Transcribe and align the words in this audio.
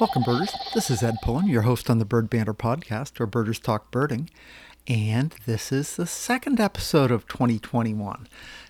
Welcome, 0.00 0.22
birders. 0.22 0.54
This 0.72 0.90
is 0.90 1.02
Ed 1.02 1.16
Pullen, 1.20 1.46
your 1.46 1.60
host 1.60 1.90
on 1.90 1.98
the 1.98 2.06
Bird 2.06 2.30
Banter 2.30 2.54
podcast, 2.54 3.18
where 3.18 3.26
birders 3.26 3.58
talk 3.58 3.90
birding. 3.90 4.30
And 4.88 5.34
this 5.44 5.70
is 5.72 5.94
the 5.94 6.06
second 6.06 6.58
episode 6.58 7.10
of 7.10 7.28
2021. 7.28 8.26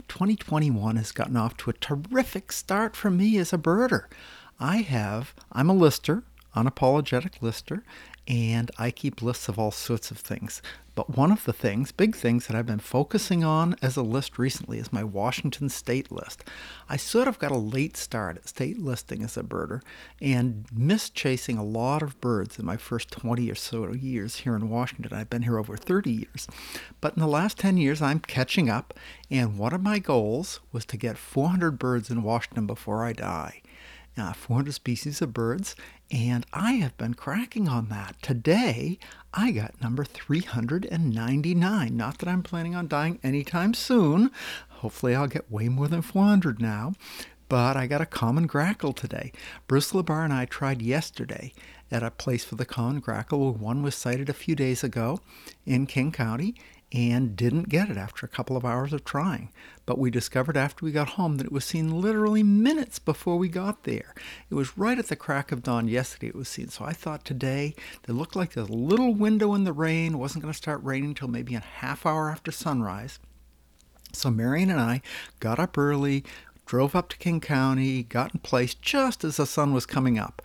2021 0.08 0.96
has 0.96 1.12
gotten 1.12 1.37
off 1.37 1.56
to 1.58 1.71
a 1.71 1.74
terrific 1.74 2.51
start 2.51 2.96
for 2.96 3.12
me 3.12 3.38
as 3.38 3.53
a 3.53 3.58
birder. 3.58 4.06
I 4.58 4.79
have, 4.79 5.33
I'm 5.53 5.71
a 5.71 5.72
lister, 5.72 6.24
unapologetic 6.56 7.40
lister, 7.40 7.85
and 8.31 8.71
I 8.78 8.92
keep 8.92 9.22
lists 9.22 9.49
of 9.49 9.58
all 9.58 9.72
sorts 9.72 10.12
of 10.12 10.19
things. 10.19 10.62
But 10.94 11.17
one 11.17 11.33
of 11.33 11.44
the 11.44 11.53
things, 11.53 11.90
big 11.90 12.15
things 12.15 12.47
that 12.47 12.54
I've 12.54 12.67
been 12.67 12.79
focusing 12.79 13.42
on 13.42 13.74
as 13.83 13.97
a 13.97 14.03
list 14.03 14.38
recently 14.38 14.79
is 14.79 14.92
my 14.92 15.03
Washington 15.03 15.69
state 15.69 16.12
list. 16.12 16.45
I 16.88 16.97
sort 16.97 17.27
of 17.27 17.41
got 17.41 17.51
a 17.51 17.56
late 17.56 17.97
start 17.97 18.37
at 18.37 18.48
state 18.48 18.79
listing 18.79 19.24
as 19.24 19.37
a 19.37 19.43
birder 19.43 19.83
and 20.20 20.66
missed 20.73 21.15
chasing 21.16 21.59
a 21.59 21.65
lot 21.65 22.03
of 22.03 22.20
birds 22.20 22.56
in 22.56 22.65
my 22.65 22.77
first 22.77 23.11
20 23.11 23.51
or 23.51 23.56
so 23.56 23.93
years 23.93 24.37
here 24.37 24.55
in 24.55 24.69
Washington. 24.69 25.12
I've 25.12 25.31
been 25.31 25.42
here 25.42 25.59
over 25.59 25.77
30 25.77 26.12
years. 26.12 26.47
But 27.01 27.15
in 27.15 27.20
the 27.20 27.27
last 27.27 27.59
10 27.59 27.78
years, 27.78 28.01
I'm 28.01 28.20
catching 28.20 28.70
up, 28.70 28.95
and 29.28 29.59
one 29.59 29.75
of 29.75 29.83
my 29.83 29.98
goals 29.98 30.61
was 30.70 30.84
to 30.87 30.97
get 30.97 31.19
400 31.19 31.81
birds 31.81 32.11
in 32.11 32.23
Washington 32.23 32.69
before 32.69 33.05
I 33.05 33.12
die 33.12 33.62
uh, 34.20 34.33
400 34.33 34.74
species 34.74 35.20
of 35.23 35.33
birds, 35.33 35.74
and 36.10 36.47
I 36.52 36.73
have 36.73 36.97
been 36.97 37.15
cracking 37.15 37.69
on 37.69 37.88
that. 37.88 38.20
Today, 38.23 38.98
I 39.34 39.51
got 39.51 39.80
number 39.80 40.05
399. 40.05 41.97
Not 41.97 42.19
that 42.19 42.28
I'm 42.28 42.42
planning 42.42 42.75
on 42.75 42.87
dying 42.87 43.19
anytime 43.23 43.75
soon. 43.75 44.30
Hopefully, 44.69 45.14
I'll 45.14 45.27
get 45.27 45.51
way 45.51 45.69
more 45.69 45.88
than 45.88 46.02
400 46.02 46.61
now. 46.61 46.92
But 47.48 47.77
I 47.77 47.88
got 47.88 48.01
a 48.01 48.06
common 48.06 48.47
grackle 48.47 48.92
today. 48.92 49.33
Bruce 49.66 49.91
LaBar 49.91 50.23
and 50.23 50.33
I 50.33 50.45
tried 50.45 50.80
yesterday 50.80 51.52
at 51.91 52.05
a 52.05 52.12
place 52.12 52.45
for 52.45 52.55
the 52.55 52.64
common 52.64 53.00
grackle. 53.00 53.41
where 53.41 53.50
One 53.50 53.83
was 53.83 53.97
sighted 53.97 54.28
a 54.28 54.34
few 54.34 54.55
days 54.55 54.84
ago 54.84 55.19
in 55.67 55.86
King 55.86 56.12
County, 56.12 56.55
and 56.92 57.36
didn't 57.36 57.69
get 57.69 57.88
it 57.88 57.96
after 57.96 58.27
a 58.27 58.28
couple 58.28 58.56
of 58.56 58.64
hours 58.64 58.92
of 58.92 59.05
trying. 59.05 59.50
But 59.86 59.98
we 59.98 60.10
discovered 60.10 60.56
after 60.56 60.84
we 60.84 60.92
got 60.92 61.10
home 61.10 61.36
that 61.36 61.46
it 61.46 61.52
was 61.52 61.64
seen 61.64 62.00
literally 62.00 62.42
minutes 62.42 62.98
before 62.98 63.36
we 63.36 63.48
got 63.48 63.84
there. 63.84 64.14
It 64.50 64.55
was 64.55 64.77
right 64.77 64.98
at 64.98 65.06
the 65.06 65.16
crack 65.16 65.52
of 65.52 65.62
dawn 65.62 65.88
yesterday 65.88 66.28
it 66.28 66.34
was 66.34 66.48
seen. 66.48 66.68
So 66.68 66.84
I 66.84 66.92
thought 66.92 67.24
today 67.24 67.74
it 68.08 68.12
looked 68.12 68.34
like 68.34 68.56
a 68.56 68.62
little 68.62 69.14
window 69.14 69.55
in 69.55 69.64
the 69.64 69.72
rain. 69.72 70.14
It 70.14 70.18
wasn't 70.18 70.42
going 70.42 70.52
to 70.52 70.58
start 70.58 70.83
raining 70.83 71.11
until 71.11 71.28
maybe 71.28 71.55
a 71.55 71.61
half 71.61 72.05
hour 72.05 72.30
after 72.30 72.50
sunrise. 72.50 73.20
So 74.12 74.30
Marion 74.30 74.70
and 74.70 74.80
I 74.80 75.02
got 75.38 75.61
up 75.61 75.78
early, 75.78 76.24
drove 76.66 76.96
up 76.96 77.08
to 77.11 77.16
King 77.18 77.41
County, 77.41 78.02
got 78.02 78.34
in 78.34 78.41
place 78.41 78.74
just 78.74 79.22
as 79.22 79.36
the 79.36 79.46
sun 79.46 79.72
was 79.72 79.86
coming 79.86 80.18
up. 80.18 80.42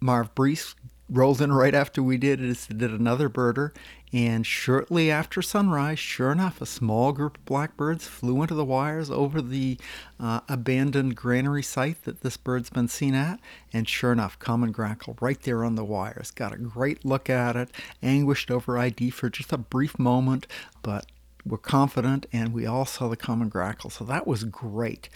Marv 0.00 0.34
Brees 0.34 0.74
rolled 1.08 1.40
in 1.40 1.52
right 1.52 1.74
after 1.74 2.02
we 2.02 2.16
did 2.16 2.40
it, 2.40 2.66
did 2.68 2.90
another 2.90 3.28
birder, 3.28 3.72
and 4.14 4.46
shortly 4.46 5.10
after 5.10 5.42
sunrise, 5.42 5.98
sure 5.98 6.30
enough, 6.30 6.60
a 6.60 6.66
small 6.66 7.10
group 7.12 7.36
of 7.36 7.44
blackbirds 7.44 8.06
flew 8.06 8.40
into 8.42 8.54
the 8.54 8.64
wires 8.64 9.10
over 9.10 9.42
the 9.42 9.76
uh, 10.20 10.40
abandoned 10.48 11.16
granary 11.16 11.64
site 11.64 12.04
that 12.04 12.20
this 12.20 12.36
bird's 12.36 12.70
been 12.70 12.86
seen 12.86 13.14
at. 13.14 13.40
And 13.72 13.88
sure 13.88 14.12
enough, 14.12 14.38
common 14.38 14.70
grackle 14.70 15.16
right 15.20 15.40
there 15.42 15.64
on 15.64 15.74
the 15.74 15.84
wires. 15.84 16.30
Got 16.30 16.54
a 16.54 16.58
great 16.58 17.04
look 17.04 17.28
at 17.28 17.56
it, 17.56 17.70
anguished 18.04 18.52
over 18.52 18.78
ID 18.78 19.10
for 19.10 19.28
just 19.28 19.52
a 19.52 19.58
brief 19.58 19.98
moment, 19.98 20.46
but 20.82 21.06
we're 21.44 21.58
confident 21.58 22.26
and 22.32 22.52
we 22.52 22.66
all 22.66 22.86
saw 22.86 23.08
the 23.08 23.16
common 23.16 23.48
grackle. 23.48 23.90
So 23.90 24.04
that 24.04 24.28
was 24.28 24.44
great. 24.44 25.08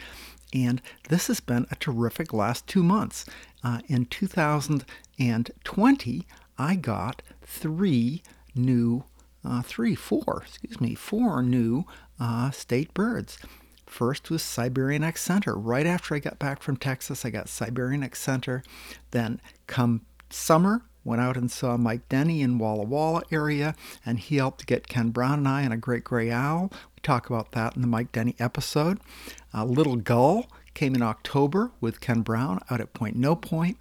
And 0.52 0.82
this 1.08 1.28
has 1.28 1.38
been 1.40 1.66
a 1.70 1.76
terrific 1.76 2.32
last 2.32 2.66
two 2.66 2.82
months. 2.82 3.24
Uh, 3.62 3.80
in 3.88 4.06
2020, 5.18 6.26
I 6.58 6.74
got 6.76 7.22
three 7.42 8.22
new, 8.54 9.04
uh, 9.44 9.62
three, 9.62 9.94
four, 9.94 10.42
excuse 10.46 10.80
me, 10.80 10.94
four 10.94 11.42
new 11.42 11.84
uh, 12.20 12.50
state 12.50 12.94
birds. 12.94 13.38
First 13.86 14.30
was 14.30 14.42
Siberian 14.42 15.02
accentor. 15.02 15.54
Right 15.54 15.86
after 15.86 16.14
I 16.14 16.18
got 16.18 16.38
back 16.38 16.62
from 16.62 16.76
Texas, 16.76 17.24
I 17.24 17.30
got 17.30 17.48
Siberian 17.48 18.02
accentor. 18.02 18.62
Then, 19.12 19.40
come 19.66 20.02
summer, 20.30 20.82
went 21.04 21.22
out 21.22 21.36
and 21.36 21.50
saw 21.50 21.76
Mike 21.76 22.08
Denny 22.08 22.42
in 22.42 22.58
Walla 22.58 22.84
Walla 22.84 23.22
area, 23.32 23.74
and 24.04 24.18
he 24.18 24.36
helped 24.36 24.66
get 24.66 24.88
Ken 24.88 25.10
Brown 25.10 25.38
and 25.38 25.48
I 25.48 25.64
on 25.64 25.72
a 25.72 25.76
great 25.76 26.04
gray 26.04 26.30
owl. 26.30 26.70
We 26.94 27.00
talk 27.02 27.30
about 27.30 27.52
that 27.52 27.76
in 27.76 27.82
the 27.82 27.88
Mike 27.88 28.12
Denny 28.12 28.36
episode. 28.38 29.00
Uh, 29.54 29.64
Little 29.64 29.96
Gull 29.96 30.46
came 30.74 30.94
in 30.94 31.02
October 31.02 31.72
with 31.80 32.00
Ken 32.00 32.20
Brown 32.20 32.60
out 32.70 32.80
at 32.80 32.92
Point 32.92 33.16
No 33.16 33.34
Point. 33.34 33.78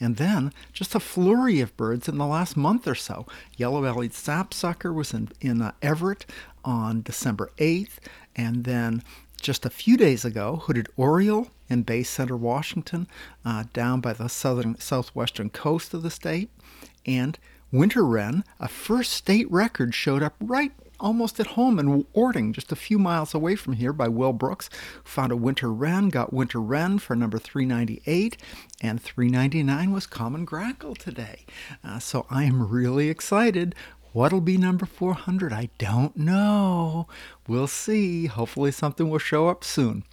And 0.00 0.16
then 0.16 0.52
just 0.72 0.94
a 0.94 1.00
flurry 1.00 1.60
of 1.60 1.76
birds 1.76 2.08
in 2.08 2.18
the 2.18 2.26
last 2.26 2.56
month 2.56 2.86
or 2.86 2.94
so. 2.94 3.26
Yellow 3.56 3.82
bellied 3.82 4.12
sapsucker 4.12 4.92
was 4.92 5.14
in, 5.14 5.28
in 5.40 5.62
uh, 5.62 5.72
Everett 5.82 6.26
on 6.64 7.02
December 7.02 7.50
8th. 7.58 7.98
And 8.34 8.64
then 8.64 9.02
just 9.40 9.64
a 9.64 9.70
few 9.70 9.96
days 9.96 10.24
ago, 10.24 10.62
hooded 10.64 10.88
oriole 10.96 11.48
in 11.68 11.82
Bay 11.82 12.02
Center, 12.02 12.36
Washington, 12.36 13.06
uh, 13.44 13.64
down 13.72 14.00
by 14.00 14.12
the 14.12 14.28
southern 14.28 14.78
southwestern 14.78 15.50
coast 15.50 15.94
of 15.94 16.02
the 16.02 16.10
state. 16.10 16.50
And 17.06 17.38
winter 17.70 18.04
wren, 18.04 18.44
a 18.58 18.68
first 18.68 19.12
state 19.12 19.50
record, 19.50 19.94
showed 19.94 20.22
up 20.22 20.34
right 20.40 20.72
almost 21.00 21.40
at 21.40 21.48
home 21.48 21.78
in 21.78 22.06
Orting, 22.12 22.52
just 22.52 22.72
a 22.72 22.76
few 22.76 22.98
miles 22.98 23.34
away 23.34 23.56
from 23.56 23.74
here 23.74 23.92
by 23.92 24.08
Will 24.08 24.32
Brooks. 24.32 24.70
Found 25.04 25.32
a 25.32 25.36
winter 25.36 25.72
wren, 25.72 26.08
got 26.08 26.32
winter 26.32 26.60
wren 26.60 26.98
for 26.98 27.16
number 27.16 27.38
398, 27.38 28.36
and 28.80 29.00
399 29.00 29.92
was 29.92 30.06
common 30.06 30.44
grackle 30.44 30.94
today. 30.94 31.44
Uh, 31.82 31.98
so 31.98 32.26
I 32.30 32.44
am 32.44 32.68
really 32.68 33.08
excited. 33.08 33.74
What'll 34.12 34.40
be 34.40 34.56
number 34.56 34.86
400? 34.86 35.52
I 35.52 35.70
don't 35.78 36.16
know. 36.16 37.08
We'll 37.48 37.66
see. 37.66 38.26
Hopefully, 38.26 38.70
something 38.70 39.10
will 39.10 39.18
show 39.18 39.48
up 39.48 39.64
soon. 39.64 40.04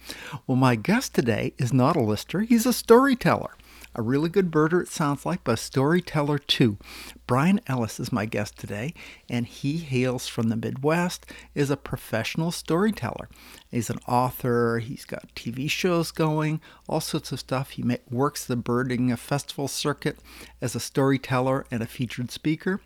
Well, 0.46 0.56
my 0.56 0.74
guest 0.74 1.14
today 1.14 1.54
is 1.56 1.72
not 1.72 1.96
a 1.96 2.00
lister, 2.00 2.40
he's 2.40 2.66
a 2.66 2.72
storyteller 2.72 3.56
a 3.94 4.02
really 4.02 4.28
good 4.28 4.50
birder, 4.50 4.82
it 4.82 4.88
sounds 4.88 5.26
like, 5.26 5.44
but 5.44 5.54
a 5.54 5.56
storyteller 5.56 6.38
too. 6.38 6.78
Brian 7.26 7.60
Ellis 7.66 8.00
is 8.00 8.12
my 8.12 8.26
guest 8.26 8.58
today, 8.58 8.94
and 9.28 9.46
he 9.46 9.78
hails 9.78 10.26
from 10.26 10.48
the 10.48 10.56
Midwest, 10.56 11.26
is 11.54 11.70
a 11.70 11.76
professional 11.76 12.50
storyteller. 12.50 13.28
He's 13.70 13.90
an 13.90 13.98
author, 14.06 14.78
he's 14.78 15.04
got 15.04 15.34
TV 15.34 15.70
shows 15.70 16.10
going, 16.10 16.60
all 16.88 17.00
sorts 17.00 17.32
of 17.32 17.40
stuff. 17.40 17.70
He 17.70 17.84
works 18.10 18.44
the 18.44 18.56
birding 18.56 19.14
festival 19.16 19.68
circuit 19.68 20.18
as 20.60 20.74
a 20.74 20.80
storyteller 20.80 21.66
and 21.70 21.82
a 21.82 21.86
featured 21.86 22.30
speaker, 22.30 22.80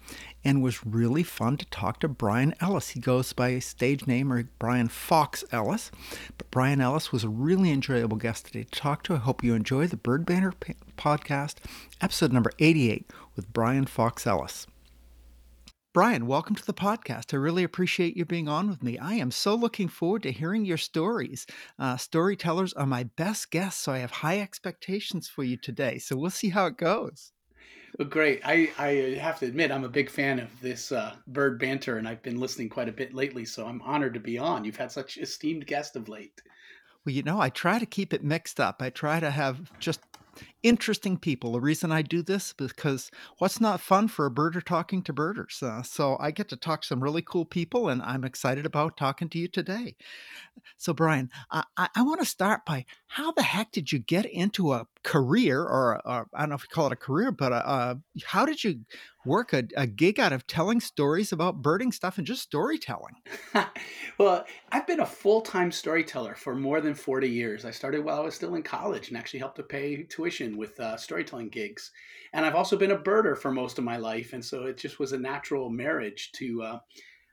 and 0.47 0.63
was 0.63 0.87
really 0.87 1.25
fun 1.25 1.57
to 1.57 1.67
talk 1.67 1.99
to 1.99 2.07
Brian 2.07 2.55
Ellis. 2.61 2.91
He 2.91 3.01
goes 3.01 3.33
by 3.33 3.59
stage 3.59 4.07
name 4.07 4.33
or 4.33 4.45
Brian 4.61 4.87
Fox 4.87 5.43
Ellis, 5.51 5.91
but 6.39 6.49
Brian 6.53 6.81
Ellis 6.81 7.11
was 7.11 7.25
a 7.25 7.29
really 7.29 7.73
enjoyable 7.73 8.17
guest 8.17 8.47
today 8.47 8.63
to 8.63 8.71
talk 8.71 9.03
to. 9.03 9.15
I 9.15 9.19
hope 9.19 9.43
you 9.43 9.55
enjoy 9.55 9.89
the 9.89 9.97
Bird 9.97 10.25
Banter 10.25 10.53
podcast, 10.97 11.57
episode 12.01 12.33
number 12.33 12.53
88 12.61 13.11
with 13.35 13.53
Brian 13.53 13.87
Fox 13.87 14.25
Ellis. 14.25 14.69
Brian, 15.93 16.29
welcome 16.29 16.55
to 16.55 16.65
the 16.65 16.73
podcast. 16.73 17.35
I 17.35 17.39
really 17.39 17.65
appreciate 17.65 18.17
you 18.17 18.25
being 18.25 18.47
on 18.47 18.69
with 18.69 18.85
me. 18.85 18.99
I 18.99 19.15
am 19.15 19.33
so 19.33 19.57
looking 19.57 19.89
forward 19.89 20.23
to 20.23 20.31
hearing 20.31 20.65
your 20.65 20.77
stories. 20.77 21.45
Uh, 21.77 21.97
storytellers 21.97 22.73
are 22.75 22.87
my 22.87 23.03
best 23.03 23.51
guests, 23.51 23.83
so 23.83 23.91
I 23.91 23.99
have 23.99 24.13
high 24.13 24.39
expectations 24.39 25.27
for 25.27 25.43
you 25.43 25.57
today. 25.57 25.99
So 25.99 26.17
we'll 26.17 26.31
see 26.31 26.51
how 26.51 26.67
it 26.67 26.77
goes. 26.77 27.33
Well, 27.99 28.09
great. 28.09 28.43
I, 28.45 28.71
I 28.79 29.19
have 29.19 29.39
to 29.39 29.47
admit, 29.47 29.71
I'm 29.71 29.85
a 29.85 29.89
big 29.89 30.11
fan 30.11 30.39
of 30.39 30.61
this 30.61 30.93
uh, 30.93 31.15
bird 31.29 31.59
banter, 31.59 31.97
and 31.97 32.07
I've 32.07 32.23
been 32.23 32.39
listening 32.39 32.69
quite 32.69 32.89
a 32.89 32.93
bit 32.93 33.15
lately. 33.15 33.47
So 33.47 33.67
I'm 33.67 33.81
honored 33.83 34.15
to 34.15 34.21
be 34.21 34.37
on. 34.37 34.65
You've 34.65 34.77
had 34.77 34.93
such 34.93 35.17
esteemed 35.17 35.67
guests 35.67 35.97
of 35.97 36.09
late. 36.09 36.43
Well, 37.05 37.15
you 37.15 37.23
know, 37.23 37.41
I 37.41 37.49
try 37.49 37.79
to 37.79 37.87
keep 37.87 38.13
it 38.13 38.23
mixed 38.23 38.61
up. 38.61 38.83
I 38.83 38.91
try 38.91 39.19
to 39.21 39.31
have 39.31 39.71
just 39.79 40.01
interesting 40.63 41.17
people. 41.17 41.53
The 41.53 41.61
reason 41.61 41.93
I 41.93 42.03
do 42.03 42.23
this 42.23 42.55
is 42.59 42.73
because 42.73 43.11
what's 43.39 43.61
not 43.61 43.81
fun 43.81 44.09
for 44.09 44.27
a 44.27 44.31
birder 44.31 44.63
talking 44.63 45.03
to 45.03 45.13
birders? 45.13 45.63
Uh, 45.63 45.83
so 45.83 46.17
I 46.21 46.31
get 46.31 46.49
to 46.49 46.57
talk 46.57 46.83
to 46.83 46.89
some 46.89 47.03
really 47.03 47.23
cool 47.23 47.45
people, 47.45 47.89
and 47.89 48.03
I'm 48.03 48.25
excited 48.25 48.67
about 48.67 48.97
talking 48.97 49.29
to 49.31 49.39
you 49.39 49.49
today. 49.49 49.97
So, 50.77 50.93
Brian, 50.93 51.31
I, 51.51 51.65
I 51.77 52.03
want 52.03 52.21
to 52.21 52.27
start 52.27 52.65
by 52.67 52.85
how 53.07 53.33
the 53.33 53.43
heck 53.43 53.73
did 53.73 53.93
you 53.93 53.99
get 53.99 54.27
into 54.27 54.73
a 54.73 54.87
career, 55.03 55.61
or 55.63 56.01
I 56.07 56.25
don't 56.39 56.49
know 56.49 56.55
if 56.57 56.63
you 56.63 56.69
call 56.71 56.87
it 56.87 56.93
a 56.93 56.97
career, 56.97 57.31
but 57.31 57.53
uh, 57.53 57.63
uh, 57.65 57.95
how 58.25 58.45
did 58.45 58.65
you 58.65 58.81
work 59.25 59.53
a, 59.53 59.65
a, 59.77 59.87
gig 59.87 60.21
out 60.21 60.33
of 60.33 60.47
telling 60.47 60.81
stories 60.81 61.33
about 61.33 61.63
birding 61.63 61.93
stuff 61.93 62.19
and 62.19 62.27
just 62.27 62.43
storytelling? 62.43 63.15
well, 64.19 64.45
I've 64.71 64.87
been 64.87 65.01
a 65.01 65.07
full 65.07 65.41
time 65.41 65.73
storyteller 65.73 66.35
for 66.35 66.55
more 66.55 66.81
than 66.81 66.95
40 66.95 67.29
years. 67.29 67.65
I 67.65 67.71
started 67.71 68.05
while 68.05 68.21
I 68.21 68.25
was 68.25 68.35
still 68.35 68.55
in 68.55 68.63
college 68.63 69.09
and 69.09 69.17
actually 69.17 69.41
helped 69.41 69.57
to 69.57 69.63
pay 69.63 70.03
tuition 70.03 70.26
with 70.57 70.79
uh, 70.81 70.97
storytelling 70.97 71.49
gigs. 71.49 71.91
And 72.33 72.45
I've 72.45 72.55
also 72.55 72.77
been 72.77 72.91
a 72.91 72.99
birder 72.99 73.37
for 73.37 73.51
most 73.51 73.79
of 73.79 73.85
my 73.85 73.97
life. 73.97 74.33
And 74.33 74.45
so 74.45 74.65
it 74.65 74.77
just 74.77 74.99
was 74.99 75.13
a 75.13 75.19
natural 75.19 75.71
marriage 75.71 76.33
to, 76.33 76.63
uh, 76.63 76.79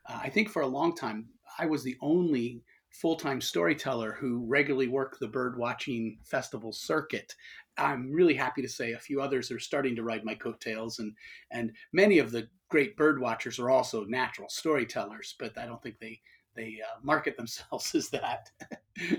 uh, 0.08 0.20
I 0.22 0.28
think 0.28 0.48
for 0.48 0.62
a 0.62 0.66
long 0.66 0.94
time, 0.94 1.26
I 1.58 1.66
was 1.66 1.82
the 1.82 1.96
only 2.00 2.62
full 2.90 3.16
time 3.16 3.40
storyteller 3.40 4.12
who 4.12 4.44
regularly 4.46 4.88
work 4.88 5.18
the 5.18 5.28
bird 5.28 5.58
watching 5.58 6.18
festival 6.24 6.72
circuit. 6.72 7.34
I'm 7.76 8.12
really 8.12 8.34
happy 8.34 8.62
to 8.62 8.68
say 8.68 8.92
a 8.92 8.98
few 8.98 9.20
others 9.20 9.50
are 9.50 9.58
starting 9.58 9.96
to 9.96 10.04
ride 10.04 10.24
my 10.24 10.34
coattails, 10.34 11.00
and 11.00 11.12
and 11.50 11.72
many 11.92 12.18
of 12.18 12.30
the 12.30 12.48
great 12.68 12.96
bird 12.96 13.20
watchers 13.20 13.58
are 13.58 13.70
also 13.70 14.04
natural 14.04 14.48
storytellers, 14.48 15.34
but 15.38 15.58
I 15.58 15.66
don't 15.66 15.82
think 15.82 15.98
they 15.98 16.20
they 16.54 16.78
uh, 16.82 16.98
market 17.02 17.36
themselves 17.36 17.94
as 17.94 18.08
that. 18.10 18.50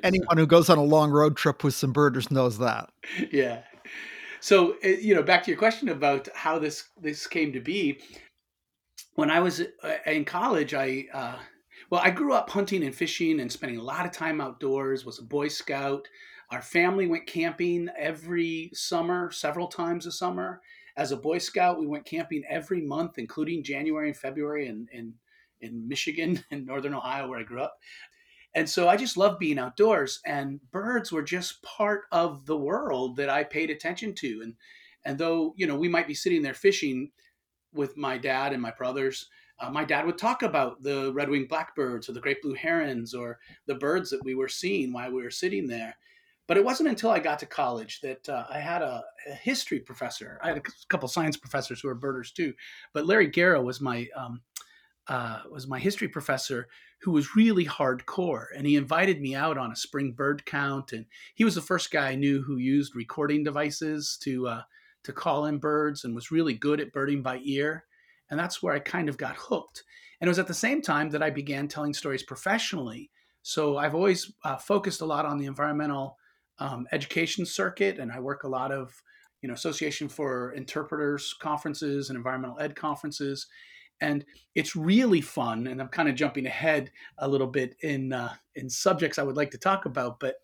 Anyone 0.04 0.38
who 0.38 0.48
goes 0.48 0.70
on 0.70 0.78
a 0.78 0.84
long 0.84 1.12
road 1.12 1.36
trip 1.36 1.64
with 1.64 1.74
some 1.74 1.92
birders 1.92 2.32
knows 2.32 2.58
that. 2.60 2.90
Yeah. 3.32 3.62
So 4.40 4.76
eh, 4.84 4.98
you 5.02 5.16
know, 5.16 5.24
back 5.24 5.44
to 5.44 5.52
your 5.52 5.58
question 5.58 5.90
about 5.90 6.28
how 6.34 6.60
this 6.60 6.90
this 7.02 7.28
came 7.28 7.52
to 7.54 7.60
be. 7.60 8.00
When 9.16 9.32
I 9.32 9.40
was 9.40 9.62
uh, 9.62 9.96
in 10.06 10.26
college, 10.26 10.74
I 10.74 11.06
uh, 11.14 11.36
well, 11.90 12.02
I 12.04 12.10
grew 12.10 12.34
up 12.34 12.50
hunting 12.50 12.84
and 12.84 12.96
fishing 12.96 13.40
and 13.40 13.52
spending 13.52 13.80
a 13.80 13.84
lot 13.84 14.06
of 14.06 14.12
time 14.12 14.42
outdoors. 14.42 15.06
Was 15.06 15.20
a 15.20 15.24
Boy 15.24 15.48
Scout. 15.48 16.08
Our 16.52 16.62
family 16.62 17.08
went 17.08 17.26
camping 17.26 17.90
every 17.98 18.70
summer, 18.74 19.32
several 19.32 19.68
times 19.68 20.06
a 20.06 20.12
summer. 20.12 20.62
As 20.96 21.12
a 21.12 21.18
Boy 21.18 21.40
Scout, 21.40 21.80
we 21.80 21.88
went 21.88 22.06
camping 22.06 22.44
every 22.48 22.82
month, 22.82 23.18
including 23.18 23.64
January 23.64 24.08
and 24.08 24.18
February 24.18 24.68
and, 24.68 24.88
in, 24.94 25.14
in 25.62 25.88
Michigan 25.88 26.44
and 26.52 26.66
Northern 26.66 26.94
Ohio, 26.94 27.28
where 27.28 27.40
I 27.40 27.44
grew 27.44 27.62
up. 27.62 27.78
And 28.56 28.70
so 28.70 28.88
I 28.88 28.96
just 28.96 29.18
loved 29.18 29.40
being 29.40 29.60
outdoors, 29.60 30.22
and 30.26 30.60
birds 30.72 31.12
were 31.12 31.24
just 31.24 31.62
part 31.62 32.04
of 32.12 32.46
the 32.46 32.58
world 32.58 33.18
that 33.18 33.30
I 33.30 33.44
paid 33.44 33.70
attention 33.70 34.14
to. 34.16 34.42
And 34.44 34.54
and 35.04 35.18
though 35.18 35.54
you 35.58 35.68
know 35.68 35.76
we 35.76 35.90
might 35.90 36.08
be 36.08 36.14
sitting 36.14 36.42
there 36.42 36.54
fishing 36.54 37.12
with 37.74 37.98
my 37.98 38.18
dad 38.18 38.54
and 38.54 38.62
my 38.62 38.72
brothers, 38.72 39.30
uh, 39.60 39.70
my 39.70 39.84
dad 39.84 40.06
would 40.06 40.18
talk 40.18 40.42
about 40.42 40.82
the 40.82 41.12
red-winged 41.14 41.50
blackbirds 41.50 42.08
or 42.08 42.14
the 42.14 42.22
great 42.22 42.42
blue 42.42 42.54
herons 42.54 43.14
or 43.14 43.40
the 43.68 43.76
birds 43.76 44.10
that 44.10 44.24
we 44.24 44.36
were 44.36 44.48
seeing 44.48 44.94
while 44.94 45.12
we 45.12 45.22
were 45.22 45.32
sitting 45.32 45.68
there. 45.68 45.96
But 46.48 46.58
it 46.58 46.66
wasn't 46.66 46.90
until 46.90 47.10
I 47.10 47.20
got 47.20 47.40
to 47.40 47.46
college 47.46 48.02
that 48.02 48.30
uh, 48.30 48.46
I 48.50 48.60
had 48.60 48.82
a, 48.82 49.04
a, 49.28 49.34
history 49.34 49.80
professor. 49.80 50.40
I 50.44 50.50
had 50.50 50.58
a 50.58 50.62
couple 50.90 51.08
science 51.08 51.38
professors 51.38 51.82
who 51.82 51.88
were 51.88 51.96
birders 51.96 52.32
too, 52.32 52.54
but 52.94 53.08
Larry 53.08 53.28
Garrow 53.28 53.64
was 53.64 53.82
my 53.82 54.08
um, 54.16 54.42
uh, 55.08 55.42
was 55.52 55.68
my 55.68 55.80
history 55.80 56.08
professor 56.08 56.68
who 57.02 57.12
was 57.12 57.36
really 57.36 57.66
hardcore, 57.66 58.46
and 58.56 58.66
he 58.66 58.76
invited 58.76 59.22
me 59.22 59.36
out 59.36 59.58
on 59.58 59.72
a 59.72 59.76
spring 59.76 60.12
bird 60.12 60.46
count. 60.46 60.94
And 60.94 61.06
he 61.36 61.44
was 61.44 61.56
the 61.56 61.62
first 61.62 61.92
guy 61.92 62.10
I 62.10 62.16
knew 62.16 62.42
who 62.42 62.58
used 62.58 62.96
recording 62.96 63.44
devices 63.44 64.18
to 64.24 64.48
uh, 64.48 64.62
to 65.04 65.14
call 65.14 65.46
in 65.46 65.60
birds 65.60 66.04
and 66.04 66.16
was 66.16 66.32
really 66.32 66.54
good 66.54 66.80
at 66.80 66.92
birding 66.92 67.22
by 67.22 67.40
ear. 67.44 67.86
And 68.30 68.40
that's 68.40 68.64
where 68.64 68.74
I 68.74 68.80
kind 68.80 69.08
of 69.08 69.18
got 69.18 69.36
hooked. 69.38 69.84
And 70.20 70.28
it 70.28 70.32
was 70.32 70.40
at 70.40 70.48
the 70.48 70.54
same 70.54 70.82
time 70.82 71.12
that 71.12 71.22
I 71.22 71.30
began 71.30 71.68
telling 71.68 71.94
stories 71.94 72.24
professionally. 72.24 73.12
So 73.44 73.78
I've 73.78 73.94
always 73.94 74.34
uh, 74.44 74.58
focused 74.58 75.02
a 75.02 75.06
lot 75.06 75.26
on 75.26 75.38
the 75.38 75.46
environmental 75.46 76.18
um, 76.58 76.88
education 76.92 77.46
circuit, 77.46 78.00
and 78.00 78.12
I 78.12 78.20
work 78.20 78.44
a 78.44 78.48
lot 78.48 78.72
of, 78.72 79.00
you 79.42 79.48
know, 79.48 79.54
Association 79.54 80.10
for 80.10 80.54
Interpreters 80.54 81.36
conferences 81.40 82.10
and 82.10 82.18
environmental 82.18 82.60
ed 82.60 82.76
conferences, 82.76 83.46
and 84.02 84.26
it's 84.56 84.76
really 84.76 85.22
fun. 85.22 85.68
And 85.68 85.82
I'm 85.82 85.88
kind 85.88 86.10
of 86.10 86.16
jumping 86.16 86.46
ahead 86.46 86.92
a 87.18 87.28
little 87.28 87.48
bit 87.48 87.76
in 87.82 88.14
uh, 88.14 88.34
in 88.56 88.70
subjects 88.70 89.18
I 89.18 89.24
would 89.24 89.38
like 89.38 89.52
to 89.52 89.58
talk 89.58 89.86
about, 89.86 90.20
but 90.20 90.36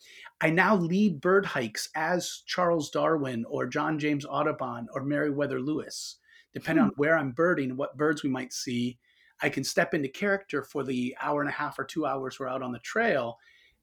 I 0.42 0.50
now 0.50 0.76
lead 0.76 1.22
bird 1.22 1.46
hikes 1.46 1.90
as 1.96 2.44
Charles 2.46 2.90
Darwin 2.90 3.46
or 3.50 3.66
John 3.68 4.00
James 4.00 4.26
Audubon 4.26 4.88
or 4.94 5.04
Meriwether 5.04 5.62
Lewis, 5.62 6.18
depending 6.54 6.84
hmm. 6.84 6.90
on 6.90 6.94
where 6.98 7.18
I'm 7.18 7.32
birding 7.32 7.70
and 7.70 7.78
what 7.78 7.98
birds 7.98 8.24
we 8.24 8.30
might 8.30 8.54
see. 8.54 8.98
I 9.44 9.50
can 9.50 9.64
step 9.64 9.94
into 9.94 10.08
character 10.08 10.62
for 10.62 10.84
the 10.84 11.16
hour 11.20 11.42
and 11.42 11.50
a 11.50 11.54
half 11.54 11.80
or 11.80 11.84
two 11.84 12.06
hours 12.06 12.40
we're 12.40 12.48
out 12.48 12.62
on 12.62 12.72
the 12.72 12.80
trail 12.80 13.40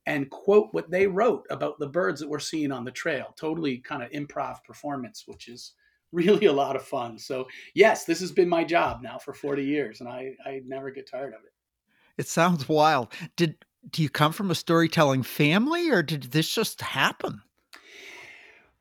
and 0.06 0.30
quote 0.30 0.68
what 0.70 0.90
they 0.90 1.06
wrote 1.06 1.44
about 1.50 1.78
the 1.78 1.88
birds 1.88 2.20
that 2.20 2.28
we're 2.28 2.38
seeing 2.38 2.72
on 2.72 2.84
the 2.84 2.90
trail. 2.90 3.34
Totally 3.36 3.78
kind 3.78 4.02
of 4.02 4.10
improv 4.12 4.64
performance, 4.64 5.24
which 5.26 5.48
is 5.48 5.72
really 6.12 6.46
a 6.46 6.52
lot 6.52 6.76
of 6.76 6.82
fun. 6.82 7.18
So 7.18 7.46
yes, 7.74 8.04
this 8.04 8.20
has 8.20 8.32
been 8.32 8.48
my 8.48 8.64
job 8.64 9.02
now 9.02 9.18
for 9.18 9.34
40 9.34 9.64
years 9.64 10.00
and 10.00 10.08
I, 10.08 10.32
I 10.44 10.62
never 10.66 10.90
get 10.90 11.10
tired 11.10 11.34
of 11.34 11.40
it. 11.44 11.52
It 12.16 12.28
sounds 12.28 12.68
wild. 12.68 13.12
Did 13.36 13.64
do 13.90 14.02
you 14.02 14.10
come 14.10 14.32
from 14.32 14.50
a 14.50 14.54
storytelling 14.54 15.22
family 15.22 15.90
or 15.90 16.02
did 16.02 16.24
this 16.24 16.52
just 16.52 16.80
happen? 16.80 17.42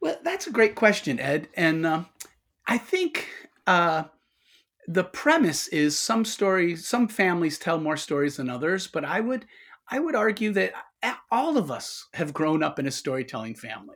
Well, 0.01 0.17
that's 0.23 0.47
a 0.47 0.51
great 0.51 0.75
question, 0.75 1.19
Ed. 1.19 1.47
And 1.55 1.85
um, 1.85 2.07
I 2.67 2.77
think 2.77 3.27
uh, 3.65 4.05
the 4.87 5.03
premise 5.03 5.67
is 5.69 5.97
some 5.97 6.25
stories, 6.25 6.87
some 6.87 7.07
families 7.07 7.57
tell 7.57 7.79
more 7.79 7.97
stories 7.97 8.37
than 8.37 8.49
others, 8.49 8.87
but 8.87 9.05
I 9.05 9.19
would 9.19 9.45
I 9.89 9.99
would 9.99 10.15
argue 10.15 10.51
that 10.51 10.73
all 11.31 11.57
of 11.57 11.71
us 11.71 12.07
have 12.13 12.33
grown 12.33 12.61
up 12.61 12.77
in 12.77 12.87
a 12.87 12.91
storytelling 12.91 13.55
family. 13.55 13.95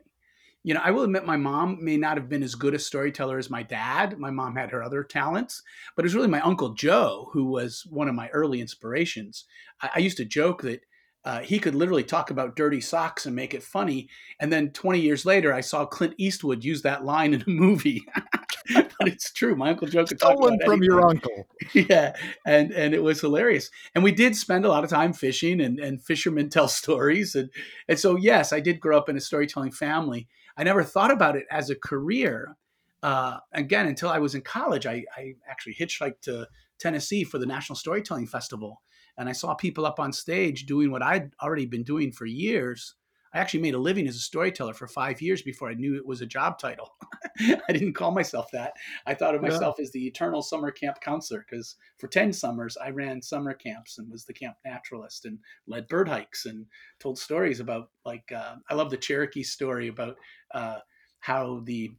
You 0.64 0.74
know, 0.74 0.80
I 0.82 0.92
will 0.92 1.02
admit 1.02 1.26
my 1.26 1.36
mom 1.36 1.78
may 1.82 1.96
not 1.96 2.16
have 2.16 2.28
been 2.28 2.42
as 2.42 2.54
good 2.54 2.74
a 2.74 2.78
storyteller 2.78 3.38
as 3.38 3.50
my 3.50 3.62
dad. 3.62 4.18
My 4.18 4.30
mom 4.30 4.54
had 4.54 4.70
her 4.70 4.82
other 4.82 5.02
talents, 5.02 5.62
but 5.96 6.04
it 6.04 6.06
was 6.06 6.14
really 6.14 6.28
my 6.28 6.40
uncle 6.40 6.70
Joe 6.74 7.30
who 7.32 7.46
was 7.46 7.84
one 7.90 8.08
of 8.08 8.14
my 8.14 8.28
early 8.28 8.60
inspirations. 8.60 9.44
I, 9.80 9.90
I 9.96 9.98
used 9.98 10.18
to 10.18 10.24
joke 10.24 10.62
that 10.62 10.82
uh, 11.24 11.40
he 11.40 11.58
could 11.58 11.74
literally 11.74 12.02
talk 12.02 12.30
about 12.30 12.56
dirty 12.56 12.80
socks 12.80 13.26
and 13.26 13.36
make 13.36 13.54
it 13.54 13.62
funny. 13.62 14.08
And 14.40 14.52
then 14.52 14.70
20 14.70 15.00
years 15.00 15.24
later, 15.24 15.52
I 15.52 15.60
saw 15.60 15.86
Clint 15.86 16.14
Eastwood 16.18 16.64
use 16.64 16.82
that 16.82 17.04
line 17.04 17.34
in 17.34 17.42
a 17.42 17.50
movie. 17.50 18.04
but 18.74 19.08
it's 19.08 19.32
true. 19.32 19.54
My 19.54 19.70
uncle 19.70 19.88
Joe 19.88 20.04
could 20.04 20.18
talk 20.18 20.38
about 20.38 20.60
from 20.64 20.72
anything. 20.72 20.82
your 20.82 21.06
uncle. 21.06 21.46
yeah, 21.72 22.14
and 22.46 22.72
and 22.72 22.94
it 22.94 23.02
was 23.02 23.20
hilarious. 23.20 23.70
And 23.94 24.02
we 24.02 24.12
did 24.12 24.36
spend 24.36 24.64
a 24.64 24.68
lot 24.68 24.84
of 24.84 24.90
time 24.90 25.12
fishing, 25.12 25.60
and 25.60 25.78
and 25.78 26.02
fishermen 26.02 26.48
tell 26.50 26.68
stories, 26.68 27.34
and 27.34 27.50
and 27.88 27.98
so 27.98 28.16
yes, 28.16 28.52
I 28.52 28.60
did 28.60 28.80
grow 28.80 28.96
up 28.96 29.08
in 29.08 29.16
a 29.16 29.20
storytelling 29.20 29.72
family. 29.72 30.28
I 30.56 30.64
never 30.64 30.82
thought 30.82 31.10
about 31.10 31.36
it 31.36 31.46
as 31.50 31.70
a 31.70 31.76
career. 31.76 32.56
Uh, 33.02 33.38
again, 33.52 33.86
until 33.86 34.10
I 34.10 34.18
was 34.18 34.34
in 34.34 34.42
college, 34.42 34.86
I, 34.86 35.04
I 35.16 35.34
actually 35.48 35.74
hitchhiked 35.74 36.20
to 36.22 36.46
Tennessee 36.78 37.24
for 37.24 37.38
the 37.38 37.46
National 37.46 37.76
Storytelling 37.76 38.26
Festival 38.26 38.80
and 39.16 39.28
I 39.28 39.32
saw 39.32 39.54
people 39.54 39.86
up 39.86 40.00
on 40.00 40.12
stage 40.12 40.66
doing 40.66 40.90
what 40.90 41.02
I'd 41.02 41.32
already 41.42 41.66
been 41.66 41.82
doing 41.82 42.12
for 42.12 42.26
years. 42.26 42.94
I 43.34 43.38
actually 43.38 43.60
made 43.60 43.74
a 43.74 43.78
living 43.78 44.06
as 44.06 44.16
a 44.16 44.20
storyteller 44.20 44.74
for 44.74 44.86
five 44.86 45.22
years 45.22 45.42
before 45.42 45.70
I 45.70 45.74
knew 45.74 45.96
it 45.96 46.06
was 46.06 46.20
a 46.20 46.26
job 46.26 46.58
title. 46.58 46.90
I 47.40 47.72
didn't 47.72 47.94
call 47.94 48.10
myself 48.10 48.50
that. 48.52 48.74
I 49.06 49.14
thought 49.14 49.34
of 49.34 49.42
myself 49.42 49.76
yeah. 49.78 49.84
as 49.84 49.92
the 49.92 50.06
eternal 50.06 50.42
summer 50.42 50.70
camp 50.70 51.00
counselor 51.00 51.44
because 51.48 51.76
for 51.98 52.08
10 52.08 52.32
summers, 52.32 52.76
I 52.76 52.90
ran 52.90 53.22
summer 53.22 53.54
camps 53.54 53.98
and 53.98 54.10
was 54.10 54.24
the 54.24 54.34
camp 54.34 54.56
naturalist 54.64 55.24
and 55.24 55.38
led 55.66 55.88
bird 55.88 56.08
hikes 56.08 56.44
and 56.44 56.66
told 57.00 57.18
stories 57.18 57.60
about, 57.60 57.90
like, 58.04 58.30
uh, 58.34 58.56
I 58.68 58.74
love 58.74 58.90
the 58.90 58.96
Cherokee 58.96 59.42
story 59.42 59.88
about 59.88 60.16
uh, 60.54 60.78
how 61.20 61.62
the 61.64 61.90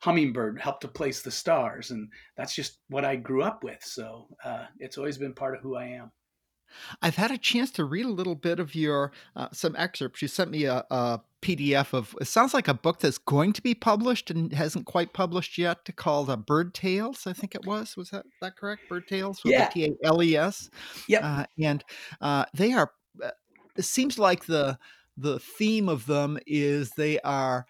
hummingbird 0.00 0.60
helped 0.60 0.80
to 0.80 0.88
place 0.88 1.22
the 1.22 1.30
stars. 1.30 1.92
And 1.92 2.08
that's 2.36 2.54
just 2.54 2.78
what 2.88 3.04
I 3.04 3.14
grew 3.14 3.42
up 3.42 3.62
with. 3.62 3.84
So 3.84 4.26
uh, 4.44 4.66
it's 4.78 4.98
always 4.98 5.16
been 5.16 5.32
part 5.32 5.54
of 5.54 5.60
who 5.60 5.76
I 5.76 5.84
am. 5.84 6.10
I've 7.00 7.16
had 7.16 7.30
a 7.30 7.38
chance 7.38 7.70
to 7.72 7.84
read 7.84 8.06
a 8.06 8.10
little 8.10 8.34
bit 8.34 8.60
of 8.60 8.74
your 8.74 9.12
uh, 9.36 9.48
some 9.52 9.74
excerpts. 9.76 10.22
You 10.22 10.28
sent 10.28 10.50
me 10.50 10.64
a, 10.64 10.84
a, 10.90 11.20
PDF 11.42 11.92
of 11.92 12.14
it 12.20 12.26
sounds 12.26 12.54
like 12.54 12.68
a 12.68 12.74
book 12.74 13.00
that's 13.00 13.18
going 13.18 13.52
to 13.52 13.62
be 13.62 13.74
published 13.74 14.30
and 14.30 14.52
hasn't 14.52 14.86
quite 14.86 15.12
published 15.12 15.58
yet. 15.58 15.78
Called 15.96 16.30
uh, 16.30 16.36
Bird 16.36 16.72
Tales, 16.72 17.26
I 17.26 17.32
think 17.32 17.56
it 17.56 17.66
was. 17.66 17.96
Was 17.96 18.10
that 18.10 18.24
that 18.40 18.56
correct? 18.56 18.82
Bird 18.88 19.08
Tales 19.08 19.42
with 19.42 19.52
yeah. 19.52 19.66
T 19.66 19.86
A 19.86 20.06
L 20.06 20.22
E 20.22 20.36
S. 20.36 20.70
Yep. 21.08 21.24
Uh, 21.24 21.44
and 21.60 21.84
uh, 22.20 22.44
they 22.54 22.72
are. 22.72 22.92
Uh, 23.20 23.30
it 23.76 23.84
seems 23.84 24.20
like 24.20 24.46
the 24.46 24.78
the 25.16 25.40
theme 25.40 25.88
of 25.88 26.06
them 26.06 26.38
is 26.46 26.90
they 26.90 27.18
are 27.20 27.66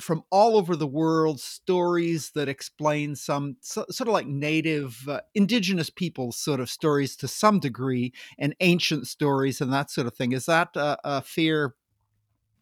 from 0.00 0.24
all 0.30 0.56
over 0.56 0.76
the 0.76 0.86
world 0.86 1.40
stories 1.40 2.30
that 2.34 2.48
explain 2.48 3.14
some 3.14 3.56
so, 3.60 3.84
sort 3.90 4.08
of 4.08 4.12
like 4.12 4.26
native 4.26 5.08
uh, 5.08 5.20
indigenous 5.34 5.90
people's 5.90 6.36
sort 6.36 6.60
of 6.60 6.68
stories 6.68 7.16
to 7.16 7.28
some 7.28 7.60
degree 7.60 8.12
and 8.38 8.54
ancient 8.60 9.06
stories 9.06 9.60
and 9.60 9.72
that 9.72 9.90
sort 9.90 10.06
of 10.06 10.14
thing. 10.14 10.32
Is 10.32 10.46
that 10.46 10.70
a, 10.74 10.98
a 11.04 11.22
fair 11.22 11.74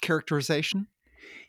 characterization? 0.03 0.89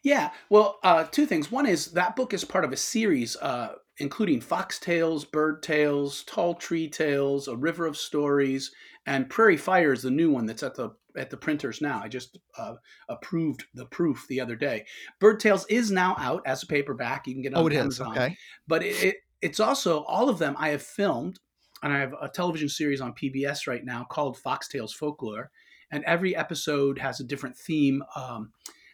Yeah 0.03 0.31
well 0.49 0.79
uh, 0.83 1.05
two 1.05 1.25
things. 1.25 1.51
One 1.51 1.65
is 1.65 1.87
that 1.87 2.15
book 2.15 2.33
is 2.33 2.45
part 2.45 2.65
of 2.65 2.71
a 2.71 2.77
series 2.77 3.35
uh, 3.37 3.73
including 3.97 4.41
fox 4.41 4.79
tales 4.79 5.25
bird 5.25 5.61
tales 5.61 6.23
tall 6.23 6.55
tree 6.55 6.89
tales 6.89 7.47
a 7.47 7.55
river 7.55 7.85
of 7.85 7.97
stories 7.97 8.71
and 9.05 9.29
prairie 9.29 9.57
fire 9.57 9.93
is 9.93 10.03
the 10.03 10.11
new 10.11 10.31
one 10.31 10.45
that's 10.45 10.63
at 10.63 10.75
the 10.75 10.91
at 11.15 11.29
the 11.29 11.37
printers 11.37 11.81
now. 11.81 12.01
I 12.03 12.07
just 12.07 12.39
uh, 12.57 12.75
approved 13.09 13.65
the 13.75 13.85
proof 13.85 14.25
the 14.27 14.41
other 14.41 14.55
day. 14.55 14.85
Bird 15.19 15.39
Tales 15.39 15.65
is 15.69 15.91
now 15.91 16.15
out 16.17 16.41
as 16.45 16.63
a 16.63 16.67
paperback. 16.67 17.27
You 17.27 17.33
can 17.33 17.43
get 17.43 17.51
it 17.51 17.55
on 17.55 17.63
oh, 17.63 17.67
it 17.67 17.73
Amazon. 17.73 18.13
Is. 18.13 18.17
Okay. 18.17 18.37
But 18.67 18.83
it, 18.83 19.03
it, 19.03 19.15
it's 19.41 19.59
also 19.59 20.03
all 20.03 20.29
of 20.29 20.39
them 20.39 20.55
I 20.57 20.69
have 20.69 20.81
filmed, 20.81 21.39
and 21.83 21.93
I 21.93 21.99
have 21.99 22.13
a 22.19 22.29
television 22.29 22.69
series 22.69 23.01
on 23.01 23.13
PBS 23.13 23.67
right 23.67 23.85
now 23.85 24.05
called 24.09 24.39
Fox 24.39 24.67
Tales 24.67 24.93
Folklore, 24.93 25.51
and 25.91 26.03
every 26.05 26.35
episode 26.35 26.97
has 26.99 27.19
a 27.19 27.25
different 27.25 27.57
theme. 27.57 28.03
Um, 28.15 28.51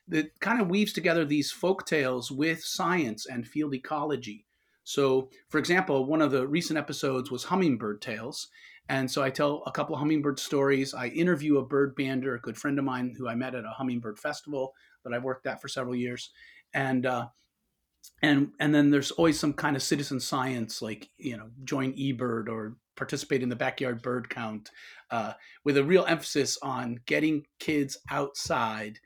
that 0.10 0.40
kind 0.40 0.60
of 0.60 0.70
weaves 0.70 0.92
together 0.92 1.24
these 1.24 1.52
folk 1.52 1.86
tales 1.86 2.32
with 2.32 2.64
science 2.64 3.28
and 3.28 3.48
field 3.48 3.76
ecology. 3.76 4.48
So, 4.84 5.30
for 5.50 5.60
example, 5.60 6.08
one 6.08 6.20
of 6.20 6.32
the 6.32 6.48
recent 6.48 6.80
episodes 6.80 7.30
was 7.30 7.44
Hummingbird 7.44 8.02
Tales, 8.02 8.48
And 8.90 9.10
so 9.10 9.22
I 9.22 9.30
tell 9.30 9.64
a 9.66 9.72
couple 9.72 9.96
of 9.96 10.00
hummingbird 10.00 10.40
stories. 10.40 10.94
I 10.94 11.08
interview 11.08 11.58
a 11.58 11.66
bird 11.66 11.96
bander, 11.96 12.36
a 12.36 12.40
good 12.40 12.58
friend 12.58 12.78
of 12.80 12.86
mine 12.86 13.16
who 13.18 13.28
I 13.28 13.36
met 13.36 13.56
at 13.56 13.64
a 13.64 13.70
hummingbird 13.70 14.20
festival 14.20 14.74
that 15.04 15.14
I've 15.14 15.24
worked 15.24 15.46
at 15.46 15.62
for 15.62 15.68
several 15.68 15.96
years. 15.96 16.32
And 16.74 17.06
uh, 17.06 17.28
and 18.22 18.52
and 18.60 18.74
then 18.74 18.90
there's 18.90 19.12
always 19.12 19.40
some 19.40 19.54
kind 19.54 19.76
of 19.76 19.84
citizen 19.84 20.20
science 20.20 20.82
like 20.82 21.10
you 21.18 21.38
know 21.38 21.50
join 21.64 21.94
eBird 21.94 22.50
or 22.50 22.78
participate 22.96 23.42
in 23.42 23.50
the 23.50 23.56
backyard 23.56 24.02
bird 24.02 24.30
count 24.30 24.72
uh, 25.12 25.34
with 25.64 25.78
a 25.78 25.84
real 25.84 26.06
emphasis 26.06 26.58
on 26.62 27.00
getting 27.06 27.46
kids 27.60 27.98
outside 28.10 29.00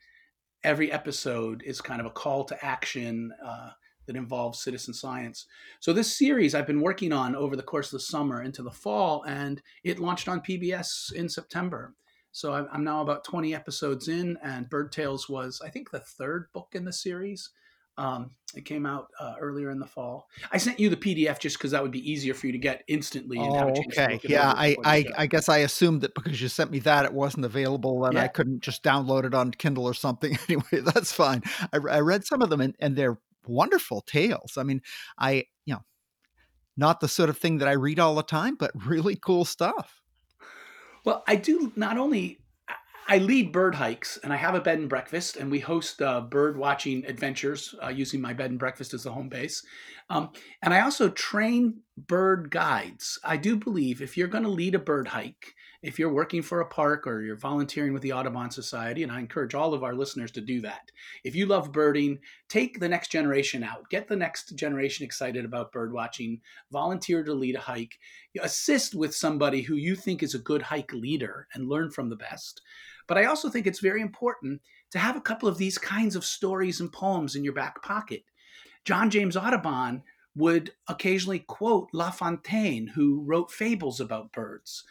every 0.64 0.92
episode 0.92 1.62
is 1.64 1.82
kind 1.82 2.00
of 2.00 2.08
a 2.08 2.12
call 2.12 2.44
to 2.44 2.66
action 2.66 3.32
uh, 3.46 3.70
that 4.06 4.16
involves 4.16 4.62
citizen 4.62 4.94
science 4.94 5.46
so 5.80 5.94
this 5.94 6.18
series 6.18 6.56
i've 6.56 6.68
been 6.68 6.82
working 6.82 7.12
on 7.12 7.36
over 7.36 7.56
the 7.56 7.64
course 7.64 7.88
of 7.88 8.00
the 8.00 8.06
summer 8.06 8.42
into 8.42 8.64
the 8.64 8.72
fall 8.72 9.24
and 9.28 9.62
it 9.84 10.00
launched 10.00 10.28
on 10.28 10.42
pbs 10.42 11.12
in 11.14 11.30
september 11.30 11.94
so 12.32 12.54
i'm 12.72 12.84
now 12.84 13.02
about 13.02 13.24
20 13.24 13.54
episodes 13.54 14.08
in 14.08 14.38
and 14.44 14.70
bird 14.70 14.92
tales 14.92 15.30
was 15.30 15.62
i 15.64 15.70
think 15.70 15.92
the 15.92 16.00
third 16.00 16.48
book 16.54 16.70
in 16.74 16.86
the 16.86 16.94
series 16.94 17.50
um, 17.98 18.32
it 18.56 18.66
came 18.66 18.86
out 18.86 19.10
uh, 19.20 19.36
earlier 19.40 19.70
in 19.70 19.80
the 19.80 19.86
fall. 19.86 20.28
I 20.52 20.58
sent 20.58 20.80
you 20.80 20.90
the 20.90 20.98
PDF 20.98 21.40
just 21.40 21.58
because 21.58 21.72
that 21.72 21.82
would 21.82 21.92
be 21.92 22.10
easier 22.10 22.34
for 22.34 22.48
you 22.48 22.54
to 22.54 22.60
get 22.60 22.84
instantly. 22.88 23.38
oh, 23.40 23.70
okay. 23.70 24.20
Yeah, 24.24 24.52
I, 24.56 24.76
I, 24.84 25.06
I, 25.18 25.26
guess 25.28 25.50
I 25.50 25.60
assumed 25.60 26.02
that 26.02 26.16
because 26.16 26.42
you 26.42 26.48
sent 26.48 26.72
me 26.72 26.80
that 26.80 27.06
it 27.06 27.14
wasn't 27.14 27.46
available 27.46 28.06
and 28.06 28.16
yeah. 28.16 28.24
I 28.24 28.28
couldn't 28.28 28.62
just 28.62 28.84
download 28.84 29.26
it 29.26 29.34
on 29.34 29.52
Kindle 29.52 29.86
or 29.86 29.94
something. 29.94 30.38
anyway, 30.50 30.82
that's 30.94 31.12
fine. 31.12 31.44
I, 31.72 31.78
I 31.90 32.00
read 32.00 32.26
some 32.26 32.42
of 32.42 32.50
them 32.50 32.62
and, 32.62 32.76
and 32.80 32.96
they're 32.96 33.18
wonderful 33.48 34.02
tales. 34.02 34.58
I 34.58 34.64
mean, 34.64 34.82
I, 35.18 35.46
you 35.66 35.76
know, 35.76 35.84
not 36.76 37.00
the 37.00 37.08
sort 37.08 37.30
of 37.30 37.38
thing 37.38 37.60
that 37.60 37.68
I 37.68 37.74
read 37.74 38.00
all 38.00 38.16
the 38.16 38.24
time, 38.24 38.56
but 38.56 38.72
really 38.86 39.16
cool 39.16 39.46
stuff. 39.46 40.02
Well, 41.06 41.24
I 41.28 41.36
do 41.36 41.72
not 41.76 41.98
only 41.98 42.40
I 43.08 43.18
lead 43.18 43.52
bird 43.52 43.76
hikes 43.76 44.18
and 44.24 44.32
I 44.32 44.38
have 44.38 44.56
a 44.56 44.62
bed 44.62 44.80
and 44.80 44.88
breakfast, 44.88 45.36
and 45.36 45.52
we 45.52 45.60
host 45.60 46.02
uh, 46.02 46.22
bird 46.22 46.58
watching 46.58 47.06
adventures 47.06 47.76
uh, 47.84 47.90
using 47.90 48.22
my 48.22 48.34
bed 48.34 48.52
and 48.52 48.60
breakfast 48.60 48.94
as 48.94 49.04
the 49.04 49.12
home 49.12 49.28
base. 49.28 49.64
Um, 50.14 50.30
and 50.62 50.76
I 50.76 50.82
also 50.82 51.10
train 51.10 51.82
bird 51.98 52.52
guides. 52.52 53.18
I 53.24 53.36
do 53.36 53.56
believe 53.56 54.00
if 54.00 54.16
you're 54.16 54.28
going 54.28 54.44
to 54.44 54.50
lead 54.50 54.76
a 54.76 54.80
bird 54.80 55.08
hike, 55.08 55.56
if 55.82 55.98
you're 55.98 56.14
working 56.14 56.44
for 56.44 56.62
a 56.62 56.68
park 56.68 57.08
or 57.08 57.22
you're 57.22 57.36
volunteering 57.36 57.94
with 57.94 58.04
the 58.04 58.14
Audubon 58.14 58.52
Society, 58.52 59.02
and 59.02 59.12
I 59.12 59.20
encourage 59.20 59.56
all 59.56 59.74
of 59.74 59.84
our 59.84 59.96
listeners 59.96 60.30
to 60.34 60.42
do 60.42 60.62
that. 60.62 60.92
If 61.24 61.36
you 61.36 61.48
love 61.48 61.72
birding, 61.72 62.20
take 62.48 62.80
the 62.80 62.88
next 62.88 63.12
generation 63.12 63.64
out, 63.64 63.90
get 63.90 64.08
the 64.08 64.16
next 64.16 64.56
generation 64.56 65.04
excited 65.04 65.46
about 65.46 65.72
bird 65.72 65.92
watching, 65.92 66.42
volunteer 66.72 67.24
to 67.24 67.34
lead 67.34 67.56
a 67.56 67.62
hike, 67.62 67.98
assist 68.40 68.94
with 68.94 69.16
somebody 69.16 69.64
who 69.64 69.76
you 69.76 69.96
think 69.96 70.22
is 70.22 70.36
a 70.36 70.40
good 70.40 70.62
hike 70.62 70.94
leader 70.94 71.48
and 71.56 71.68
learn 71.68 71.90
from 71.90 72.10
the 72.10 72.16
best. 72.16 72.62
But 73.08 73.18
I 73.18 73.26
also 73.26 73.50
think 73.50 73.66
it's 73.66 73.80
very 73.80 74.02
important 74.02 74.62
to 74.92 75.00
have 75.00 75.16
a 75.16 75.22
couple 75.22 75.50
of 75.50 75.58
these 75.58 75.80
kinds 75.80 76.16
of 76.16 76.24
stories 76.24 76.80
and 76.80 76.94
poems 76.94 77.36
in 77.36 77.44
your 77.44 77.54
back 77.54 77.82
pocket. 77.82 78.22
John 78.86 79.10
James 79.10 79.38
Audubon 79.38 80.04
would 80.36 80.72
occasionally 80.88 81.40
quote 81.40 81.90
La 81.94 82.12
Fontaine, 82.12 82.88
who 82.88 83.22
wrote 83.22 83.52
fables 83.52 84.00
about 84.00 84.32
birds. 84.32 84.84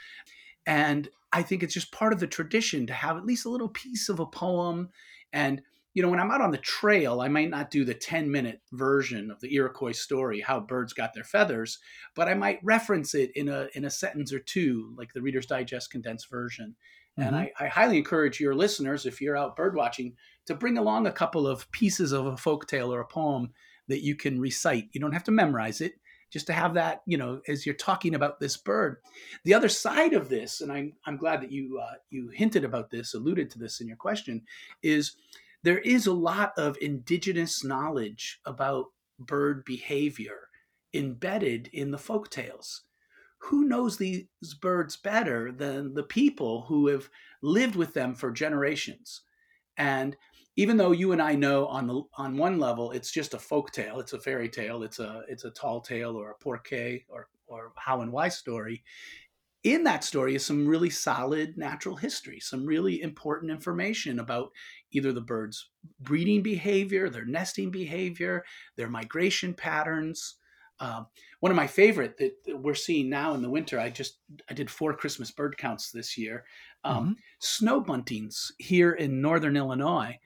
And 0.67 1.09
I 1.33 1.43
think 1.43 1.63
it's 1.63 1.75
just 1.75 1.93
part 1.93 2.13
of 2.13 2.21
the 2.21 2.27
tradition 2.27 2.87
to 2.87 2.93
have 2.93 3.17
at 3.17 3.27
least 3.27 3.47
a 3.47 3.51
little 3.51 3.69
piece 3.69 4.09
of 4.09 4.21
a 4.21 4.27
poem. 4.27 4.91
And, 5.33 5.63
you 5.95 6.03
know, 6.03 6.09
when 6.09 6.21
I'm 6.21 6.31
out 6.31 6.41
on 6.41 6.53
the 6.53 6.59
trail, 6.59 7.21
I 7.21 7.29
might 7.29 7.51
not 7.51 7.71
do 7.71 7.85
the 7.85 7.95
10 7.95 8.31
minute 8.31 8.61
version 8.71 9.31
of 9.31 9.41
the 9.41 9.53
Iroquois 9.55 9.93
story, 9.93 10.41
how 10.41 10.61
birds 10.61 10.93
got 10.93 11.15
their 11.15 11.25
feathers, 11.25 11.79
but 12.15 12.29
I 12.29 12.35
might 12.35 12.61
reference 12.63 13.15
it 13.15 13.33
in 13.35 13.49
a, 13.49 13.69
in 13.75 13.85
a 13.85 13.91
sentence 13.91 14.33
or 14.33 14.39
two, 14.39 14.95
like 14.97 15.13
the 15.13 15.23
Reader's 15.23 15.47
Digest 15.47 15.91
condensed 15.91 16.31
version. 16.31 16.77
Mm-hmm. 17.19 17.29
And 17.29 17.37
I, 17.37 17.53
I, 17.59 17.67
highly 17.67 17.99
encourage 17.99 18.41
your 18.41 18.55
listeners, 18.55 19.05
if 19.05 19.21
you're 19.21 19.37
out 19.37 19.57
bird 19.57 19.75
watching, 19.75 20.15
to 20.47 20.55
bring 20.55 20.79
along 20.79 21.07
a 21.07 21.13
couple 21.13 21.47
of 21.47 21.71
pieces 21.71 22.13
of 22.13 22.25
a 22.25 22.39
folk 22.39 22.67
tale 22.67 22.93
or 22.93 23.01
a 23.01 23.07
poem 23.07 23.53
that 23.89 24.03
you 24.03 24.15
can 24.15 24.41
recite. 24.41 24.89
You 24.93 25.01
don't 25.01 25.13
have 25.13 25.25
to 25.25 25.31
memorize 25.31 25.81
it, 25.81 25.95
just 26.31 26.47
to 26.47 26.53
have 26.53 26.75
that, 26.75 27.03
you 27.07 27.19
know, 27.19 27.41
as 27.47 27.67
you're 27.67 27.75
talking 27.75 28.15
about 28.15 28.41
this 28.41 28.57
bird. 28.57 28.97
The 29.45 29.55
other 29.55 29.69
side 29.69 30.15
of 30.15 30.29
this, 30.29 30.61
and 30.63 30.73
I'm, 30.73 30.95
I'm 31.05 31.19
glad 31.19 31.43
that 31.43 31.53
you 31.53 31.79
uh, 31.79 31.95
you 32.11 32.29
hinted 32.29 32.65
about 32.65 32.91
this, 32.91 33.15
alluded 33.15 33.51
to 33.51 33.59
this 33.59 33.81
in 33.81 33.89
your 33.89 33.99
question, 33.99 34.43
is 34.83 35.17
there 35.63 35.79
is 35.79 36.07
a 36.07 36.13
lot 36.13 36.53
of 36.57 36.77
indigenous 36.81 37.63
knowledge 37.63 38.41
about 38.47 38.87
bird 39.19 39.65
behavior 39.65 40.49
embedded 40.95 41.69
in 41.73 41.91
the 41.91 41.99
folk 41.99 42.31
tales 42.31 42.83
who 43.39 43.65
knows 43.65 43.97
these 43.97 44.25
birds 44.61 44.97
better 44.97 45.53
than 45.53 45.95
the 45.95 46.03
people 46.03 46.63
who 46.63 46.87
have 46.87 47.09
lived 47.43 47.77
with 47.77 47.93
them 47.93 48.15
for 48.15 48.31
generations? 48.31 49.23
And 49.77 50.17
even 50.57 50.77
though 50.77 50.93
you 50.93 51.13
and 51.13 51.23
I 51.23 51.35
know 51.35 51.67
on 51.67 51.87
the 51.87 52.03
on 52.17 52.37
one 52.37 52.59
level 52.59 52.93
it's 52.93 53.11
just 53.11 53.35
a 53.35 53.39
folk 53.39 53.73
tale, 53.73 54.01
it's 54.01 54.13
a 54.13 54.21
fairy 54.21 54.49
tale, 54.49 54.83
it's 54.83 54.99
a 54.99 55.23
it's 55.29 55.45
a 55.45 55.51
tall 55.51 55.81
tale 55.81 56.17
or 56.17 56.31
a 56.31 56.35
pourquoi 56.35 57.05
or 57.09 57.29
or 57.47 57.73
how 57.77 58.01
and 58.01 58.13
why 58.13 58.29
story. 58.29 58.83
In 59.65 59.85
that 59.85 60.03
story 60.03 60.35
is 60.35 60.45
some 60.45 60.67
really 60.67 60.91
solid 60.91 61.57
natural 61.57 61.95
history, 61.95 62.41
some 62.41 62.67
really 62.67 63.01
important 63.01 63.53
information 63.53 64.19
about 64.19 64.51
either 64.91 65.13
the 65.13 65.21
birds' 65.21 65.71
breeding 66.01 66.43
behavior, 66.43 67.09
their 67.09 67.25
nesting 67.25 67.71
behavior, 67.71 68.45
their 68.77 68.89
migration 68.89 69.55
patterns, 69.55 70.35
um, 70.81 71.07
one 71.39 71.53
of 71.53 71.57
my 71.57 71.69
favorite 71.69 72.17
that, 72.19 72.43
that, 72.45 72.57
we're 72.57 72.75
seeing 72.75 73.09
now 73.09 73.35
in 73.35 73.43
the 73.43 73.49
winter, 73.49 73.79
I 73.79 73.89
just 73.89 74.19
I 74.51 74.55
did 74.55 74.69
four 74.69 74.93
Christmas 74.95 75.31
bird 75.31 75.57
counts 75.57 75.93
this 75.93 76.19
year. 76.19 76.45
Um, 76.83 76.97
mm-hmm. 76.97 77.13
Snow 77.39 77.81
buntings 77.81 78.51
here 78.59 78.93
in 78.93 79.23
northern 79.23 79.57
Illinois 79.57 80.19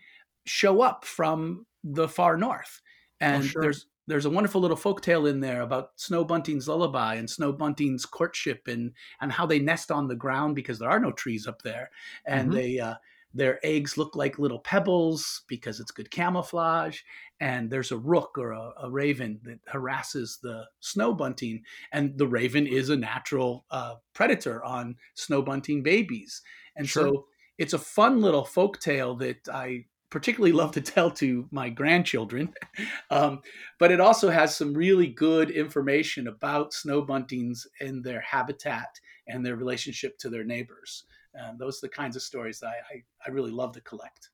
show 0.47 0.81
up 0.81 1.05
from 1.05 1.67
the 1.85 2.09
far 2.09 2.37
north, 2.37 2.81
oh, 3.21 3.27
and 3.27 3.43
oh, 3.43 3.47
sure. 3.47 3.63
there's 3.63 3.87
there's 4.09 4.25
a 4.25 4.31
wonderful 4.31 4.61
little 4.61 4.77
folk 4.77 5.01
tale 5.03 5.27
in 5.27 5.41
there 5.41 5.63
about 5.63 5.91
snow 5.97 6.25
bunting's 6.25 6.69
lullaby 6.69 7.17
and 7.17 7.29
snow 7.29 7.53
bunting's 7.53 8.07
courtship 8.07 8.69
and 8.69 8.93
and 9.21 9.33
how 9.33 9.47
they 9.47 9.59
nest 9.59 9.91
on 9.91 10.07
the 10.09 10.15
ground 10.15 10.55
because 10.55 10.79
there 10.79 10.91
are 10.91 11.01
no 11.01 11.13
trees 11.13 11.47
up 11.47 11.63
there, 11.63 11.91
and 12.27 12.49
mm-hmm. 12.49 12.57
they 12.57 12.79
uh, 12.79 12.95
their 13.37 13.61
eggs 13.63 13.99
look 13.99 14.17
like 14.17 14.39
little 14.39 14.59
pebbles 14.59 15.43
because 15.47 15.79
it's 15.79 15.91
good 15.91 16.11
camouflage. 16.11 17.01
And 17.39 17.71
there's 17.71 17.93
a 17.93 17.99
rook 17.99 18.39
or 18.39 18.53
a, 18.53 18.73
a 18.85 18.91
raven 18.91 19.41
that 19.45 19.61
harasses 19.67 20.39
the 20.43 20.65
snow 20.81 21.13
bunting. 21.13 21.63
And 21.93 22.17
the 22.17 22.27
raven 22.27 22.67
is 22.67 22.89
a 22.89 22.97
natural 22.97 23.67
uh, 23.71 23.97
predator 24.15 24.65
on 24.65 24.97
snow 25.15 25.43
bunting 25.43 25.83
babies. 25.83 26.41
And 26.77 26.89
sure. 26.89 27.09
so 27.09 27.27
it's 27.59 27.75
a 27.75 27.79
fun 27.79 28.23
little 28.23 28.45
folk 28.45 28.81
tale 28.81 29.15
that 29.17 29.49
I 29.53 29.85
particularly 30.11 30.53
love 30.53 30.73
to 30.73 30.81
tell 30.81 31.11
to 31.11 31.47
my 31.51 31.69
grandchildren. 31.71 32.53
Um, 33.11 33.41
but 33.79 33.93
it 33.93 34.01
also 34.01 34.31
has 34.31 34.57
some 34.57 34.75
really 34.75 35.07
good 35.07 35.51
information 35.51 36.27
about 36.27 36.73
snow 36.73 37.03
buntings 37.03 37.61
and 37.81 38.03
their 38.03 38.21
habitat 38.21 38.89
and 39.29 39.47
their 39.47 39.55
relationship 39.55 40.19
to 40.19 40.29
their 40.29 40.43
neighbors. 40.43 41.05
And 41.35 41.59
those 41.59 41.79
are 41.79 41.87
the 41.87 41.95
kinds 41.95 42.17
of 42.17 42.23
stories 42.23 42.59
that 42.61 42.67
I, 42.67 42.95
I, 42.95 43.03
I 43.27 43.31
really 43.31 43.53
love 43.53 43.73
to 43.75 43.81
collect. 43.81 44.31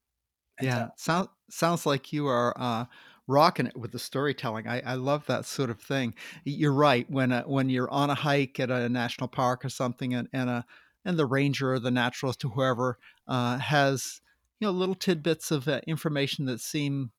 Yeah, 0.61 0.88
sounds 0.97 1.29
sounds 1.50 1.85
like 1.87 2.12
you 2.12 2.26
are 2.26 2.55
uh, 2.57 2.87
rocking 3.26 3.67
it 3.67 3.76
with 3.76 3.93
the 3.93 3.99
storytelling. 3.99 4.67
I, 4.67 4.81
I 4.81 4.95
love 4.95 5.26
that 5.26 5.45
sort 5.45 5.71
of 5.71 5.81
thing. 5.81 6.14
You're 6.45 6.73
right. 6.73 7.09
When 7.11 7.33
a, 7.33 7.43
when 7.43 7.69
you're 7.69 7.91
on 7.91 8.11
a 8.11 8.14
hike 8.14 8.59
at 8.59 8.71
a 8.71 8.88
national 8.88 9.29
park 9.29 9.64
or 9.64 9.69
something, 9.69 10.14
and, 10.14 10.29
and 10.33 10.49
a 10.49 10.64
and 11.05 11.19
the 11.19 11.26
ranger 11.26 11.73
or 11.73 11.79
the 11.79 11.91
naturalist 11.91 12.45
or 12.45 12.49
whoever 12.49 12.99
uh, 13.26 13.59
has 13.59 14.21
you 14.62 14.69
know 14.69 14.73
little 14.73 14.95
tidbits 14.95 15.50
of 15.50 15.66
uh, 15.66 15.81
information 15.88 16.45
that 16.45 16.61
seem 16.61 17.11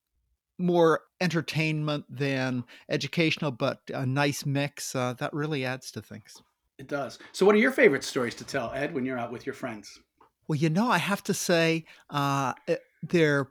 more 0.57 1.01
entertainment 1.19 2.05
than 2.07 2.63
educational, 2.87 3.51
but 3.51 3.81
a 3.93 4.05
nice 4.05 4.45
mix 4.45 4.95
uh, 4.95 5.13
that 5.19 5.33
really 5.33 5.65
adds 5.65 5.91
to 5.91 6.01
things. 6.01 6.41
It 6.77 6.87
does. 6.87 7.19
So, 7.33 7.45
what 7.45 7.53
are 7.53 7.59
your 7.59 7.73
favorite 7.73 8.05
stories 8.05 8.33
to 8.35 8.45
tell, 8.45 8.71
Ed, 8.73 8.93
when 8.93 9.03
you're 9.03 9.19
out 9.19 9.29
with 9.29 9.45
your 9.45 9.55
friends? 9.55 9.99
Well, 10.47 10.55
you 10.55 10.69
know, 10.69 10.89
I 10.89 10.99
have 10.99 11.21
to 11.23 11.33
say, 11.33 11.83
uh, 12.09 12.53
eh, 12.69 12.77
they're 13.01 13.49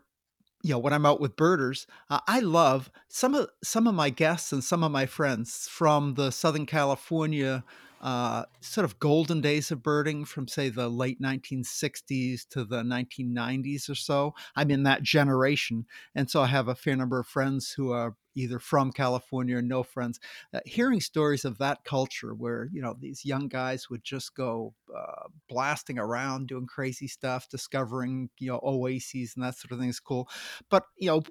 you 0.63 0.71
know 0.71 0.79
when 0.79 0.93
i'm 0.93 1.05
out 1.05 1.21
with 1.21 1.35
birders 1.35 1.89
uh, 2.09 2.21
i 2.29 2.39
love 2.39 2.89
some 3.09 3.35
of 3.35 3.49
some 3.65 3.89
of 3.89 3.97
my 3.97 4.11
guests 4.11 4.53
and 4.53 4.63
some 4.63 4.85
of 4.85 4.93
my 4.93 5.07
friends 5.07 5.67
from 5.69 6.15
the 6.15 6.31
southern 6.31 6.67
california 6.67 7.65
uh, 8.03 8.45
sort 8.61 8.85
of 8.85 8.99
golden 8.99 9.41
days 9.41 9.71
of 9.71 9.83
birding 9.83 10.25
from 10.25 10.49
say 10.49 10.69
the 10.69 10.89
late 10.89 11.21
1960s 11.21 12.47
to 12.49 12.65
the 12.65 12.83
1990s 12.83 13.89
or 13.89 13.95
so. 13.95 14.35
I'm 14.57 14.71
in 14.71 14.83
that 14.83 15.03
generation 15.03 15.87
and 16.15 16.31
so 16.31 16.43
i 16.43 16.47
have 16.47 16.69
a 16.69 16.75
fair 16.75 16.97
number 16.97 17.19
of 17.21 17.27
friends 17.27 17.73
who 17.73 17.93
are 17.93 18.17
either 18.35 18.59
from 18.59 18.91
california 18.93 19.57
or 19.57 19.63
no 19.63 19.83
friends. 19.83 20.19
Uh, 20.53 20.61
hearing 20.65 21.01
stories 21.01 21.45
of 21.45 21.59
that 21.59 21.85
culture 21.85 22.35
where 22.35 22.69
you 22.73 22.83
know 22.83 22.97
these 22.99 23.25
young 23.25 23.49
guys 23.49 23.89
would 23.91 24.03
just 24.05 24.35
go 24.35 24.75
uh, 24.95 25.29
blasting 25.49 25.99
around 25.99 26.49
doing 26.49 26.67
crazy 26.67 27.07
stuff 27.07 27.49
discovering 27.49 28.29
you 28.39 28.49
know 28.49 28.61
oases 28.63 29.35
and 29.37 29.45
that 29.45 29.57
sort 29.57 29.73
of 29.73 29.79
thing 29.79 29.89
is 29.89 30.01
cool. 30.01 30.29
But 30.71 30.85
you 30.99 31.09
know 31.09 31.23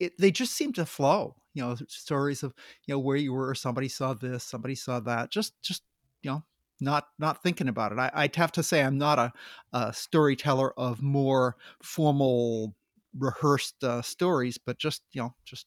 it, 0.00 0.12
they 0.18 0.30
just 0.30 0.52
seem 0.52 0.72
to 0.74 0.86
flow 0.86 1.36
you 1.54 1.62
know 1.62 1.76
stories 1.88 2.42
of 2.42 2.54
you 2.86 2.94
know 2.94 2.98
where 2.98 3.16
you 3.16 3.32
were 3.32 3.54
somebody 3.54 3.88
saw 3.88 4.14
this 4.14 4.44
somebody 4.44 4.74
saw 4.74 5.00
that 5.00 5.30
just 5.30 5.60
just 5.62 5.82
you 6.28 6.34
know, 6.34 6.44
not 6.80 7.08
not 7.18 7.42
thinking 7.42 7.68
about 7.68 7.92
it. 7.92 7.98
I, 7.98 8.10
I'd 8.14 8.36
have 8.36 8.52
to 8.52 8.62
say 8.62 8.82
I'm 8.82 8.98
not 8.98 9.18
a, 9.18 9.32
a 9.72 9.92
storyteller 9.92 10.78
of 10.78 11.02
more 11.02 11.56
formal, 11.82 12.74
rehearsed 13.18 13.82
uh, 13.82 14.02
stories, 14.02 14.58
but 14.58 14.78
just 14.78 15.02
you 15.12 15.22
know, 15.22 15.34
just 15.44 15.66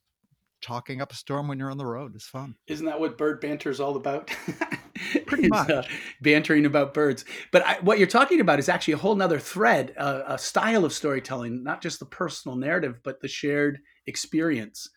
talking 0.61 1.01
up 1.01 1.11
a 1.11 1.15
storm 1.15 1.47
when 1.47 1.57
you're 1.57 1.71
on 1.71 1.79
the 1.79 1.85
road 1.85 2.15
is 2.15 2.25
fun. 2.25 2.55
Isn't 2.67 2.85
that 2.85 2.99
what 2.99 3.17
bird 3.17 3.41
banter 3.41 3.71
is 3.71 3.79
all 3.79 3.95
about? 3.95 4.29
Pretty 5.25 5.47
much. 5.47 5.69
Uh, 5.69 5.81
bantering 6.21 6.67
about 6.67 6.93
birds. 6.93 7.25
But 7.51 7.65
I, 7.65 7.79
what 7.81 7.97
you're 7.97 8.07
talking 8.07 8.39
about 8.39 8.59
is 8.59 8.69
actually 8.69 8.93
a 8.93 8.97
whole 8.97 9.15
nother 9.15 9.39
thread, 9.39 9.95
uh, 9.97 10.21
a 10.27 10.37
style 10.37 10.85
of 10.85 10.93
storytelling, 10.93 11.63
not 11.63 11.81
just 11.81 11.99
the 11.99 12.05
personal 12.05 12.55
narrative, 12.55 12.99
but 13.03 13.19
the 13.19 13.27
shared 13.27 13.79
experience. 14.05 14.87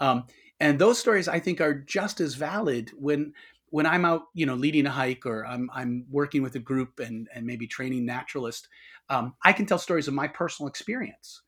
Um, 0.00 0.24
and 0.58 0.78
those 0.78 0.98
stories, 0.98 1.28
I 1.28 1.38
think, 1.38 1.60
are 1.60 1.74
just 1.74 2.20
as 2.20 2.34
valid 2.34 2.90
when 2.96 3.32
when 3.72 3.86
I'm 3.86 4.04
out, 4.04 4.24
you 4.34 4.44
know, 4.44 4.54
leading 4.54 4.84
a 4.84 4.90
hike 4.90 5.24
or 5.24 5.46
I'm 5.46 5.70
I'm 5.72 6.04
working 6.10 6.42
with 6.42 6.54
a 6.56 6.58
group 6.58 7.00
and 7.00 7.26
and 7.34 7.46
maybe 7.46 7.66
training 7.66 8.04
naturalist. 8.04 8.68
Um, 9.08 9.34
I 9.42 9.54
can 9.54 9.64
tell 9.64 9.78
stories 9.78 10.08
of 10.08 10.14
my 10.14 10.28
personal 10.28 10.68
experience. 10.68 11.40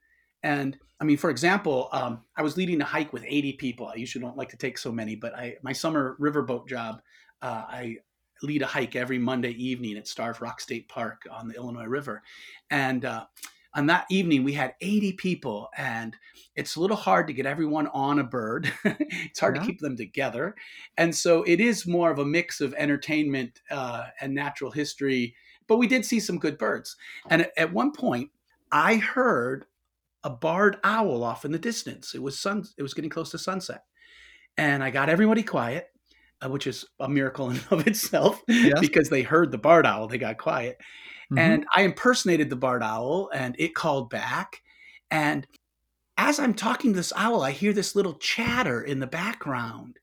And 0.42 0.78
I 1.00 1.04
mean, 1.04 1.18
for 1.18 1.28
example, 1.28 1.90
um, 1.92 2.22
I 2.34 2.42
was 2.42 2.56
leading 2.56 2.80
a 2.80 2.84
hike 2.84 3.12
with 3.12 3.24
80 3.26 3.52
people. 3.54 3.88
I 3.88 3.96
usually 3.96 4.24
don't 4.24 4.38
like 4.38 4.48
to 4.50 4.56
take 4.56 4.78
so 4.78 4.90
many, 4.90 5.16
but 5.16 5.34
I 5.34 5.56
my 5.62 5.74
summer 5.74 6.16
riverboat 6.18 6.66
job, 6.66 7.02
uh, 7.42 7.64
I 7.68 7.96
lead 8.42 8.62
a 8.62 8.66
hike 8.66 8.96
every 8.96 9.18
Monday 9.18 9.52
evening 9.52 9.98
at 9.98 10.08
Starved 10.08 10.40
Rock 10.40 10.62
State 10.62 10.88
Park 10.88 11.24
on 11.30 11.46
the 11.46 11.56
Illinois 11.56 11.84
River, 11.84 12.22
and 12.70 13.04
uh, 13.04 13.26
on 13.74 13.86
that 13.86 14.06
evening 14.10 14.44
we 14.44 14.52
had 14.52 14.74
80 14.80 15.12
people, 15.12 15.68
and 15.76 16.16
it's 16.54 16.76
a 16.76 16.80
little 16.80 16.96
hard 16.96 17.26
to 17.26 17.32
get 17.32 17.46
everyone 17.46 17.88
on 17.88 18.18
a 18.18 18.24
bird. 18.24 18.72
it's 18.84 19.40
hard 19.40 19.56
yeah. 19.56 19.62
to 19.62 19.66
keep 19.66 19.80
them 19.80 19.96
together, 19.96 20.54
and 20.96 21.14
so 21.14 21.42
it 21.42 21.60
is 21.60 21.86
more 21.86 22.10
of 22.10 22.18
a 22.18 22.24
mix 22.24 22.60
of 22.60 22.74
entertainment 22.74 23.60
uh, 23.70 24.06
and 24.20 24.34
natural 24.34 24.70
history. 24.70 25.34
But 25.66 25.78
we 25.78 25.86
did 25.86 26.04
see 26.04 26.20
some 26.20 26.38
good 26.38 26.58
birds, 26.58 26.96
and 27.28 27.42
at, 27.42 27.52
at 27.56 27.72
one 27.72 27.92
point 27.92 28.30
I 28.70 28.96
heard 28.96 29.66
a 30.22 30.30
barred 30.30 30.78
owl 30.84 31.22
off 31.22 31.44
in 31.44 31.52
the 31.52 31.58
distance. 31.58 32.14
It 32.14 32.22
was 32.22 32.38
sun. 32.38 32.64
It 32.78 32.82
was 32.82 32.94
getting 32.94 33.10
close 33.10 33.30
to 33.30 33.38
sunset, 33.38 33.84
and 34.56 34.84
I 34.84 34.90
got 34.90 35.08
everybody 35.08 35.42
quiet, 35.42 35.88
uh, 36.44 36.48
which 36.48 36.66
is 36.66 36.84
a 37.00 37.08
miracle 37.08 37.50
in 37.50 37.60
of 37.70 37.86
itself 37.86 38.42
yes. 38.48 38.78
because 38.80 39.08
they 39.08 39.22
heard 39.22 39.50
the 39.50 39.58
barred 39.58 39.86
owl. 39.86 40.08
They 40.08 40.18
got 40.18 40.38
quiet, 40.38 40.78
mm-hmm. 41.36 41.52
and 41.52 41.66
I 41.74 41.82
impersonated 41.82 42.50
the 42.50 42.56
barred 42.56 42.82
owl, 42.82 43.30
and 43.32 43.56
it 43.58 43.74
called 43.74 44.10
back. 44.10 44.62
And 45.10 45.46
as 46.16 46.38
I'm 46.38 46.54
talking 46.54 46.92
to 46.92 46.96
this 46.96 47.12
owl, 47.16 47.42
I 47.42 47.50
hear 47.50 47.72
this 47.72 47.94
little 47.96 48.14
chatter 48.14 48.82
in 48.82 49.00
the 49.00 49.06
background, 49.06 49.98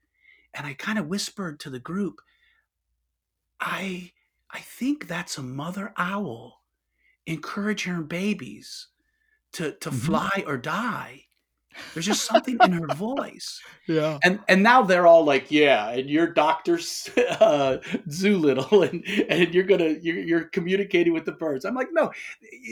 and 0.53 0.65
I 0.67 0.73
kind 0.73 1.00
of 1.00 1.07
whispered 1.07 1.59
to 1.61 1.69
the 1.69 1.79
group, 1.79 2.21
"I, 3.59 4.11
I 4.50 4.59
think 4.59 5.07
that's 5.07 5.38
a 5.38 5.43
mother 5.43 5.93
owl 5.97 6.61
encouraging 7.25 7.93
her 7.93 8.01
babies." 8.01 8.88
to 9.53 9.73
to 9.73 9.89
mm-hmm. 9.89 9.97
fly 9.97 10.43
or 10.47 10.57
die. 10.57 11.25
There's 11.93 12.05
just 12.05 12.25
something 12.25 12.57
in 12.63 12.71
her 12.73 12.87
voice. 12.95 13.61
Yeah. 13.87 14.19
And 14.23 14.39
and 14.47 14.63
now 14.63 14.83
they're 14.83 15.07
all 15.07 15.25
like, 15.25 15.51
yeah, 15.51 15.89
and 15.89 16.09
you're 16.09 16.27
Doctor 16.27 16.75
uh, 17.39 17.77
Zoolittle, 18.07 18.89
and 18.89 19.03
and 19.29 19.53
you're 19.53 19.65
gonna 19.65 19.97
you're, 20.01 20.19
you're 20.19 20.43
communicating 20.45 21.11
with 21.11 21.25
the 21.25 21.33
birds. 21.33 21.65
I'm 21.65 21.75
like, 21.75 21.89
no, 21.91 22.11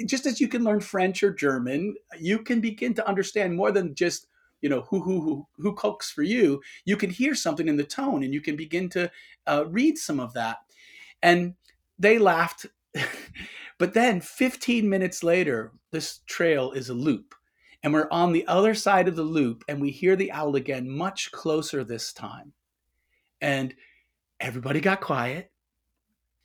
just 0.05 0.25
as 0.25 0.39
you 0.39 0.47
can 0.47 0.63
learn 0.63 0.79
French 0.79 1.21
or 1.23 1.33
German, 1.33 1.95
you 2.17 2.39
can 2.39 2.61
begin 2.61 2.93
to 2.93 3.07
understand 3.07 3.55
more 3.55 3.71
than 3.71 3.95
just 3.95 4.27
you 4.61 4.69
know 4.69 4.81
who 4.89 5.01
who 5.01 5.19
who 5.19 5.47
who 5.57 5.73
cooks 5.73 6.09
for 6.09 6.23
you. 6.23 6.61
You 6.85 6.95
can 6.95 7.09
hear 7.09 7.35
something 7.35 7.67
in 7.67 7.75
the 7.75 7.83
tone, 7.83 8.23
and 8.23 8.33
you 8.33 8.39
can 8.39 8.55
begin 8.55 8.87
to 8.89 9.11
uh, 9.45 9.65
read 9.67 9.97
some 9.97 10.21
of 10.21 10.33
that. 10.33 10.59
And 11.21 11.55
they 11.97 12.17
laughed 12.17 12.67
but 13.77 13.93
then 13.93 14.21
15 14.21 14.89
minutes 14.89 15.23
later, 15.23 15.71
this 15.91 16.19
trail 16.27 16.71
is 16.71 16.89
a 16.89 16.93
loop. 16.93 17.33
And 17.81 17.93
we're 17.93 18.09
on 18.11 18.33
the 18.33 18.45
other 18.47 18.73
side 18.73 19.07
of 19.07 19.15
the 19.15 19.23
loop 19.23 19.63
and 19.67 19.79
we 19.79 19.91
hear 19.91 20.15
the 20.15 20.31
owl 20.31 20.55
again, 20.55 20.89
much 20.89 21.31
closer 21.31 21.83
this 21.83 22.11
time. 22.11 22.53
And 23.41 23.73
everybody 24.39 24.81
got 24.81 25.01
quiet. 25.01 25.51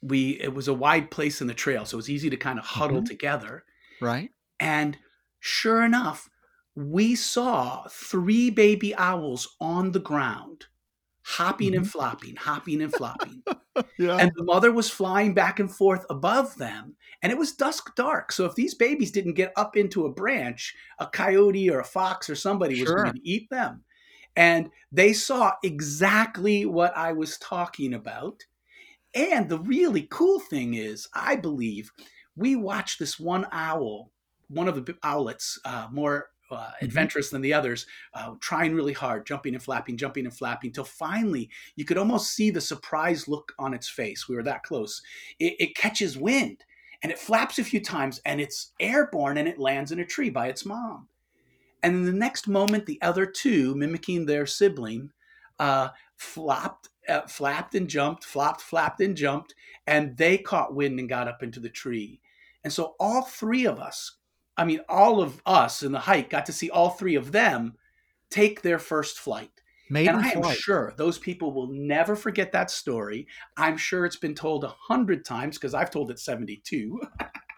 We 0.01 0.40
it 0.40 0.55
was 0.55 0.68
a 0.68 0.75
wide 0.75 1.11
place 1.11 1.40
in 1.40 1.47
the 1.47 1.55
trail, 1.55 1.87
so 1.87 1.97
it 1.97 1.97
was 1.97 2.11
easy 2.11 2.31
to 2.31 2.37
kind 2.37 2.59
of 2.59 2.64
huddle 2.64 2.99
mm-hmm. 2.99 3.07
together. 3.07 3.64
Right. 4.01 4.31
And 4.61 4.99
sure 5.40 5.83
enough, 5.83 6.29
we 6.77 7.14
saw 7.14 7.87
three 7.88 8.51
baby 8.51 8.94
owls 8.94 9.57
on 9.61 9.92
the 9.92 10.01
ground 10.01 10.66
hopping 11.24 11.70
mm-hmm. 11.70 11.78
and 11.78 11.90
flopping, 11.90 12.37
hopping 12.37 12.82
and 12.82 12.92
flopping. 12.92 13.42
yeah. 13.98 14.16
And 14.18 14.30
the 14.37 14.44
mother 14.44 14.70
was 14.70 14.90
flying 14.90 15.32
back 15.32 15.58
and 15.58 15.74
forth 15.74 16.04
above 16.10 16.56
them. 16.56 16.96
And 17.22 17.32
it 17.32 17.38
was 17.38 17.52
dusk 17.52 17.96
dark. 17.96 18.30
So 18.30 18.44
if 18.44 18.54
these 18.54 18.74
babies 18.74 19.10
didn't 19.10 19.32
get 19.32 19.52
up 19.56 19.76
into 19.76 20.04
a 20.04 20.12
branch, 20.12 20.74
a 20.98 21.06
coyote 21.06 21.70
or 21.70 21.80
a 21.80 21.84
fox 21.84 22.28
or 22.28 22.34
somebody 22.34 22.76
sure. 22.76 22.84
was 22.84 23.02
going 23.04 23.14
to 23.14 23.28
eat 23.28 23.48
them. 23.50 23.82
And 24.37 24.70
they 24.92 25.12
saw 25.12 25.52
exactly 25.62 26.66
what 26.66 26.94
I 26.96 27.12
was 27.12 27.38
talking 27.38 27.94
about. 27.94 28.42
And 29.14 29.48
the 29.48 29.60
really 29.60 30.08
cool 30.10 30.40
thing 30.40 30.74
is, 30.74 31.08
I 31.14 31.37
believe 31.37 31.90
we 32.37 32.56
watched 32.56 32.98
this 32.98 33.18
one 33.18 33.46
owl, 33.50 34.10
one 34.48 34.68
of 34.68 34.74
the 34.74 34.92
owlets, 35.04 35.58
uh, 35.64 35.87
more 35.90 36.28
uh, 36.50 36.57
mm-hmm. 36.57 36.85
adventurous 36.85 37.30
than 37.30 37.42
the 37.42 37.54
others, 37.54 37.87
uh, 38.14 38.35
trying 38.40 38.74
really 38.74 38.92
hard, 38.92 39.26
jumping 39.26 39.54
and 39.54 39.62
flapping, 39.62 39.96
jumping 39.96 40.24
and 40.24 40.37
flapping, 40.37 40.72
till 40.72 40.85
finally 40.85 41.50
you 41.76 41.85
could 41.85 41.98
almost 41.98 42.33
see 42.33 42.50
the 42.50 42.61
surprised 42.61 43.28
look 43.28 43.52
on 43.59 43.74
its 43.74 43.88
face. 43.88 44.28
We 44.28 44.37
were 44.37 44.42
that 44.44 44.62
close. 44.62 45.02
It, 45.38 45.54
it 45.59 45.76
catches 45.76 46.18
wind 46.18 46.64
and 47.02 47.12
it 47.12 47.18
flaps 47.18 47.59
a 47.59 47.64
few 47.64 47.80
times 47.80 48.20
and 48.24 48.40
it's 48.40 48.72
airborne 48.80 49.38
and 49.38 49.48
it 49.48 49.59
lands 49.59 49.92
in 49.92 50.00
a 50.00 50.07
tree 50.07 50.30
by 50.30 50.48
its 50.48 50.64
mom. 50.64 51.09
And 51.83 51.96
in 51.96 52.04
the 52.07 52.12
next 52.12 52.48
moment, 52.48 52.87
the 52.87 53.00
other 53.02 53.26
two, 53.26 53.74
mimicking 53.74 54.24
their 54.24 54.46
sibling, 54.46 55.11
uh, 55.59 55.88
flopped, 56.16 56.88
uh, 57.09 57.26
flapped 57.26 57.74
and 57.74 57.88
jumped, 57.88 58.24
flopped, 58.24 58.62
flapped 58.62 59.02
and 59.02 59.14
jumped, 59.14 59.54
and 59.87 60.16
they 60.16 60.38
caught 60.38 60.74
wind 60.74 60.98
and 60.98 61.09
got 61.09 61.28
up 61.28 61.42
into 61.42 61.61
the 61.61 61.68
tree. 61.68 62.20
And 62.64 62.72
so 62.72 62.94
all 62.98 63.22
three 63.22 63.66
of 63.66 63.78
us 63.78 64.16
I 64.57 64.64
mean, 64.64 64.81
all 64.88 65.21
of 65.21 65.40
us 65.47 65.83
in 65.83 65.93
the 65.93 65.99
hike 65.99 66.31
got 66.31 66.47
to 66.47 66.53
see 66.53 66.71
all 66.71 66.90
three 66.90 67.17
of 67.17 67.33
them 67.33 67.75
take 68.31 68.62
their 68.62 68.79
first 68.79 69.19
flight. 69.19 69.51
Maiden 69.90 70.17
and 70.17 70.25
I 70.25 70.31
am 70.31 70.43
flight. 70.43 70.57
sure 70.59 70.95
those 70.97 71.19
people 71.19 71.53
will 71.53 71.69
never 71.69 72.17
forget 72.17 72.53
that 72.53 72.71
story. 72.71 73.27
I'm 73.57 73.77
sure 73.77 74.07
it's 74.07 74.17
been 74.17 74.35
told 74.35 74.64
a 74.64 74.75
hundred 74.88 75.25
times 75.25 75.59
because 75.59 75.75
I've 75.75 75.90
told 75.90 76.11
it 76.11 76.19
72. 76.19 77.01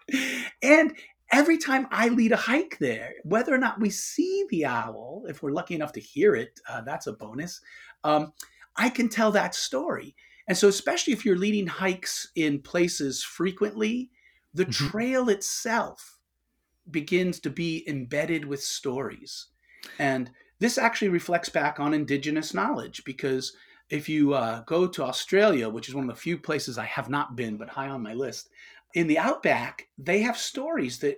and 0.61 0.93
every 1.31 1.57
time 1.57 1.87
I 1.89 2.09
lead 2.09 2.33
a 2.33 2.37
hike 2.37 2.77
there, 2.79 3.13
whether 3.23 3.53
or 3.53 3.57
not 3.57 3.79
we 3.79 3.89
see 3.89 4.45
the 4.49 4.65
owl, 4.65 5.23
if 5.27 5.41
we're 5.41 5.51
lucky 5.51 5.75
enough 5.75 5.93
to 5.93 6.01
hear 6.01 6.35
it, 6.35 6.59
uh, 6.69 6.81
that's 6.81 7.07
a 7.07 7.13
bonus. 7.13 7.61
Um, 8.03 8.33
I 8.75 8.89
can 8.89 9.09
tell 9.09 9.31
that 9.31 9.55
story. 9.55 10.15
And 10.47 10.57
so, 10.57 10.67
especially 10.67 11.13
if 11.13 11.25
you're 11.25 11.37
leading 11.37 11.67
hikes 11.67 12.29
in 12.35 12.61
places 12.61 13.23
frequently, 13.23 14.11
the 14.53 14.65
mm-hmm. 14.65 14.87
trail 14.89 15.29
itself 15.29 16.16
begins 16.91 17.39
to 17.41 17.49
be 17.49 17.83
embedded 17.87 18.45
with 18.45 18.63
stories. 18.63 19.47
And 19.99 20.31
this 20.59 20.77
actually 20.77 21.09
reflects 21.09 21.49
back 21.49 21.79
on 21.79 21.93
indigenous 21.93 22.53
knowledge 22.53 23.03
because 23.05 23.53
if 23.89 24.09
you 24.09 24.33
uh, 24.33 24.61
go 24.61 24.87
to 24.87 25.03
Australia, 25.03 25.69
which 25.69 25.87
is 25.87 25.95
one 25.95 26.09
of 26.09 26.15
the 26.15 26.21
few 26.21 26.37
places 26.37 26.77
I 26.77 26.85
have 26.85 27.09
not 27.09 27.35
been, 27.35 27.57
but 27.57 27.69
high 27.69 27.87
on 27.87 28.03
my 28.03 28.13
list, 28.13 28.49
in 28.93 29.07
the 29.07 29.19
outback, 29.19 29.87
they 29.97 30.21
have 30.21 30.37
stories 30.37 30.99
that 30.99 31.17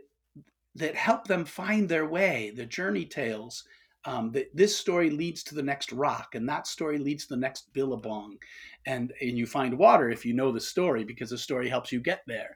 that 0.75 0.95
help 0.95 1.27
them 1.27 1.45
find 1.45 1.89
their 1.89 2.05
way, 2.05 2.53
the 2.55 2.65
journey 2.65 3.05
tales. 3.05 3.63
Um, 4.05 4.31
that 4.31 4.55
this 4.55 4.77
story 4.77 5.09
leads 5.09 5.43
to 5.43 5.55
the 5.55 5.61
next 5.61 5.91
rock, 5.91 6.33
and 6.33 6.47
that 6.47 6.67
story 6.67 6.97
leads 6.97 7.25
to 7.25 7.33
the 7.35 7.41
next 7.41 7.73
billabong, 7.73 8.37
and 8.85 9.11
and 9.19 9.37
you 9.37 9.45
find 9.45 9.77
water 9.77 10.09
if 10.09 10.25
you 10.25 10.33
know 10.33 10.53
the 10.53 10.61
story 10.61 11.03
because 11.03 11.31
the 11.31 11.37
story 11.37 11.67
helps 11.67 11.91
you 11.91 11.99
get 11.99 12.21
there. 12.25 12.55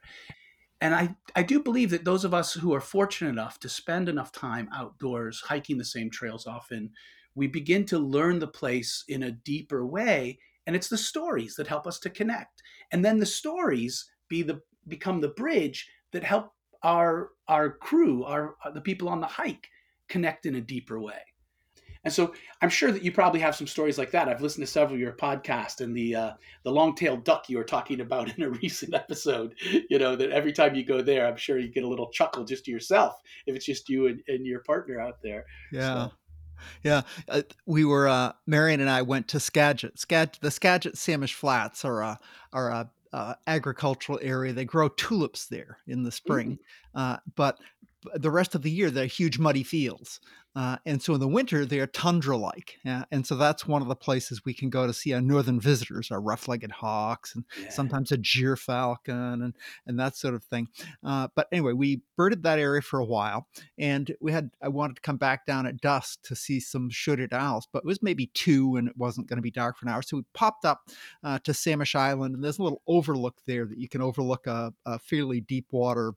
And 0.83 0.93
I, 0.93 1.15
I 1.33 1.43
do 1.43 1.61
believe 1.61 1.91
that 1.91 2.03
those 2.03 2.25
of 2.25 2.33
us 2.33 2.55
who 2.55 2.73
are 2.73 2.81
fortunate 2.81 3.29
enough 3.29 3.57
to 3.61 3.69
spend 3.69 4.09
enough 4.09 4.33
time 4.33 4.67
outdoors 4.75 5.39
hiking 5.39 5.77
the 5.77 5.85
same 5.85 6.09
trails 6.09 6.45
often, 6.45 6.91
we 7.35 7.47
begin 7.47 7.85
to 7.85 7.97
learn 7.97 8.39
the 8.39 8.49
place 8.49 9.05
in 9.07 9.23
a 9.23 9.31
deeper 9.31 9.87
way. 9.87 10.39
And 10.67 10.75
it's 10.75 10.89
the 10.89 10.97
stories 10.97 11.55
that 11.55 11.67
help 11.67 11.87
us 11.87 11.99
to 11.99 12.09
connect. 12.09 12.61
And 12.91 13.03
then 13.03 13.17
the 13.17 13.25
stories 13.25 14.11
be 14.27 14.43
the 14.43 14.59
become 14.89 15.21
the 15.21 15.29
bridge 15.29 15.89
that 16.11 16.25
help 16.25 16.51
our 16.83 17.29
our 17.47 17.77
crew, 17.77 18.25
our 18.25 18.55
the 18.73 18.81
people 18.81 19.07
on 19.07 19.21
the 19.21 19.27
hike 19.27 19.69
connect 20.09 20.45
in 20.45 20.55
a 20.55 20.61
deeper 20.61 20.99
way. 20.99 21.21
And 22.03 22.13
so 22.13 22.33
I'm 22.61 22.69
sure 22.69 22.91
that 22.91 23.03
you 23.03 23.11
probably 23.11 23.39
have 23.39 23.55
some 23.55 23.67
stories 23.67 23.97
like 23.97 24.11
that. 24.11 24.27
I've 24.27 24.41
listened 24.41 24.65
to 24.65 24.71
several 24.71 24.95
of 24.95 24.99
your 24.99 25.13
podcasts 25.13 25.79
and 25.81 25.95
the 25.95 26.15
uh, 26.15 26.31
the 26.63 26.71
long-tailed 26.71 27.23
duck 27.23 27.49
you 27.49 27.57
were 27.57 27.63
talking 27.63 28.01
about 28.01 28.33
in 28.37 28.43
a 28.43 28.49
recent 28.49 28.93
episode. 28.93 29.55
You 29.89 29.99
know 29.99 30.15
that 30.15 30.31
every 30.31 30.51
time 30.51 30.75
you 30.75 30.83
go 30.85 31.01
there, 31.01 31.25
I'm 31.25 31.37
sure 31.37 31.57
you 31.57 31.69
get 31.69 31.83
a 31.83 31.87
little 31.87 32.09
chuckle 32.09 32.43
just 32.43 32.65
to 32.65 32.71
yourself 32.71 33.21
if 33.45 33.55
it's 33.55 33.65
just 33.65 33.89
you 33.89 34.07
and, 34.07 34.21
and 34.27 34.45
your 34.45 34.59
partner 34.61 34.99
out 34.99 35.17
there. 35.23 35.45
Yeah. 35.71 36.07
So. 36.07 36.11
Yeah, 36.81 37.01
uh, 37.27 37.41
we 37.65 37.83
were 37.83 38.07
uh, 38.07 38.33
Marion 38.47 38.79
and 38.79 38.89
I 38.89 39.01
went 39.01 39.27
to 39.29 39.39
Skagit. 39.39 39.99
Skagit, 39.99 40.39
the 40.41 40.51
Skagit 40.51 40.95
Samish 40.95 41.33
Flats 41.33 41.83
are 41.83 42.01
a 42.01 42.19
are 42.53 42.69
a, 42.69 42.89
uh, 43.11 43.33
agricultural 43.47 44.19
area. 44.21 44.53
They 44.53 44.65
grow 44.65 44.87
tulips 44.89 45.45
there 45.47 45.79
in 45.87 46.03
the 46.03 46.11
spring, 46.11 46.59
Mm. 46.95 46.99
uh, 46.99 47.17
but 47.35 47.59
the 48.15 48.31
rest 48.31 48.55
of 48.55 48.61
the 48.61 48.71
year 48.71 48.89
they're 48.91 49.05
huge 49.05 49.39
muddy 49.39 49.63
fields. 49.63 50.19
Uh, 50.55 50.77
and 50.85 51.01
so 51.01 51.15
in 51.15 51.19
the 51.19 51.27
winter 51.27 51.65
they 51.65 51.79
are 51.79 51.87
tundra-like, 51.87 52.77
yeah? 52.85 53.05
and 53.11 53.25
so 53.25 53.35
that's 53.35 53.65
one 53.67 53.81
of 53.81 53.87
the 53.87 53.95
places 53.95 54.45
we 54.45 54.53
can 54.53 54.69
go 54.69 54.85
to 54.85 54.93
see 54.93 55.11
our 55.11 55.19
northern 55.19 55.59
visitors, 55.59 56.11
our 56.11 56.21
rough-legged 56.21 56.71
hawks, 56.71 57.33
and 57.33 57.43
Yeah. 57.59 57.69
sometimes 57.69 58.11
a 58.11 58.17
gyrfalcon, 58.19 59.43
and 59.43 59.55
and 59.87 59.99
that 59.99 60.15
sort 60.15 60.35
of 60.35 60.43
thing. 60.43 60.67
Uh, 61.03 61.27
but 61.35 61.47
anyway, 61.51 61.73
we 61.73 62.01
birded 62.15 62.43
that 62.43 62.59
area 62.59 62.83
for 62.83 62.99
a 62.99 63.05
while, 63.05 63.47
and 63.79 64.15
we 64.21 64.31
had 64.31 64.51
I 64.61 64.67
wanted 64.67 64.97
to 64.97 65.01
come 65.01 65.17
back 65.17 65.47
down 65.47 65.65
at 65.65 65.81
dusk 65.81 66.21
to 66.23 66.35
see 66.35 66.59
some 66.59 66.89
short-eared 66.91 67.33
owls, 67.33 67.67
but 67.71 67.79
it 67.79 67.85
was 67.87 68.03
maybe 68.03 68.27
two, 68.27 68.75
and 68.75 68.87
it 68.87 68.95
wasn't 68.97 69.25
going 69.27 69.37
to 69.37 69.41
be 69.41 69.49
dark 69.51 69.77
for 69.77 69.87
an 69.87 69.91
hour, 69.91 70.03
so 70.03 70.17
we 70.17 70.23
popped 70.33 70.65
up 70.65 70.87
uh, 71.23 71.39
to 71.39 71.51
Samish 71.51 71.95
Island, 71.95 72.35
and 72.35 72.43
there's 72.43 72.59
a 72.59 72.63
little 72.63 72.83
overlook 72.85 73.37
there 73.47 73.65
that 73.65 73.79
you 73.79 73.89
can 73.89 74.01
overlook 74.01 74.45
a, 74.45 74.71
a 74.85 74.99
fairly 74.99 75.41
deep 75.41 75.65
water 75.71 76.13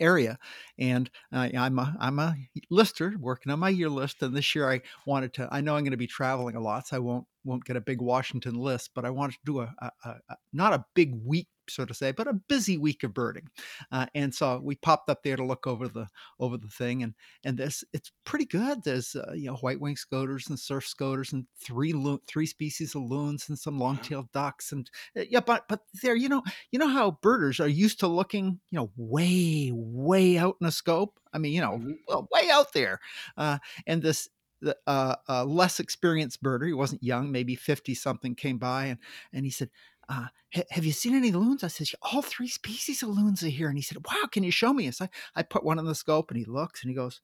area 0.00 0.38
and 0.78 1.10
uh, 1.32 1.48
i'm 1.56 1.78
a 1.78 1.96
i'm 1.98 2.18
a 2.18 2.36
lister 2.70 3.14
working 3.18 3.50
on 3.50 3.58
my 3.58 3.68
year 3.70 3.88
list 3.88 4.22
and 4.22 4.36
this 4.36 4.54
year 4.54 4.70
i 4.70 4.80
wanted 5.06 5.32
to 5.32 5.48
i 5.50 5.60
know 5.60 5.76
i'm 5.76 5.82
going 5.82 5.92
to 5.92 5.96
be 5.96 6.06
traveling 6.06 6.56
a 6.56 6.60
lot 6.60 6.86
so 6.86 6.96
i 6.96 6.98
won't 6.98 7.26
won't 7.44 7.64
get 7.64 7.76
a 7.76 7.80
big 7.80 8.00
washington 8.00 8.54
list 8.54 8.90
but 8.94 9.04
i 9.04 9.10
wanted 9.10 9.32
to 9.32 9.38
do 9.46 9.60
a, 9.60 9.74
a, 9.80 9.90
a, 10.04 10.10
a 10.28 10.36
not 10.52 10.74
a 10.74 10.84
big 10.94 11.14
week 11.24 11.48
so 11.70 11.84
to 11.84 11.94
say 11.94 12.12
but 12.12 12.26
a 12.28 12.32
busy 12.32 12.76
week 12.78 13.02
of 13.04 13.14
birding 13.14 13.48
uh, 13.92 14.06
and 14.14 14.34
so 14.34 14.60
we 14.62 14.74
popped 14.76 15.08
up 15.10 15.22
there 15.22 15.36
to 15.36 15.44
look 15.44 15.66
over 15.66 15.88
the 15.88 16.06
over 16.40 16.56
the 16.56 16.68
thing 16.68 17.02
and 17.02 17.14
and 17.44 17.56
this 17.58 17.84
it's 17.92 18.12
pretty 18.24 18.44
good. 18.44 18.82
There's 18.84 19.14
uh, 19.16 19.32
you 19.34 19.46
know 19.46 19.56
white 19.56 19.80
winged 19.80 19.98
scoters 19.98 20.48
and 20.48 20.58
surf 20.58 20.86
scoters 20.86 21.32
and 21.32 21.46
three 21.60 21.92
lo- 21.92 22.20
three 22.26 22.46
species 22.46 22.94
of 22.94 23.02
loons 23.02 23.48
and 23.48 23.58
some 23.58 23.78
long-tailed 23.78 24.30
ducks 24.32 24.72
and 24.72 24.90
uh, 25.16 25.22
yeah 25.28 25.40
but 25.40 25.66
but 25.68 25.80
there 26.02 26.16
you 26.16 26.28
know 26.28 26.42
you 26.70 26.78
know 26.78 26.88
how 26.88 27.12
birders 27.22 27.60
are 27.60 27.68
used 27.68 28.00
to 28.00 28.06
looking 28.08 28.60
you 28.70 28.78
know 28.78 28.90
way 28.96 29.70
way 29.74 30.38
out 30.38 30.56
in 30.60 30.66
a 30.66 30.72
scope? 30.72 31.18
I 31.32 31.38
mean 31.38 31.52
you 31.52 31.60
know 31.60 31.78
Mhm. 31.78 31.94
well 32.06 32.28
way 32.32 32.48
out 32.50 32.72
there 32.72 33.00
uh, 33.36 33.58
and 33.86 34.02
this 34.02 34.28
the 34.60 34.76
uh, 34.88 35.14
uh, 35.28 35.44
less 35.44 35.78
experienced 35.78 36.42
birder 36.42 36.66
he 36.66 36.72
wasn't 36.72 37.02
young 37.02 37.30
maybe 37.30 37.54
50 37.54 37.94
something 37.94 38.34
came 38.34 38.58
by 38.58 38.86
and 38.86 38.98
and 39.32 39.44
he 39.44 39.50
said 39.52 39.70
uh, 40.08 40.26
have 40.70 40.84
you 40.84 40.92
seen 40.92 41.14
any 41.14 41.32
loons? 41.32 41.62
I 41.62 41.68
said, 41.68 41.88
all 42.02 42.22
three 42.22 42.48
species 42.48 43.02
of 43.02 43.10
loons 43.10 43.42
are 43.42 43.48
here. 43.48 43.68
And 43.68 43.76
he 43.76 43.82
said, 43.82 43.98
wow, 44.06 44.26
can 44.30 44.42
you 44.42 44.50
show 44.50 44.72
me? 44.72 44.86
And 44.86 44.94
so 44.94 45.04
I, 45.04 45.40
I 45.40 45.42
put 45.42 45.64
one 45.64 45.78
in 45.78 45.84
the 45.84 45.94
scope 45.94 46.30
and 46.30 46.38
he 46.38 46.46
looks 46.46 46.82
and 46.82 46.90
he 46.90 46.96
goes, 46.96 47.20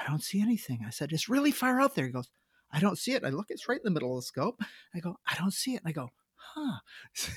I 0.00 0.08
don't 0.08 0.22
see 0.22 0.40
anything. 0.40 0.84
I 0.86 0.90
said, 0.90 1.12
it's 1.12 1.28
really 1.28 1.50
far 1.50 1.80
out 1.80 1.94
there. 1.94 2.06
He 2.06 2.12
goes, 2.12 2.28
I 2.70 2.78
don't 2.80 2.98
see 2.98 3.12
it. 3.12 3.24
I 3.24 3.30
look, 3.30 3.46
it's 3.48 3.68
right 3.68 3.78
in 3.78 3.84
the 3.84 3.90
middle 3.90 4.16
of 4.16 4.22
the 4.22 4.26
scope. 4.26 4.60
I 4.94 5.00
go, 5.00 5.16
I 5.26 5.34
don't 5.36 5.52
see 5.52 5.74
it. 5.74 5.80
And 5.84 5.88
I 5.88 5.92
go, 5.92 6.10
huh. 6.36 6.78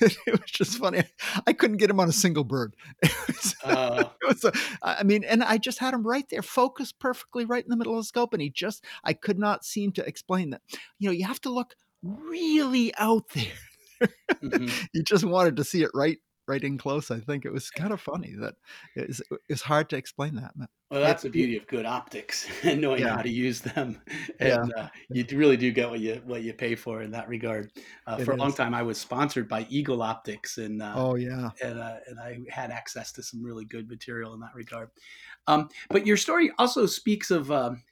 it 0.00 0.40
was 0.40 0.50
just 0.50 0.78
funny. 0.78 1.02
I 1.46 1.52
couldn't 1.52 1.78
get 1.78 1.90
him 1.90 2.00
on 2.00 2.08
a 2.08 2.12
single 2.12 2.44
bird. 2.44 2.76
It 3.02 3.26
was, 3.28 3.56
Uh, 3.64 4.04
it 4.22 4.28
was 4.28 4.44
a, 4.44 4.52
I 4.82 5.02
mean, 5.02 5.24
and 5.24 5.42
I 5.42 5.58
just 5.58 5.78
had 5.78 5.94
him 5.94 6.06
right 6.06 6.28
there, 6.30 6.42
focused 6.42 6.98
perfectly 7.00 7.44
right 7.44 7.64
in 7.64 7.70
the 7.70 7.76
middle 7.76 7.94
of 7.94 8.00
the 8.00 8.04
scope. 8.04 8.32
And 8.32 8.42
he 8.42 8.50
just, 8.50 8.84
I 9.02 9.14
could 9.14 9.38
not 9.38 9.64
seem 9.64 9.92
to 9.92 10.06
explain 10.06 10.50
that. 10.50 10.62
You 10.98 11.08
know, 11.08 11.12
you 11.12 11.24
have 11.24 11.40
to 11.42 11.50
look 11.50 11.74
really 12.02 12.94
out 12.96 13.28
there. 13.34 13.52
Mhm. 14.42 14.82
you 14.92 15.02
just 15.02 15.24
wanted 15.24 15.56
to 15.56 15.64
see 15.64 15.82
it 15.82 15.90
right 15.94 16.18
right 16.48 16.64
in 16.64 16.78
close. 16.78 17.10
I 17.10 17.20
think 17.20 17.44
it 17.44 17.52
was 17.52 17.70
kind 17.70 17.92
of 17.92 18.00
funny 18.00 18.34
that 18.40 18.54
it's 18.94 19.22
it's 19.48 19.62
hard 19.62 19.90
to 19.90 19.96
explain 19.96 20.36
that. 20.36 20.52
Well, 20.90 21.00
that's 21.00 21.22
the 21.22 21.30
beauty 21.30 21.56
of 21.56 21.66
good 21.66 21.86
optics 21.86 22.46
and 22.64 22.80
knowing 22.80 23.04
Yeah. 23.04 23.16
how 23.16 23.22
to 23.22 23.30
use 23.30 23.62
them, 23.62 24.02
Yeah. 24.40 24.66
and 24.66 24.72
uh, 24.74 24.88
you 25.10 25.24
really 25.32 25.56
do 25.56 25.72
get 25.72 25.88
what 25.88 26.00
you 26.00 26.16
what 26.24 26.42
you 26.42 26.52
pay 26.52 26.74
for 26.74 27.00
in 27.02 27.10
that 27.12 27.28
regard. 27.28 27.72
Uh, 28.06 28.18
for 28.18 28.32
a 28.32 28.36
long 28.36 28.52
time, 28.52 28.74
I 28.74 28.82
was 28.82 29.00
sponsored 29.00 29.48
by 29.48 29.66
Eagle 29.70 30.02
Optics, 30.02 30.58
and 30.58 30.82
uh, 30.82 31.00
Oh 31.00 31.16
yeah, 31.16 31.50
and 31.62 31.78
uh, 31.80 31.98
and 32.06 32.20
I 32.20 32.40
had 32.50 32.70
access 32.70 33.10
to 33.12 33.22
some 33.22 33.42
really 33.42 33.64
good 33.64 33.88
material 33.88 34.34
in 34.34 34.40
that 34.40 34.54
regard. 34.54 34.90
Um, 35.46 35.68
but 35.90 36.06
your 36.06 36.18
story 36.18 36.50
also 36.58 36.84
speaks 36.86 37.30
of 37.30 37.50
um, 37.50 37.82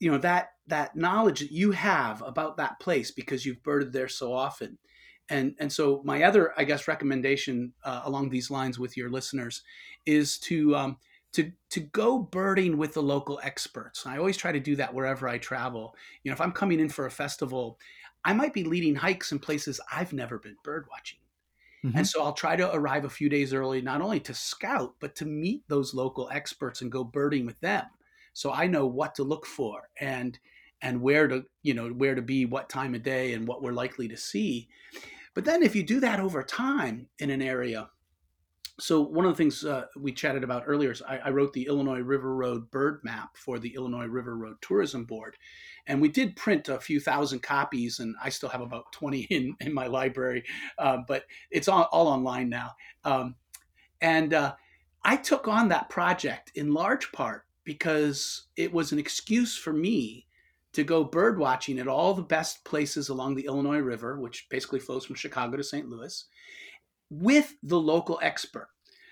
you 0.00 0.10
know 0.10 0.18
that 0.18 0.50
that 0.66 0.96
knowledge 0.96 1.40
that 1.40 1.52
you 1.52 1.72
have 1.72 2.22
about 2.22 2.56
that 2.58 2.80
place 2.80 3.10
because 3.10 3.44
you've 3.46 3.62
birded 3.62 3.92
there 3.92 4.08
so 4.08 4.32
often. 4.32 4.78
And 5.30 5.54
and 5.58 5.72
so 5.72 6.02
my 6.04 6.22
other 6.22 6.58
I 6.58 6.64
guess 6.64 6.86
recommendation 6.88 7.74
uh, 7.82 8.02
along 8.04 8.28
these 8.30 8.50
lines 8.50 8.78
with 8.78 8.96
your 8.96 9.10
listeners 9.10 9.62
is 10.06 10.38
to 10.40 10.76
um, 10.76 10.98
to 11.32 11.52
to 11.70 11.80
go 11.80 12.18
birding 12.18 12.76
with 12.76 12.94
the 12.94 13.02
local 13.02 13.40
experts. 13.42 14.06
I 14.06 14.18
always 14.18 14.36
try 14.36 14.52
to 14.52 14.60
do 14.60 14.76
that 14.76 14.92
wherever 14.94 15.28
I 15.28 15.38
travel. 15.38 15.96
You 16.22 16.30
know, 16.30 16.34
if 16.34 16.40
I'm 16.40 16.52
coming 16.52 16.78
in 16.80 16.88
for 16.90 17.06
a 17.06 17.10
festival, 17.10 17.78
I 18.24 18.34
might 18.34 18.52
be 18.52 18.64
leading 18.64 18.94
hikes 18.96 19.32
in 19.32 19.38
places 19.38 19.80
I've 19.90 20.12
never 20.12 20.38
been 20.38 20.56
bird 20.62 20.86
watching. 20.90 21.20
Mhm. 21.82 21.94
And 21.96 22.06
so 22.06 22.22
I'll 22.22 22.32
try 22.32 22.56
to 22.56 22.74
arrive 22.74 23.04
a 23.04 23.10
few 23.10 23.28
days 23.28 23.54
early, 23.54 23.80
not 23.80 24.00
only 24.02 24.20
to 24.20 24.34
scout, 24.34 24.96
but 25.00 25.14
to 25.16 25.24
meet 25.26 25.64
those 25.68 25.94
local 25.94 26.28
experts 26.30 26.82
and 26.82 26.90
go 26.90 27.04
birding 27.04 27.46
with 27.46 27.60
them. 27.60 27.86
So 28.32 28.52
I 28.52 28.66
know 28.66 28.86
what 28.86 29.14
to 29.16 29.24
look 29.24 29.46
for 29.46 29.90
and 30.00 30.38
and 30.82 31.00
where 31.00 31.28
to, 31.28 31.46
you 31.62 31.72
know, 31.72 31.90
where 31.90 32.14
to 32.14 32.20
be, 32.22 32.44
what 32.44 32.68
time 32.68 32.94
of 32.94 33.02
day, 33.02 33.32
and 33.32 33.46
what 33.48 33.62
we're 33.62 33.72
likely 33.72 34.08
to 34.08 34.16
see. 34.16 34.68
But 35.34 35.44
then 35.44 35.62
if 35.62 35.74
you 35.74 35.82
do 35.82 36.00
that 36.00 36.20
over 36.20 36.42
time 36.42 37.08
in 37.18 37.30
an 37.30 37.42
area, 37.42 37.90
so 38.80 39.00
one 39.00 39.24
of 39.24 39.32
the 39.32 39.36
things 39.36 39.64
uh, 39.64 39.84
we 39.96 40.12
chatted 40.12 40.42
about 40.42 40.64
earlier 40.66 40.90
is 40.90 41.02
I, 41.02 41.18
I 41.18 41.30
wrote 41.30 41.52
the 41.52 41.66
Illinois 41.66 42.00
River 42.00 42.34
Road 42.34 42.70
bird 42.70 43.00
map 43.04 43.36
for 43.36 43.58
the 43.58 43.74
Illinois 43.74 44.06
River 44.06 44.36
Road 44.36 44.56
Tourism 44.60 45.04
Board, 45.04 45.36
and 45.86 46.00
we 46.00 46.08
did 46.08 46.34
print 46.34 46.68
a 46.68 46.80
few 46.80 46.98
thousand 46.98 47.42
copies, 47.42 48.00
and 48.00 48.16
I 48.22 48.30
still 48.30 48.48
have 48.48 48.60
about 48.60 48.90
twenty 48.92 49.22
in 49.30 49.54
in 49.60 49.72
my 49.72 49.86
library, 49.86 50.44
uh, 50.78 50.98
but 51.06 51.24
it's 51.50 51.68
all, 51.68 51.88
all 51.92 52.08
online 52.08 52.48
now. 52.48 52.72
Um, 53.04 53.36
and 54.00 54.34
uh, 54.34 54.54
I 55.04 55.16
took 55.16 55.46
on 55.46 55.68
that 55.68 55.88
project 55.88 56.50
in 56.54 56.74
large 56.74 57.12
part 57.12 57.44
because 57.62 58.46
it 58.56 58.72
was 58.72 58.92
an 58.92 58.98
excuse 58.98 59.56
for 59.56 59.72
me 59.72 60.26
to 60.74 60.84
go 60.84 61.04
bird 61.04 61.38
watching 61.38 61.78
at 61.78 61.88
all 61.88 62.14
the 62.14 62.22
best 62.22 62.64
places 62.64 63.08
along 63.08 63.34
the 63.34 63.46
Illinois 63.46 63.78
River, 63.78 64.18
which 64.20 64.46
basically 64.50 64.80
flows 64.80 65.04
from 65.04 65.16
Chicago 65.16 65.56
to 65.56 65.64
St. 65.64 65.88
Louis, 65.88 66.24
with 67.10 67.54
the 67.62 67.78
local 67.78 68.18
expert. 68.22 68.68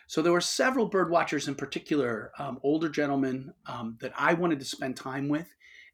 So 0.06 0.20
there 0.20 0.32
were 0.32 0.40
several 0.40 0.86
bird 0.86 1.10
watchers 1.10 1.48
in 1.48 1.54
particular, 1.54 2.32
um, 2.38 2.58
older 2.62 2.88
gentlemen 2.88 3.54
um, 3.66 3.96
that 4.00 4.12
I 4.18 4.34
wanted 4.34 4.58
to 4.58 4.66
spend 4.66 4.96
time 4.96 5.28
with, 5.28 5.48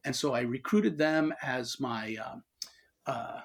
and 0.04 0.14
so 0.14 0.34
I 0.34 0.40
recruited 0.40 0.98
them 0.98 1.32
as 1.42 1.78
my 1.78 2.16
um, 2.16 2.42
uh, 3.06 3.40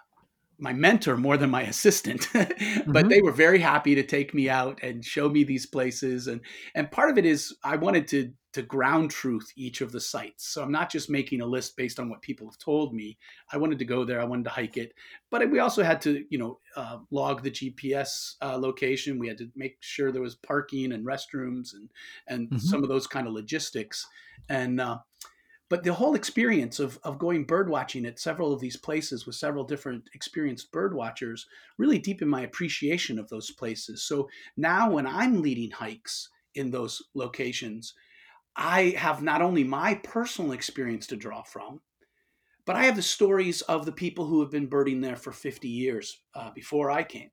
my 0.57 0.73
mentor 0.73 1.17
more 1.17 1.37
than 1.37 1.49
my 1.49 1.63
assistant. 1.63 2.27
but 2.33 2.53
Mhm. 2.85 3.09
they 3.09 3.21
were 3.21 3.31
very 3.31 3.59
happy 3.59 3.95
to 3.95 4.03
take 4.03 4.33
me 4.33 4.49
out 4.49 4.79
and 4.81 5.03
show 5.03 5.29
me 5.29 5.43
these 5.43 5.65
places, 5.65 6.27
and 6.27 6.41
and 6.75 6.91
part 6.91 7.09
of 7.09 7.17
it 7.17 7.25
is 7.25 7.55
I 7.63 7.75
wanted 7.77 8.07
to 8.09 8.33
to 8.53 8.61
ground 8.61 9.09
truth 9.09 9.51
each 9.55 9.81
of 9.81 9.91
the 9.91 9.99
sites. 9.99 10.45
So 10.47 10.61
I'm 10.61 10.71
not 10.71 10.91
just 10.91 11.09
making 11.09 11.41
a 11.41 11.45
list 11.45 11.75
based 11.75 11.99
on 11.99 12.07
what 12.07 12.21
people 12.21 12.45
have 12.47 12.59
told 12.59 12.93
me. 12.93 13.17
I 13.51 13.57
wanted 13.57 13.79
to 13.79 13.85
go 13.85 14.05
there. 14.05 14.21
I 14.21 14.25
wanted 14.25 14.43
to 14.43 14.51
hike 14.51 14.77
it, 14.77 14.93
but 15.31 15.49
we 15.49 15.57
also 15.57 15.81
had 15.81 15.99
to, 16.01 16.23
you 16.29 16.37
know, 16.37 16.59
uh, 16.75 16.99
log 17.09 17.41
the 17.41 17.49
GPS 17.49 18.35
uh, 18.41 18.57
location. 18.57 19.17
We 19.19 19.27
had 19.27 19.39
to 19.39 19.51
make 19.55 19.77
sure 19.81 20.11
there 20.11 20.21
was 20.21 20.35
parking 20.35 20.91
and 20.91 21.05
restrooms 21.05 21.73
and 21.73 21.89
and 22.27 22.51
Mhm. 22.51 22.73
some 22.73 22.83
of 22.83 22.89
those 22.89 23.07
kind 23.07 23.27
of 23.27 23.33
logistics. 23.33 24.05
And 24.49 24.79
uh, 24.81 24.99
but 25.73 25.81
the 25.81 25.91
whole 25.91 26.13
experience 26.13 26.79
of 26.79 26.99
of 27.03 27.17
going 27.17 27.45
bird 27.45 27.67
watching 27.67 28.05
at 28.05 28.19
several 28.19 28.53
of 28.53 28.59
these 28.59 28.77
places 28.77 29.25
with 29.25 29.36
several 29.36 29.63
different 29.63 30.07
experienced 30.13 30.71
bird 30.71 30.93
watchers 30.93 31.47
really 31.79 31.97
deepened 31.97 32.29
my 32.29 32.41
appreciation 32.41 33.17
of 33.17 33.27
those 33.29 33.49
places. 33.49 34.03
So 34.03 34.29
now 34.55 34.91
when 34.91 35.07
I'm 35.07 35.41
leading 35.41 35.71
hikes 35.71 36.29
in 36.53 36.69
those 36.69 37.01
locations, 37.15 37.95
I 38.55 38.93
have 38.99 39.23
not 39.23 39.41
only 39.41 39.63
my 39.63 39.95
personal 40.03 40.51
experience 40.51 41.07
to 41.07 41.15
draw 41.15 41.41
from, 41.41 41.81
but 42.67 42.75
I 42.75 42.83
have 42.83 42.95
the 42.95 43.01
stories 43.01 43.63
of 43.63 43.88
the 43.88 43.91
people 43.91 44.27
who 44.27 44.41
have 44.41 44.51
been 44.51 44.67
birding 44.67 45.01
there 45.01 45.15
for 45.15 45.31
50 45.31 45.67
years 45.67 46.19
uh, 46.36 46.51
before 46.51 46.91
I 46.91 47.01
came, 47.01 47.31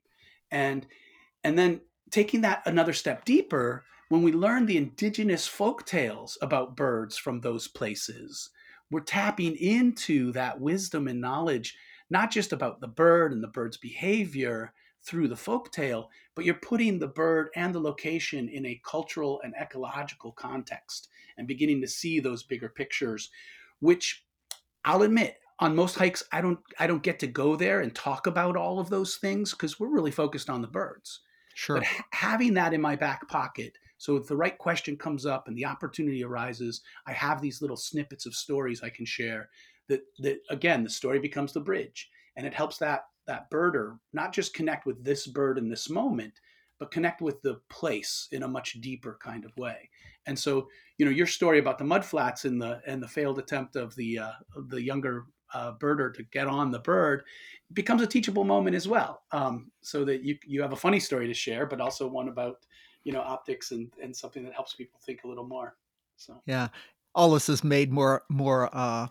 and 0.50 0.86
and 1.44 1.58
then 1.58 1.82
taking 2.10 2.40
that 2.40 2.62
another 2.64 2.94
step 2.94 3.26
deeper, 3.26 3.84
when 4.10 4.22
we 4.22 4.32
learn 4.32 4.66
the 4.66 4.76
indigenous 4.76 5.46
folk 5.46 5.86
tales 5.86 6.36
about 6.42 6.76
birds 6.76 7.16
from 7.16 7.40
those 7.40 7.68
places, 7.68 8.50
we're 8.90 9.00
tapping 9.00 9.54
into 9.54 10.32
that 10.32 10.60
wisdom 10.60 11.06
and 11.06 11.20
knowledge, 11.20 11.76
not 12.10 12.32
just 12.32 12.52
about 12.52 12.80
the 12.80 12.88
bird 12.88 13.32
and 13.32 13.40
the 13.40 13.48
bird's 13.48 13.76
behavior 13.76 14.74
through 15.04 15.28
the 15.28 15.36
folk 15.36 15.70
tale, 15.70 16.10
but 16.34 16.44
you're 16.44 16.56
putting 16.56 16.98
the 16.98 17.06
bird 17.06 17.50
and 17.54 17.72
the 17.72 17.78
location 17.78 18.48
in 18.48 18.66
a 18.66 18.80
cultural 18.84 19.40
and 19.44 19.54
ecological 19.62 20.32
context 20.32 21.06
and 21.38 21.46
beginning 21.46 21.80
to 21.80 21.86
see 21.86 22.18
those 22.18 22.42
bigger 22.42 22.68
pictures, 22.68 23.30
which 23.78 24.24
I'll 24.84 25.02
admit 25.02 25.36
on 25.60 25.76
most 25.76 25.94
hikes 25.94 26.24
I 26.32 26.40
don't 26.40 26.58
I 26.80 26.88
don't 26.88 27.04
get 27.04 27.20
to 27.20 27.28
go 27.28 27.54
there 27.54 27.80
and 27.80 27.94
talk 27.94 28.26
about 28.26 28.56
all 28.56 28.80
of 28.80 28.90
those 28.90 29.18
things 29.18 29.52
because 29.52 29.78
we're 29.78 29.94
really 29.94 30.10
focused 30.10 30.50
on 30.50 30.62
the 30.62 30.68
birds. 30.68 31.20
sure. 31.54 31.76
But 31.76 31.84
ha- 31.84 32.04
having 32.10 32.54
that 32.54 32.74
in 32.74 32.80
my 32.80 32.96
back 32.96 33.28
pocket, 33.28 33.78
so 34.00 34.16
if 34.16 34.26
the 34.26 34.36
right 34.36 34.56
question 34.56 34.96
comes 34.96 35.26
up 35.26 35.46
and 35.46 35.54
the 35.54 35.66
opportunity 35.66 36.24
arises, 36.24 36.80
I 37.06 37.12
have 37.12 37.42
these 37.42 37.60
little 37.60 37.76
snippets 37.76 38.24
of 38.24 38.34
stories 38.34 38.82
I 38.82 38.88
can 38.88 39.04
share. 39.04 39.50
That 39.88 40.00
that 40.20 40.38
again, 40.48 40.82
the 40.82 40.88
story 40.88 41.18
becomes 41.18 41.52
the 41.52 41.60
bridge, 41.60 42.08
and 42.34 42.46
it 42.46 42.54
helps 42.54 42.78
that 42.78 43.02
that 43.26 43.50
birder 43.50 43.98
not 44.14 44.32
just 44.32 44.54
connect 44.54 44.86
with 44.86 45.04
this 45.04 45.26
bird 45.26 45.58
in 45.58 45.68
this 45.68 45.90
moment, 45.90 46.32
but 46.78 46.90
connect 46.90 47.20
with 47.20 47.42
the 47.42 47.60
place 47.68 48.26
in 48.32 48.42
a 48.42 48.48
much 48.48 48.80
deeper 48.80 49.18
kind 49.22 49.44
of 49.44 49.54
way. 49.58 49.90
And 50.24 50.38
so, 50.38 50.68
you 50.96 51.04
know, 51.04 51.12
your 51.12 51.26
story 51.26 51.58
about 51.58 51.76
the 51.76 51.84
mudflats 51.84 52.46
and 52.46 52.60
the 52.60 52.80
and 52.86 53.02
the 53.02 53.08
failed 53.08 53.38
attempt 53.38 53.76
of 53.76 53.94
the 53.96 54.18
uh, 54.20 54.32
the 54.68 54.82
younger 54.82 55.26
uh, 55.52 55.74
birder 55.74 56.14
to 56.14 56.22
get 56.32 56.46
on 56.46 56.70
the 56.70 56.78
bird 56.78 57.24
becomes 57.74 58.00
a 58.00 58.06
teachable 58.06 58.44
moment 58.44 58.76
as 58.76 58.88
well. 58.88 59.24
Um, 59.30 59.70
so 59.82 60.06
that 60.06 60.22
you 60.22 60.38
you 60.46 60.62
have 60.62 60.72
a 60.72 60.76
funny 60.76 61.00
story 61.00 61.26
to 61.26 61.34
share, 61.34 61.66
but 61.66 61.82
also 61.82 62.08
one 62.08 62.28
about 62.28 62.64
you 63.04 63.12
know 63.12 63.20
optics 63.20 63.70
and 63.70 63.90
and 64.02 64.14
something 64.14 64.44
that 64.44 64.54
helps 64.54 64.74
people 64.74 65.00
think 65.04 65.24
a 65.24 65.28
little 65.28 65.46
more. 65.46 65.76
So 66.16 66.40
yeah, 66.46 66.68
all 67.14 67.30
this 67.30 67.48
is 67.48 67.64
made 67.64 67.92
more 67.92 68.22
more 68.28 68.68
uh, 68.72 69.08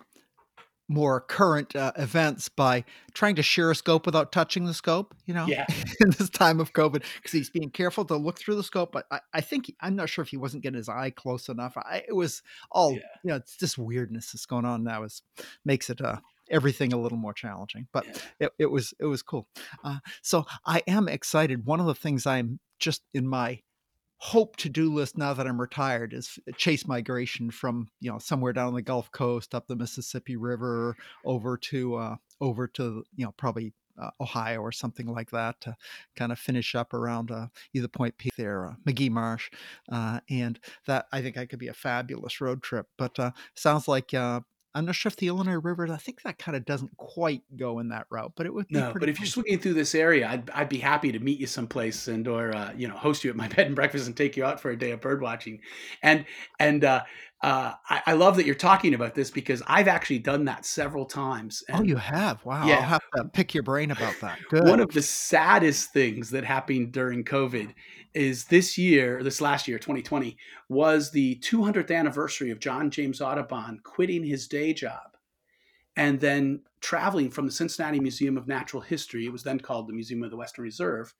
more 0.90 1.22
current 1.22 1.76
uh, 1.76 1.92
events 1.98 2.50
by 2.50 2.84
trying 3.14 3.36
to 3.36 3.44
share 3.44 3.70
a 3.70 3.76
scope 3.76 4.08
without 4.08 4.32
touching 4.32 4.66
the 4.66 4.74
scope, 4.74 5.14
you 5.26 5.34
know, 5.34 5.46
yeah. 5.46 5.66
in 6.02 6.10
this 6.10 6.30
time 6.32 6.60
of 6.60 6.74
COVID, 6.74 7.04
because 7.16 7.32
he's 7.32 7.50
being 7.52 7.70
careful 7.70 8.04
to 8.06 8.18
look 8.18 8.40
through 8.40 8.56
the 8.56 8.64
scope. 8.64 8.92
But 8.92 9.06
I, 9.12 9.20
I 9.36 9.42
think, 9.42 9.72
I'm 9.80 9.96
not 9.96 10.10
sure 10.10 10.24
if 10.24 10.30
he 10.30 10.38
wasn't 10.38 10.64
getting 10.64 10.78
his 10.78 10.90
eye 10.90 11.12
close 11.12 11.48
enough. 11.48 11.78
I, 11.78 12.04
it 12.08 12.16
was 12.16 12.42
all, 12.72 12.94
yeah. 12.94 13.00
you 13.24 13.30
know, 13.30 13.36
it's 13.36 13.56
just 13.56 13.78
weirdness 13.78 14.32
that's 14.32 14.48
going 14.48 14.66
on 14.66 14.84
now 14.84 15.04
is 15.04 15.22
makes 15.64 15.92
it, 15.92 16.02
uh, 16.02 16.18
everything 16.50 16.92
a 16.92 16.98
little 16.98 17.20
more 17.20 17.34
challenging, 17.34 17.88
but 17.94 18.08
yeah. 18.08 18.48
it, 18.48 18.52
it 18.58 18.72
was, 18.72 18.92
it 19.00 19.06
was 19.06 19.22
cool. 19.22 19.48
Uh, 19.84 20.00
so 20.24 20.46
I 20.66 20.82
am 20.88 21.08
excited. 21.08 21.68
One 21.68 21.80
of 21.80 21.86
the 21.86 21.94
things 21.94 22.26
I'm 22.26 22.60
just 22.80 23.04
in 23.14 23.28
my 23.28 23.60
hope 24.20 24.58
to 24.58 24.70
do 24.70 24.94
list 24.94 25.18
now 25.18 25.34
that 25.34 25.48
I'm 25.48 25.60
retired 25.60 26.14
is 26.14 26.38
chase 26.58 26.86
migration 26.86 27.52
from 27.52 27.90
you 28.02 28.12
know 28.12 28.20
somewhere 28.20 28.54
down 28.54 28.74
the 28.74 28.82
Gulf 28.82 29.12
Coast 29.12 29.56
up 29.56 29.68
the 29.68 29.76
Mississippi 29.76 30.36
River 30.36 30.96
over 31.26 31.58
to 31.58 31.96
uh, 31.96 32.16
over 32.42 32.68
to 32.68 33.04
you 33.16 33.26
know 33.26 33.34
probably 33.38 33.74
uh, 34.00 34.12
Ohio 34.22 34.62
or 34.62 34.72
something 34.72 35.08
like 35.08 35.32
that 35.32 35.60
to 35.62 35.76
kind 36.16 36.32
of 36.32 36.40
finish 36.40 36.76
up 36.76 36.94
around 36.94 37.32
uh, 37.32 37.48
either 37.74 37.88
Point 37.88 38.18
Pelee 38.18 38.30
there, 38.38 38.68
uh, 38.68 38.74
Magee 38.86 39.10
Marsh, 39.10 39.50
uh, 39.92 40.20
and 40.30 40.60
that 40.86 41.08
I 41.12 41.22
think 41.22 41.38
I 41.38 41.46
could 41.46 41.60
be 41.60 41.68
a 41.68 41.74
fabulous 41.74 42.40
road 42.42 42.62
trip. 42.62 42.88
But 42.98 43.20
uh, 43.20 43.32
sounds 43.56 43.88
like 43.88 44.14
I'm 44.80 44.86
not 44.86 44.96
sure 44.96 45.10
if 45.10 45.18
the 45.18 45.28
Illinois 45.28 45.60
River, 45.60 45.92
I 45.92 45.98
think 45.98 46.22
that 46.24 46.40
kind 46.40 46.56
of 46.56 46.66
doesn't 46.66 46.96
quite 46.98 47.44
go 47.58 47.80
in 47.80 47.90
that 47.90 48.08
route, 48.10 48.32
but 48.36 48.46
it 48.46 48.54
would 48.54 48.68
be. 48.70 48.76
no. 48.76 48.94
But 48.98 49.10
if 49.10 49.20
you're 49.20 49.28
swinging 49.28 49.60
through 49.60 49.74
this 49.74 49.94
area, 49.94 50.28
I'd, 50.28 50.50
I'd 50.52 50.70
be 50.70 50.78
happy 50.80 51.12
to 51.12 51.20
meet 51.20 51.40
you 51.40 51.48
someplace 51.48 52.08
and 52.08 52.28
or 52.28 52.56
uh, 52.56 52.72
you 52.76 52.88
know 52.88 52.96
host 52.96 53.24
you 53.24 53.30
at 53.30 53.36
my 53.36 53.48
bed 53.56 53.68
and 53.68 53.76
breakfast 53.76 54.08
and 54.08 54.16
take 54.16 54.38
you 54.38 54.46
out 54.46 54.62
for 54.62 54.72
a 54.72 54.78
day 54.78 54.92
of 54.92 55.02
bird 55.02 55.22
watching. 55.22 55.60
And 56.02 56.26
and 56.60 56.84
uh, 56.84 57.04
uh, 57.42 57.74
I, 57.90 58.02
I, 58.08 58.14
love 58.14 58.36
that 58.36 58.46
you're 58.46 58.54
talking 58.54 58.94
about 58.94 59.16
this 59.16 59.32
because 59.32 59.64
I've 59.66 59.88
actually 59.88 60.20
done 60.20 60.44
that 60.46 60.66
several 60.66 61.06
times. 61.06 61.64
Oh, 61.70 61.76
and, 61.76 61.86
oh, 61.86 61.88
you 61.88 61.96
have? 61.96 62.44
Wow. 62.44 62.68
Yeah. 62.68 62.76
I'll 62.76 62.82
have 62.82 63.02
to 63.16 63.24
pick 63.26 63.54
your 63.54 63.64
brain 63.64 63.92
about 63.92 64.16
that. 64.20 64.40
Good. 64.50 64.66
One 64.66 64.82
of 64.82 64.90
the 64.90 65.02
saddest 65.02 65.94
things 65.94 66.30
that 66.32 66.44
happened 66.44 66.92
during 66.92 67.24
COVID 67.24 67.74
is 68.14 68.44
this 68.46 68.78
year, 68.78 69.24
this 69.24 69.40
last 69.40 69.70
year, 69.70 69.80
2020, 69.80 70.36
was 70.68 71.12
the 71.12 71.38
200th 71.38 71.96
anniversary 71.96 72.52
of 72.52 72.60
John 72.60 72.92
James 72.92 73.22
Audubon 73.22 73.80
quitting 73.84 74.26
his 74.26 74.48
day 74.48 74.74
job 74.74 75.16
and 75.96 76.20
then 76.20 76.62
traveling 76.82 77.30
from 77.30 77.46
the 77.46 77.52
Cincinnati 77.52 78.00
Museum 78.02 78.38
of 78.38 78.48
Natural 78.48 78.82
History, 78.82 79.26
it 79.26 79.32
was 79.32 79.44
then 79.44 79.60
called 79.60 79.88
the 79.88 79.94
Museum 79.94 80.24
of 80.24 80.32
the 80.32 80.38
Western 80.38 80.64
Reserve, 80.64 81.14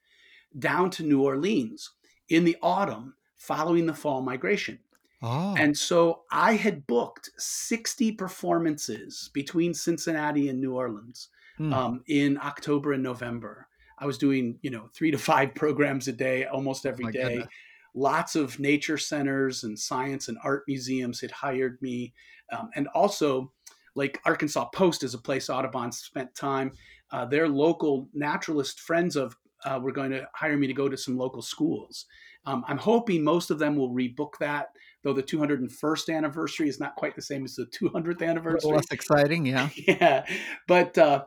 down 0.58 0.90
to 0.92 1.04
New 1.04 1.22
Orleans 1.22 1.92
in 2.28 2.44
the 2.44 2.58
autumn 2.62 3.14
following 3.38 3.86
the 3.86 3.94
fall 3.94 4.22
migration. 4.22 4.80
Oh. 5.22 5.56
And 5.58 5.78
so 5.78 6.22
I 6.32 6.54
had 6.54 6.88
booked 6.88 7.30
60 7.38 8.14
performances 8.14 9.30
between 9.34 9.74
Cincinnati 9.74 10.50
and 10.50 10.60
New 10.60 10.74
Orleans 10.74 11.30
mm. 11.60 11.74
um, 11.74 12.04
in 12.08 12.38
October 12.38 12.94
and 12.94 13.04
November. 13.04 13.68
I 13.98 14.06
was 14.06 14.18
doing, 14.18 14.58
you 14.62 14.70
know, 14.70 14.90
three 14.96 15.12
to 15.12 15.18
five 15.18 15.54
programs 15.56 16.08
a 16.08 16.14
day, 16.14 16.46
almost 16.46 16.86
every 16.86 17.06
oh 17.06 17.12
day. 17.12 17.24
Goodness. 17.24 17.48
Lots 17.96 18.36
of 18.36 18.60
nature 18.60 18.98
centers 18.98 19.64
and 19.64 19.78
science 19.78 20.30
and 20.30 20.38
art 20.44 20.64
museums 20.68 21.20
had 21.20 21.32
hired 21.32 21.82
me. 21.82 22.14
Um, 22.52 22.70
and 22.76 22.88
also, 22.90 23.52
like 23.96 24.22
Arkansas 24.26 24.70
Post 24.74 25.04
is 25.04 25.16
a 25.16 25.18
place 25.18 25.50
Audubon 25.50 25.92
spent 25.92 26.34
time. 26.36 26.72
Uh, 27.12 27.26
their 27.26 27.50
local 27.50 28.08
naturalist 28.14 28.80
friends 28.80 29.16
of 29.16 29.36
uh, 29.66 29.80
were 29.82 29.92
going 29.92 30.12
to 30.12 30.28
hire 30.34 30.56
me 30.56 30.68
to 30.68 30.74
go 30.74 30.88
to 30.88 30.96
some 30.96 31.18
local 31.18 31.42
schools. 31.42 32.06
Um, 32.46 32.64
I'm 32.68 32.78
hoping 32.78 33.24
most 33.24 33.52
of 33.52 33.60
them 33.60 33.76
will 33.76 33.94
rebook 33.94 34.34
that, 34.40 34.70
though 35.04 35.14
the 35.14 35.24
201st 35.24 36.16
anniversary 36.16 36.70
is 36.70 36.80
not 36.80 36.96
quite 36.96 37.16
the 37.16 37.22
same 37.22 37.44
as 37.44 37.56
the 37.56 37.66
200th 37.66 38.28
anniversary. 38.28 38.72
less 38.72 38.92
exciting, 38.92 39.46
yeah. 39.46 39.70
yeah, 39.88 40.26
but 40.68 40.98
uh, 40.98 41.26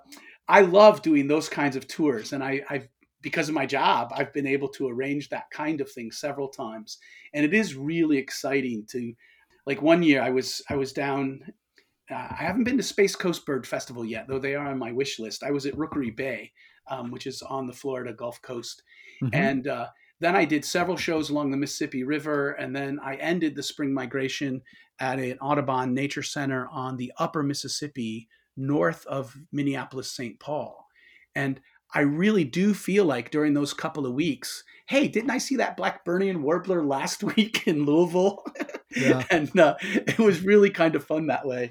I 0.49 0.63
love 0.63 1.03
doing 1.03 1.29
those 1.29 1.49
kinds 1.49 1.77
of 1.77 1.87
tours, 1.87 2.33
and 2.33 2.43
I, 2.43 2.63
I've 2.69 2.89
because 3.23 3.49
of 3.49 3.55
my 3.55 3.67
job, 3.67 4.13
I've 4.15 4.33
been 4.33 4.49
able 4.49 4.69
to 4.71 4.89
arrange 4.89 5.29
that 5.29 5.49
kind 5.53 5.81
of 5.81 5.91
thing 5.91 6.11
several 6.11 6.49
times, 6.49 6.99
and 7.33 7.45
it 7.45 7.55
is 7.55 7.75
really 7.75 8.19
exciting 8.19 8.85
to. 8.91 9.13
Like 9.65 9.81
one 9.81 10.03
year, 10.03 10.21
I 10.21 10.31
was 10.31 10.61
I 10.69 10.75
was 10.75 10.93
down. 10.93 11.41
Uh, 12.11 12.15
I 12.15 12.43
haven't 12.43 12.65
been 12.65 12.79
to 12.79 12.83
Space 12.83 13.15
Coast 13.15 13.47
Bird 13.47 13.65
Festival 13.65 14.05
yet, 14.05 14.27
though 14.27 14.41
they 14.41 14.57
are 14.57 14.67
on 14.67 14.77
my 14.77 14.91
wish 14.91 15.21
list. 15.21 15.45
I 15.45 15.53
was 15.53 15.67
at 15.67 15.79
Rookery 15.79 16.11
Bay, 16.11 16.51
um, 16.91 17.13
which 17.13 17.29
is 17.29 17.43
on 17.43 17.69
the 17.69 17.73
Florida 17.73 18.13
Gulf 18.13 18.43
Coast, 18.43 18.83
mm-hmm. 19.23 19.33
and 19.33 19.69
uh, 19.69 19.87
then 20.23 20.37
I 20.37 20.45
did 20.45 20.65
several 20.65 20.97
shows 20.97 21.31
along 21.31 21.51
the 21.51 21.57
Mississippi 21.57 22.05
River, 22.05 22.53
and 22.53 22.75
then 22.75 23.01
I 23.03 23.17
ended 23.17 23.57
the 23.57 23.63
spring 23.63 23.93
migration 23.93 24.63
at 25.01 25.19
an 25.19 25.37
Audubon 25.41 25.95
Nature 25.95 26.23
Center 26.23 26.69
on 26.69 26.97
the 26.97 27.13
upper 27.19 27.43
Mississippi, 27.43 28.29
north 28.57 29.05
of 29.07 29.37
Minneapolis, 29.51 30.13
St. 30.13 30.39
Paul. 30.39 30.87
And 31.35 31.61
I 31.93 32.01
really 32.03 32.45
do 32.45 32.73
feel 32.73 33.05
like 33.05 33.33
during 33.33 33.53
those 33.53 33.75
couple 33.75 34.07
of 34.07 34.15
weeks, 34.15 34.63
hey, 34.87 35.09
didn't 35.09 35.31
I 35.31 35.39
see 35.39 35.57
that 35.57 35.77
Blackburnian 35.77 36.41
warbler 36.41 36.85
last 36.85 37.25
week 37.37 37.67
in 37.67 37.85
Louisville? 37.85 38.45
Yeah. 38.97 39.25
and 39.31 39.59
uh, 39.59 39.77
it 39.81 40.19
was 40.19 40.43
really 40.43 40.71
kind 40.71 40.95
of 40.95 41.05
fun 41.05 41.27
that 41.27 41.47
way. 41.47 41.71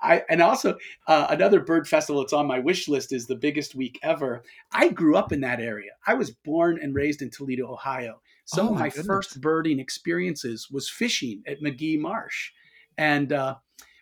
I 0.00 0.22
and 0.28 0.42
also 0.42 0.76
uh, 1.06 1.26
another 1.30 1.60
bird 1.60 1.88
festival 1.88 2.22
that's 2.22 2.32
on 2.32 2.46
my 2.46 2.58
wish 2.58 2.88
list 2.88 3.12
is 3.12 3.26
the 3.26 3.36
biggest 3.36 3.74
week 3.74 3.98
ever. 4.02 4.42
I 4.72 4.88
grew 4.88 5.16
up 5.16 5.32
in 5.32 5.40
that 5.42 5.60
area. 5.60 5.92
I 6.06 6.14
was 6.14 6.30
born 6.30 6.78
and 6.82 6.94
raised 6.94 7.22
in 7.22 7.30
Toledo, 7.30 7.70
Ohio. 7.70 8.20
Some 8.46 8.68
oh, 8.68 8.72
of 8.72 8.78
my 8.78 8.88
goodness. 8.88 9.06
first 9.06 9.40
birding 9.40 9.78
experiences 9.78 10.70
was 10.70 10.88
fishing 10.88 11.42
at 11.46 11.62
Magee 11.62 11.96
Marsh, 11.96 12.50
and 12.98 13.32
uh, 13.32 13.56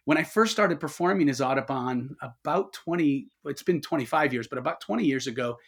when 0.04 0.18
I 0.18 0.24
first 0.24 0.52
started 0.52 0.80
performing 0.80 1.28
as 1.28 1.40
Audubon 1.40 2.16
about 2.20 2.72
20, 2.72 3.28
it's 3.44 3.62
been 3.62 3.80
25 3.80 4.32
years, 4.32 4.48
but 4.48 4.58
about 4.58 4.80
20 4.80 5.04
years 5.04 5.26
ago, 5.26 5.58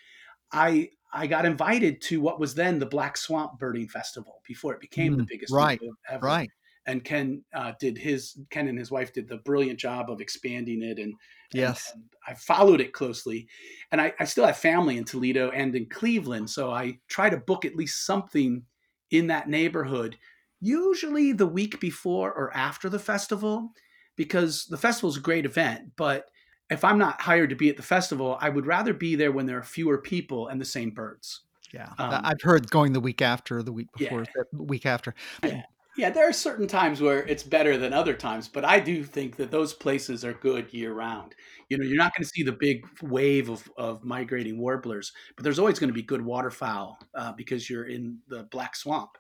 I 0.53 0.91
I 1.13 1.29
got 1.29 1.47
invited 1.47 2.01
to 2.03 2.21
what 2.21 2.41
was 2.41 2.55
then 2.55 2.81
the 2.81 2.87
Black 2.87 3.17
Swamp 3.17 3.59
Birding 3.61 3.89
Festival 3.89 4.43
before 4.47 4.75
it 4.75 4.81
became 4.81 5.15
mm, 5.15 5.19
the 5.19 5.27
biggest 5.29 5.53
right, 5.53 5.81
ever. 6.11 6.27
Right. 6.27 6.51
And 6.87 7.03
Ken 7.03 7.43
uh, 7.55 7.73
did 7.81 7.97
his 7.97 8.39
Ken 8.51 8.69
and 8.69 8.79
his 8.79 8.91
wife 8.91 9.13
did 9.13 9.29
the 9.29 9.39
brilliant 9.39 9.79
job 9.79 10.11
of 10.11 10.21
expanding 10.21 10.83
it, 10.83 10.99
and 10.99 11.15
yes, 11.53 11.91
and, 11.95 12.03
and 12.03 12.11
I 12.29 12.35
followed 12.35 12.81
it 12.81 12.93
closely. 12.93 13.49
And 13.91 14.01
I, 14.01 14.13
I 14.21 14.25
still 14.25 14.45
have 14.45 14.59
family 14.59 14.99
in 14.99 15.05
Toledo 15.05 15.51
and 15.51 15.75
in 15.75 15.87
Cleveland, 15.87 16.51
so 16.51 16.71
I 16.71 16.99
try 17.09 17.31
to 17.31 17.39
book 17.39 17.65
at 17.65 17.77
least 17.77 18.05
something 18.05 18.65
in 19.11 19.29
that 19.29 19.49
neighborhood, 19.49 20.19
usually 20.61 21.33
the 21.33 21.47
week 21.47 21.81
before 21.81 22.33
or 22.33 22.55
after 22.55 22.89
the 22.89 22.99
festival, 22.99 23.71
because 24.17 24.67
the 24.67 24.77
festival 24.77 25.11
is 25.11 25.17
a 25.17 25.21
great 25.21 25.47
event, 25.47 25.93
but 25.97 26.27
if 26.71 26.85
I'm 26.85 26.99
not 26.99 27.21
hired 27.21 27.51
to 27.51 27.57
be 27.57 27.69
at 27.69 27.77
the 27.77 27.83
festival, 27.83 28.39
I 28.41 28.49
would 28.49 28.67
rather 28.67 28.95
be 28.95 29.15
there 29.15 29.33
when 29.33 29.47
there 29.47 29.59
are 29.59 29.65
fewer 29.65 29.99
people 29.99 30.49
and 30.49 30.61
the 30.61 30.65
same 30.65 30.91
birds. 30.91 31.41
Yeah, 31.73 31.93
um, 31.99 32.21
I've 32.25 32.41
heard 32.43 32.71
going 32.71 32.93
the 32.93 33.01
week 33.01 33.21
after, 33.21 33.63
the 33.63 33.73
week 33.73 33.89
before, 33.97 34.21
yeah. 34.21 34.43
the 34.53 34.63
week 34.63 34.87
after. 34.87 35.15
Yeah. 35.43 35.63
Yeah, 35.97 36.11
there 36.11 36.29
are 36.29 36.33
certain 36.33 36.67
times 36.67 37.01
where 37.01 37.25
it's 37.27 37.43
better 37.45 37.79
than 37.79 37.93
other 37.93 38.15
times, 38.15 38.49
but 38.49 38.65
I 38.65 38.81
do 38.81 39.05
think 39.05 39.37
that 39.37 39.51
those 39.51 39.73
places 39.73 40.25
are 40.25 40.33
good 40.33 40.73
year 40.73 40.93
round. 40.93 41.35
You 41.69 41.79
know, 41.79 41.85
you're 41.85 41.97
not 41.97 42.15
going 42.17 42.25
to 42.25 42.31
see 42.31 42.43
the 42.43 42.53
big 42.53 42.85
wave 43.03 43.49
of, 43.49 43.71
of 43.77 44.05
migrating 44.05 44.59
warblers, 44.59 45.13
but 45.37 45.45
there's 45.45 45.59
always 45.59 45.79
going 45.79 45.89
to 45.89 45.95
be 45.95 46.03
good 46.03 46.25
waterfowl 46.25 46.99
uh, 47.15 47.33
because 47.33 47.71
you're 47.71 47.87
in 47.87 48.19
the 48.29 48.45
Black 48.51 48.75
Swamp. 48.75 49.11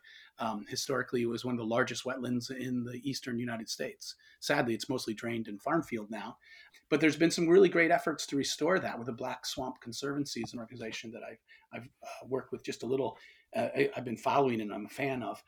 Um, 0.41 0.65
historically, 0.69 1.23
it 1.23 1.27
was 1.29 1.45
one 1.45 1.55
of 1.55 1.59
the 1.59 1.65
largest 1.65 2.05
wetlands 2.05 2.51
in 2.51 2.83
the 2.83 3.01
eastern 3.09 3.39
United 3.39 3.69
States. 3.69 4.17
Sadly, 4.41 4.75
it's 4.75 4.89
mostly 4.89 5.15
drained 5.15 5.47
in 5.47 5.59
farm 5.59 5.83
field 5.83 6.11
now. 6.11 6.37
But 6.91 7.01
there's 7.01 7.17
been 7.17 7.31
some 7.31 7.49
really 7.49 7.69
great 7.69 7.91
efforts 7.91 8.27
to 8.27 8.37
restore 8.37 8.79
that 8.79 8.99
with 8.99 9.07
the 9.07 9.13
Black 9.13 9.47
Swamp 9.47 9.81
Conservancy 9.81 10.43
is 10.43 10.53
an 10.53 10.59
organization 10.59 11.11
that 11.13 11.23
I've, 11.23 11.39
I've 11.73 11.89
uh, 12.03 12.27
worked 12.27 12.53
with 12.53 12.65
just 12.65 12.83
a 12.83 12.87
little. 12.87 13.17
Uh, 13.57 13.69
I, 13.77 13.91
I've 13.97 14.05
been 14.05 14.17
following 14.17 14.61
and 14.61 14.73
I'm 14.73 14.87
a 14.87 14.91
fan 14.91 15.23
of. 15.23 15.43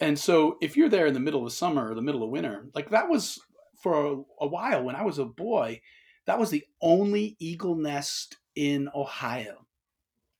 And 0.00 0.18
so 0.18 0.58
if 0.60 0.76
you're 0.76 0.88
there 0.88 1.06
in 1.06 1.14
the 1.14 1.20
middle 1.20 1.46
of 1.46 1.52
summer 1.52 1.90
or 1.90 1.94
the 1.94 2.02
middle 2.02 2.22
of 2.22 2.30
winter, 2.30 2.68
like 2.74 2.90
that 2.90 3.08
was 3.08 3.38
for 3.82 4.06
a, 4.06 4.22
a 4.40 4.46
while 4.46 4.82
when 4.82 4.96
I 4.96 5.02
was 5.02 5.18
a 5.18 5.24
boy, 5.24 5.80
that 6.26 6.38
was 6.38 6.50
the 6.50 6.64
only 6.80 7.36
eagle 7.38 7.76
nest 7.76 8.36
in 8.54 8.88
Ohio. 8.94 9.66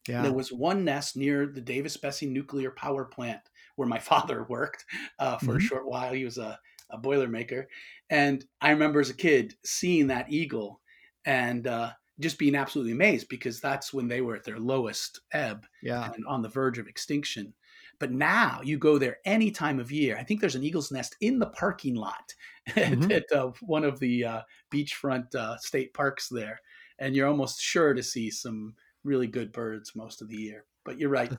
Yeah. 0.08 0.22
There 0.22 0.32
was 0.32 0.52
one 0.52 0.84
nest 0.84 1.16
near 1.16 1.46
the 1.46 1.60
Davis-Besse 1.60 2.28
nuclear 2.28 2.70
power 2.70 3.04
plant 3.04 3.40
where 3.76 3.88
my 3.88 3.98
father 4.10 4.44
worked 4.48 4.84
uh, 5.18 5.38
for 5.38 5.46
mm-hmm. 5.46 5.56
a 5.56 5.60
short 5.60 5.86
while. 5.86 6.12
He 6.12 6.24
was 6.24 6.38
a, 6.38 6.58
a 6.90 6.98
boilermaker. 6.98 7.66
And 8.10 8.44
I 8.60 8.70
remember 8.70 9.00
as 9.00 9.10
a 9.10 9.14
kid 9.14 9.54
seeing 9.64 10.08
that 10.08 10.30
eagle 10.30 10.80
and 11.24 11.66
uh, 11.66 11.90
just 12.20 12.38
being 12.38 12.54
absolutely 12.54 12.92
amazed 12.92 13.28
because 13.28 13.60
that's 13.60 13.92
when 13.92 14.08
they 14.08 14.20
were 14.20 14.36
at 14.36 14.44
their 14.44 14.58
lowest 14.58 15.20
ebb 15.32 15.66
Yeah. 15.82 16.10
and 16.14 16.24
on 16.26 16.42
the 16.42 16.48
verge 16.48 16.78
of 16.78 16.88
extinction. 16.88 17.52
But 17.98 18.12
now 18.12 18.60
you 18.62 18.78
go 18.78 18.98
there 18.98 19.18
any 19.24 19.50
time 19.50 19.78
of 19.80 19.90
year. 19.92 20.16
I 20.18 20.24
think 20.24 20.40
there's 20.40 20.54
an 20.54 20.64
eagle's 20.64 20.92
nest 20.92 21.16
in 21.20 21.38
the 21.38 21.46
parking 21.50 21.94
lot 21.94 22.34
Mhm. 22.86 23.10
at, 23.10 23.10
at, 23.10 23.32
uh, 23.32 23.52
one 23.60 23.84
of 23.84 23.98
the 24.00 24.24
uh, 24.24 24.42
beachfront 24.72 25.34
uh, 25.34 25.56
state 25.58 25.94
parks 25.94 26.28
there, 26.28 26.60
and 26.98 27.14
you're 27.14 27.28
almost 27.28 27.60
sure 27.60 27.94
to 27.94 28.02
see 28.02 28.30
some 28.30 28.74
really 29.04 29.26
good 29.28 29.52
birds 29.52 29.94
most 29.96 30.20
of 30.22 30.28
the 30.28 30.36
year. 30.36 30.66
But 30.84 30.98
you're 30.98 31.10
right, 31.10 31.32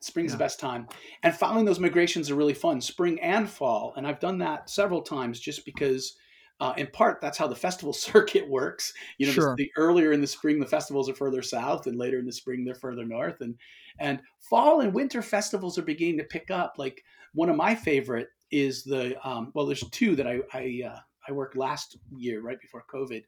spring's 0.00 0.32
Yeah. 0.32 0.36
the 0.36 0.38
best 0.38 0.60
time, 0.60 0.88
and 1.22 1.34
following 1.34 1.64
those 1.64 1.80
migrations 1.80 2.30
are 2.30 2.36
really 2.36 2.54
fun, 2.54 2.80
spring 2.80 3.20
and 3.20 3.48
fall. 3.50 3.94
And 3.96 4.06
I've 4.06 4.20
done 4.20 4.38
that 4.38 4.70
several 4.70 5.02
times 5.02 5.40
just 5.40 5.64
because. 5.64 6.16
Uh, 6.60 6.74
in 6.76 6.88
part, 6.88 7.20
that's 7.20 7.38
how 7.38 7.46
the 7.46 7.54
festival 7.56 7.92
circuit 8.08 8.48
works. 8.48 8.92
You 9.18 9.28
know, 9.28 9.34
the- 9.34 9.42
Sure. 9.42 9.54
the, 9.56 9.70
earlier 9.76 10.12
in 10.12 10.20
the 10.20 10.26
spring, 10.26 10.58
the 10.58 10.66
festivals 10.66 11.08
are 11.08 11.14
further 11.14 11.42
south, 11.42 11.86
and 11.86 11.96
later 11.98 12.18
in 12.18 12.26
the 12.26 12.32
spring, 12.32 12.64
they're 12.64 12.74
further 12.74 13.04
north. 13.04 13.40
And 13.40 13.56
and 13.98 14.20
fall 14.40 14.80
and 14.80 14.92
winter 14.94 15.22
festivals 15.22 15.78
are 15.78 15.82
beginning 15.82 16.18
to 16.18 16.24
pick 16.24 16.50
up. 16.50 16.74
Like 16.78 17.04
one 17.34 17.48
of 17.48 17.56
my 17.56 17.74
favorite 17.74 18.28
is 18.50 18.82
the 18.84 19.16
um, 19.28 19.52
well, 19.54 19.66
there's 19.66 19.88
two 19.90 20.16
that 20.16 20.26
I 20.26 20.40
I, 20.52 20.82
uh, 20.86 21.00
I 21.28 21.32
worked 21.32 21.56
last 21.56 21.96
year 22.16 22.40
right 22.40 22.60
before 22.60 22.84
COVID. 22.92 23.24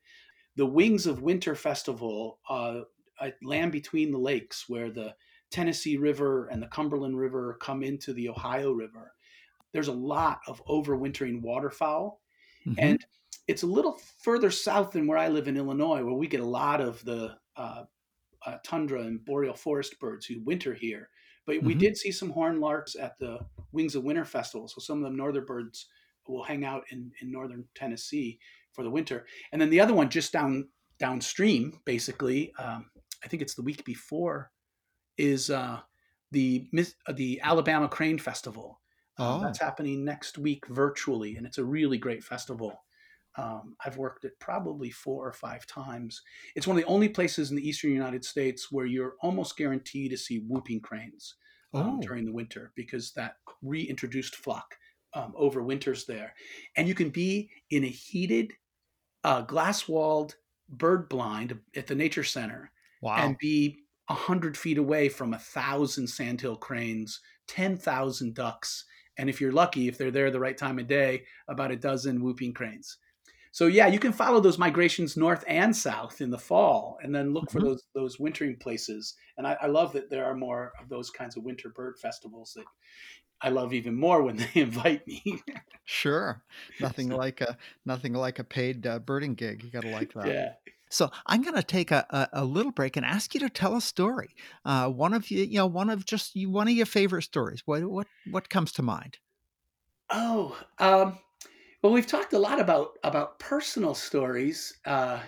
The 0.57 0.67
Wings 0.67 1.07
of 1.07 1.23
Winter 1.23 1.55
Festival, 1.55 2.41
uh, 2.49 2.83
at 3.21 3.37
Land 3.43 3.73
Between 3.73 4.11
the 4.13 4.19
Lakes, 4.19 4.69
where 4.69 4.91
the 4.91 5.15
Tennessee 5.51 5.97
River 5.97 6.47
and 6.49 6.63
the 6.63 6.69
Cumberland 6.69 7.19
River 7.19 7.57
come 7.61 7.83
into 7.83 8.13
the 8.13 8.29
Ohio 8.29 8.73
River. 8.73 9.15
There's 9.73 9.89
a 9.89 9.93
lot 9.93 10.41
of 10.47 10.65
overwintering 10.67 11.43
waterfowl, 11.43 12.21
Mhm. 12.67 12.75
and 12.79 13.07
it's 13.51 13.65
a 13.65 13.67
little 13.67 13.99
further 14.23 14.51
south 14.51 14.93
than 14.93 15.07
where 15.07 15.19
I 15.19 15.29
live 15.29 15.49
in 15.49 15.57
Illinois, 15.57 16.03
where 16.05 16.15
we 16.15 16.29
get 16.29 16.41
a 16.41 16.45
lot 16.63 16.81
of 16.81 17.05
the 17.05 17.37
uh, 17.57 17.85
uh, 18.47 18.57
tundra 18.65 19.03
and 19.03 19.25
boreal 19.25 19.55
forest 19.55 19.99
birds 19.99 20.25
who 20.27 20.41
winter 20.45 20.73
here. 20.73 21.11
But 21.47 21.63
we 21.63 21.75
Mhm. 21.75 21.79
did 21.79 21.97
see 21.97 22.13
some 22.13 22.31
horn 22.31 22.61
larks 22.61 22.95
at 22.97 23.19
the 23.19 23.41
Wings 23.73 23.95
of 23.97 24.05
Winter 24.05 24.25
Festival. 24.25 24.69
So 24.69 24.81
some 24.81 24.99
of 25.03 25.11
the 25.11 25.17
northern 25.17 25.45
birds 25.47 25.89
will 26.29 26.45
hang 26.45 26.65
out 26.65 26.85
in, 26.93 27.11
in 27.21 27.31
northern 27.33 27.65
Tennessee 27.75 28.39
for 28.73 28.85
the 28.85 28.91
winter. 28.91 29.27
And 29.51 29.61
then 29.61 29.71
the 29.71 29.81
other 29.81 29.95
one 29.95 30.09
just 30.11 30.33
down 30.33 30.69
downstream, 30.99 31.81
basically, 31.85 32.55
um, 32.57 32.91
I 33.25 33.29
think 33.29 33.43
it's 33.43 33.55
the 33.55 33.63
week 33.63 33.85
before, 33.85 34.53
is 35.17 35.51
uh, 35.51 35.81
the 36.31 36.69
uh, 37.09 37.13
the 37.13 37.41
Alabama 37.43 37.89
Crane 37.89 38.19
Festival. 38.19 38.81
Uh, 39.19 39.37
Oh. 39.39 39.41
That's 39.43 39.59
happening 39.61 40.05
next 40.05 40.39
week 40.39 40.67
virtually, 40.69 41.37
and 41.37 41.47
it's 41.47 41.59
a 41.59 41.65
really 41.65 41.99
great 41.99 42.23
festival. 42.25 42.85
Um, 43.37 43.77
I've 43.85 43.97
worked 43.97 44.25
it 44.25 44.39
probably 44.41 44.91
four 44.91 45.27
or 45.27 45.33
five 45.33 45.67
times. 45.67 46.21
It's 46.57 46.67
one 46.67 46.77
of 46.77 46.83
the 46.83 46.89
only 46.89 47.09
places 47.09 47.51
in 47.51 47.57
the 47.57 47.67
eastern 47.69 47.93
United 47.93 48.25
States 48.25 48.71
where 48.73 48.87
you're 48.87 49.17
almost 49.23 49.57
guaranteed 49.57 50.11
to 50.11 50.17
see 50.19 50.41
whooping 50.41 50.81
cranes 50.81 51.37
um, 51.75 51.99
Oh. 51.99 52.01
during 52.01 52.25
the 52.25 52.33
winter 52.33 52.73
because 52.75 53.13
that 53.13 53.37
reintroduced 53.63 54.35
flock 54.37 54.77
um, 55.15 55.33
overwinters 55.39 56.07
there. 56.07 56.35
And 56.77 56.89
you 56.89 56.95
can 56.95 57.11
be 57.11 57.51
in 57.71 57.85
a 57.85 57.89
heated, 57.89 58.53
uh, 59.25 59.43
glass 59.43 59.89
walled 59.89 60.37
bird 60.69 61.09
blind 61.09 61.61
at 61.77 61.87
the 61.87 61.95
Nature 61.95 62.25
Center 62.25 62.73
Wow. 63.01 63.17
and 63.25 63.39
be 63.39 63.81
a 64.09 64.15
hundred 64.15 64.57
feet 64.57 64.79
away 64.79 65.09
from 65.09 65.35
a 65.35 65.39
thousand 65.39 66.07
sandhill 66.09 66.57
cranes, 66.57 67.21
ten 67.47 67.77
thousand 67.77 68.35
ducks, 68.35 68.85
and 69.19 69.29
if 69.29 69.41
you're 69.41 69.53
lucky, 69.53 69.89
if 69.89 69.99
they're 69.99 70.11
there 70.11 70.31
the 70.31 70.41
right 70.41 70.57
time 70.57 70.79
of 70.79 70.87
day, 70.87 71.25
about 71.49 71.71
a 71.71 71.77
dozen 71.77 72.23
whooping 72.23 72.55
cranes. 72.55 72.99
So 73.53 73.67
yeah, 73.67 73.87
you 73.89 73.99
can 73.99 74.13
follow 74.13 74.41
those 74.41 74.59
migrations 74.59 75.17
north 75.17 75.45
and 75.49 75.75
south 75.77 76.21
in 76.21 76.31
the 76.31 76.39
fall, 76.39 76.99
and 77.03 77.15
then 77.15 77.33
look 77.33 77.51
for 77.51 77.61
Mhm. 77.61 77.67
those 77.67 77.83
those 77.95 78.19
wintering 78.21 78.57
places. 78.59 79.15
And 79.37 79.47
I, 79.47 79.55
I 79.63 79.67
love 79.67 79.93
that 79.95 80.11
there 80.11 80.25
are 80.27 80.35
more 80.37 80.73
of 80.81 80.89
those 80.89 81.11
kinds 81.11 81.37
of 81.37 81.43
winter 81.45 81.69
bird 81.69 81.99
festivals 82.01 82.53
that 82.57 82.67
I 83.43 83.51
love 83.51 83.73
even 83.75 83.97
more 83.97 84.23
when 84.23 84.37
they 84.55 84.61
invite 84.63 85.07
me. 85.07 85.23
Sure. 85.85 86.45
Nothing 86.79 87.09
like 87.11 87.41
a 87.41 87.57
nothing 87.85 88.13
like 88.15 88.39
a 88.39 88.45
paid 88.45 88.87
uh, 88.87 88.99
birding 89.01 89.35
gig. 89.35 89.63
You 89.63 89.71
got 89.71 89.81
to 89.83 89.89
like 89.89 90.13
that. 90.15 90.37
yeah. 90.37 90.55
So 90.91 91.11
I'm 91.27 91.43
going 91.43 91.55
to 91.57 91.63
take 91.63 91.91
a, 91.93 92.07
a, 92.11 92.43
a 92.43 92.45
little 92.45 92.73
break 92.73 92.97
and 92.97 93.07
ask 93.07 93.35
you 93.35 93.41
to 93.41 93.51
tell 93.51 93.77
a 93.77 93.81
story. 93.81 94.35
Uh, 94.65 94.91
one 94.91 95.15
of 95.15 95.31
you, 95.31 95.45
you 95.45 95.59
know, 95.59 95.67
one 95.67 95.91
of 95.91 96.05
just 96.05 96.35
you, 96.37 96.51
one 96.51 96.69
of 96.69 96.75
your 96.75 96.87
favorite 96.87 97.23
stories. 97.23 97.63
What 97.67 97.85
what 97.85 98.09
what 98.25 98.51
comes 98.51 98.73
to 98.73 98.83
mind? 98.83 99.19
Oh, 100.11 100.61
um, 100.79 101.19
well, 101.83 101.93
we've 101.93 102.07
talked 102.07 102.33
a 102.33 102.39
lot 102.39 102.61
about 102.61 102.99
about 103.05 103.39
personal 103.39 103.95
stories 103.95 104.79
uh, 104.85 105.21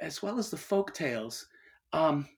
as 0.00 0.22
well 0.22 0.38
as 0.38 0.50
the 0.50 0.56
folk 0.56 0.94
tales. 0.94 1.46
Um, 1.92 2.28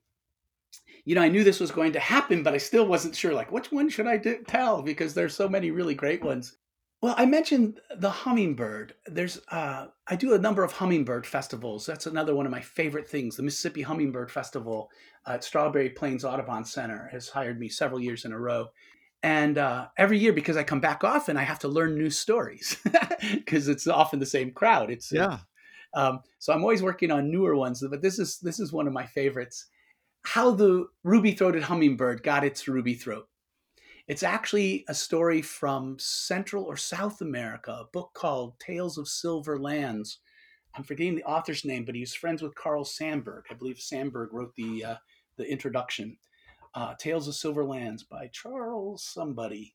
you 1.05 1.15
know, 1.15 1.23
I 1.23 1.29
knew 1.29 1.43
this 1.43 1.61
was 1.61 1.71
going 1.71 1.93
to 1.93 2.01
happen, 2.01 2.43
but 2.43 2.53
I 2.53 2.59
still 2.59 2.87
wasn't 2.87 3.17
sure. 3.17 3.33
Like, 3.33 3.51
which 3.51 3.73
one 3.73 3.89
should 3.89 4.07
I 4.07 4.19
do, 4.19 4.43
tell? 4.47 4.83
Because 4.83 5.15
there's 5.15 5.35
so 5.35 5.49
many 5.49 5.71
really 5.71 5.95
great 5.95 6.23
ones. 6.23 6.57
Well, 7.01 7.15
I 7.17 7.27
mentioned 7.27 7.81
the 7.97 8.11
hummingbird. 8.11 8.95
There's 9.07 9.41
uh, 9.51 9.87
I 10.09 10.17
do 10.17 10.35
a 10.35 10.39
number 10.39 10.65
of 10.65 10.73
hummingbird 10.73 11.27
festivals. 11.27 11.87
That's 11.87 12.07
another 12.07 12.35
one 12.35 12.45
of 12.45 12.53
my 12.53 12.61
favorite 12.61 13.09
things. 13.09 13.37
The 13.37 13.43
Mississippi 13.43 13.83
Hummingbird 13.83 14.31
Festival 14.31 14.91
at 15.27 15.45
Strawberry 15.45 15.91
Plains 15.91 16.25
Audubon 16.25 16.65
Center 16.65 17.09
has 17.13 17.29
hired 17.29 17.61
me 17.61 17.69
several 17.69 18.01
years 18.01 18.25
in 18.25 18.33
a 18.33 18.39
row 18.39 18.69
and 19.23 19.59
uh, 19.59 19.89
every 19.97 20.19
year 20.19 20.33
because 20.33 20.57
i 20.57 20.63
come 20.63 20.81
back 20.81 21.03
often 21.05 21.37
i 21.37 21.43
have 21.43 21.59
to 21.59 21.69
learn 21.69 21.95
new 21.97 22.11
stories 22.11 22.77
because 23.35 23.69
it's 23.69 23.87
often 23.87 24.19
the 24.21 24.27
same 24.27 24.51
crowd 24.53 24.91
it's 24.91 25.11
Yeah. 25.13 25.39
um, 25.95 26.21
so 26.39 26.53
i'm 26.53 26.63
always 26.63 26.83
working 26.83 27.11
on 27.11 27.31
newer 27.31 27.57
ones 27.57 27.83
but 27.91 28.03
this 28.03 28.19
is 28.19 28.39
this 28.41 28.61
is 28.61 28.73
one 28.73 28.87
of 28.87 28.93
my 28.93 29.07
favorites. 29.07 29.67
How 30.25 30.51
the 30.51 30.87
ruby-throated 31.05 31.63
hummingbird 31.63 32.23
got 32.23 32.45
its 32.45 32.69
ruby 32.69 32.95
throat. 32.95 33.29
It's 34.09 34.23
actually 34.23 34.85
a 34.89 34.95
story 34.95 35.43
from 35.43 35.97
central 35.99 36.65
or 36.65 36.77
south 36.77 37.21
america 37.21 37.73
a 37.73 37.89
book 37.93 38.11
called 38.15 38.59
tales 38.61 38.99
of 38.99 39.09
silver 39.09 39.59
lands. 39.59 40.19
I'm 40.75 40.85
forgetting 40.85 41.17
the 41.17 41.25
author's 41.25 41.65
name 41.65 41.85
but 41.85 41.95
he 41.95 42.03
was 42.03 42.15
friends 42.15 42.43
with 42.43 42.55
carl 42.55 42.85
sandburg. 42.85 43.43
I 43.51 43.55
believe 43.55 43.79
sandburg 43.79 44.29
wrote 44.33 44.55
the 44.55 44.85
uh, 44.85 44.97
the 45.37 45.51
introduction 45.51 46.17
uh, 46.79 46.95
Tales 46.95 47.27
of 47.27 47.35
Silver 47.35 47.65
Lands 47.65 48.05
by 48.05 48.29
Charles 48.29 49.03
somebody. 49.03 49.75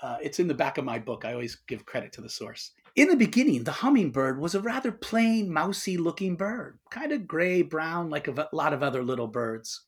Uh, 0.00 0.18
it's 0.22 0.38
in 0.38 0.46
the 0.46 0.54
back 0.54 0.78
of 0.78 0.84
my 0.84 1.00
book. 1.00 1.24
I 1.24 1.32
always 1.32 1.56
give 1.66 1.84
credit 1.84 2.12
to 2.12 2.20
the 2.20 2.28
source. 2.28 2.70
In 2.94 3.08
the 3.08 3.16
beginning, 3.16 3.64
the 3.64 3.72
hummingbird 3.72 4.38
was 4.38 4.54
a 4.54 4.60
rather 4.60 4.92
plain, 4.92 5.52
mousy 5.52 5.96
looking 5.96 6.36
bird, 6.36 6.78
kind 6.90 7.10
of 7.10 7.26
gray 7.26 7.62
brown 7.62 8.08
like 8.08 8.28
a 8.28 8.48
lot 8.52 8.72
of 8.72 8.84
other 8.84 9.02
little 9.02 9.26
birds. 9.26 9.86